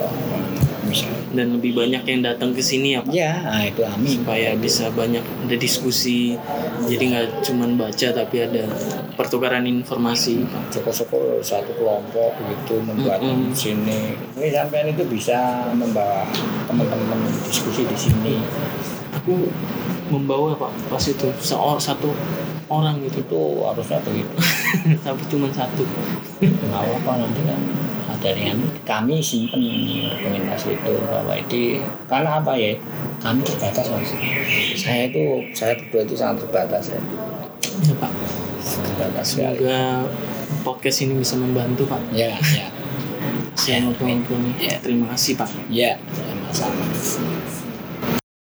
[0.86, 3.12] misalnya dan lebih banyak yang datang ke sini ya Pak.
[3.12, 4.22] ya nah, itu amin.
[4.22, 6.38] Supaya bisa banyak ada diskusi.
[6.86, 8.64] Jadi nggak cuman baca tapi ada
[9.18, 13.52] pertukaran informasi syukur-syukur satu kelompok begitu membuat Mm-mm.
[13.52, 14.16] sini.
[14.38, 16.24] Ini sampean itu bisa membawa
[16.70, 18.40] teman-teman diskusi di sini.
[19.18, 19.50] Aku
[20.08, 22.14] membawa pak pas itu seor satu
[22.70, 23.20] orang gitu.
[23.26, 24.34] Itu harusnya begitu.
[25.06, 25.82] Tapi cuma satu.
[26.40, 27.60] Nggak apa nanti kan
[28.34, 29.62] yang kami simpen
[30.10, 31.78] dokumentasi itu bahwa itu
[32.10, 32.74] karena apa ya?
[33.22, 34.10] Kami terbatas mas.
[34.74, 35.22] Saya itu
[35.54, 37.00] saya berdua itu sangat terbatas ya.
[37.86, 38.12] Ya pak.
[38.62, 39.58] Terbatas sekali.
[39.62, 39.80] Semoga
[40.66, 42.02] podcast ini bisa membantu pak.
[42.10, 42.66] Ya ya.
[43.56, 44.54] Saya nih.
[44.58, 44.76] Ya.
[44.82, 45.50] terima kasih pak.
[45.70, 46.00] Ya
[46.52, 47.55] sama-sama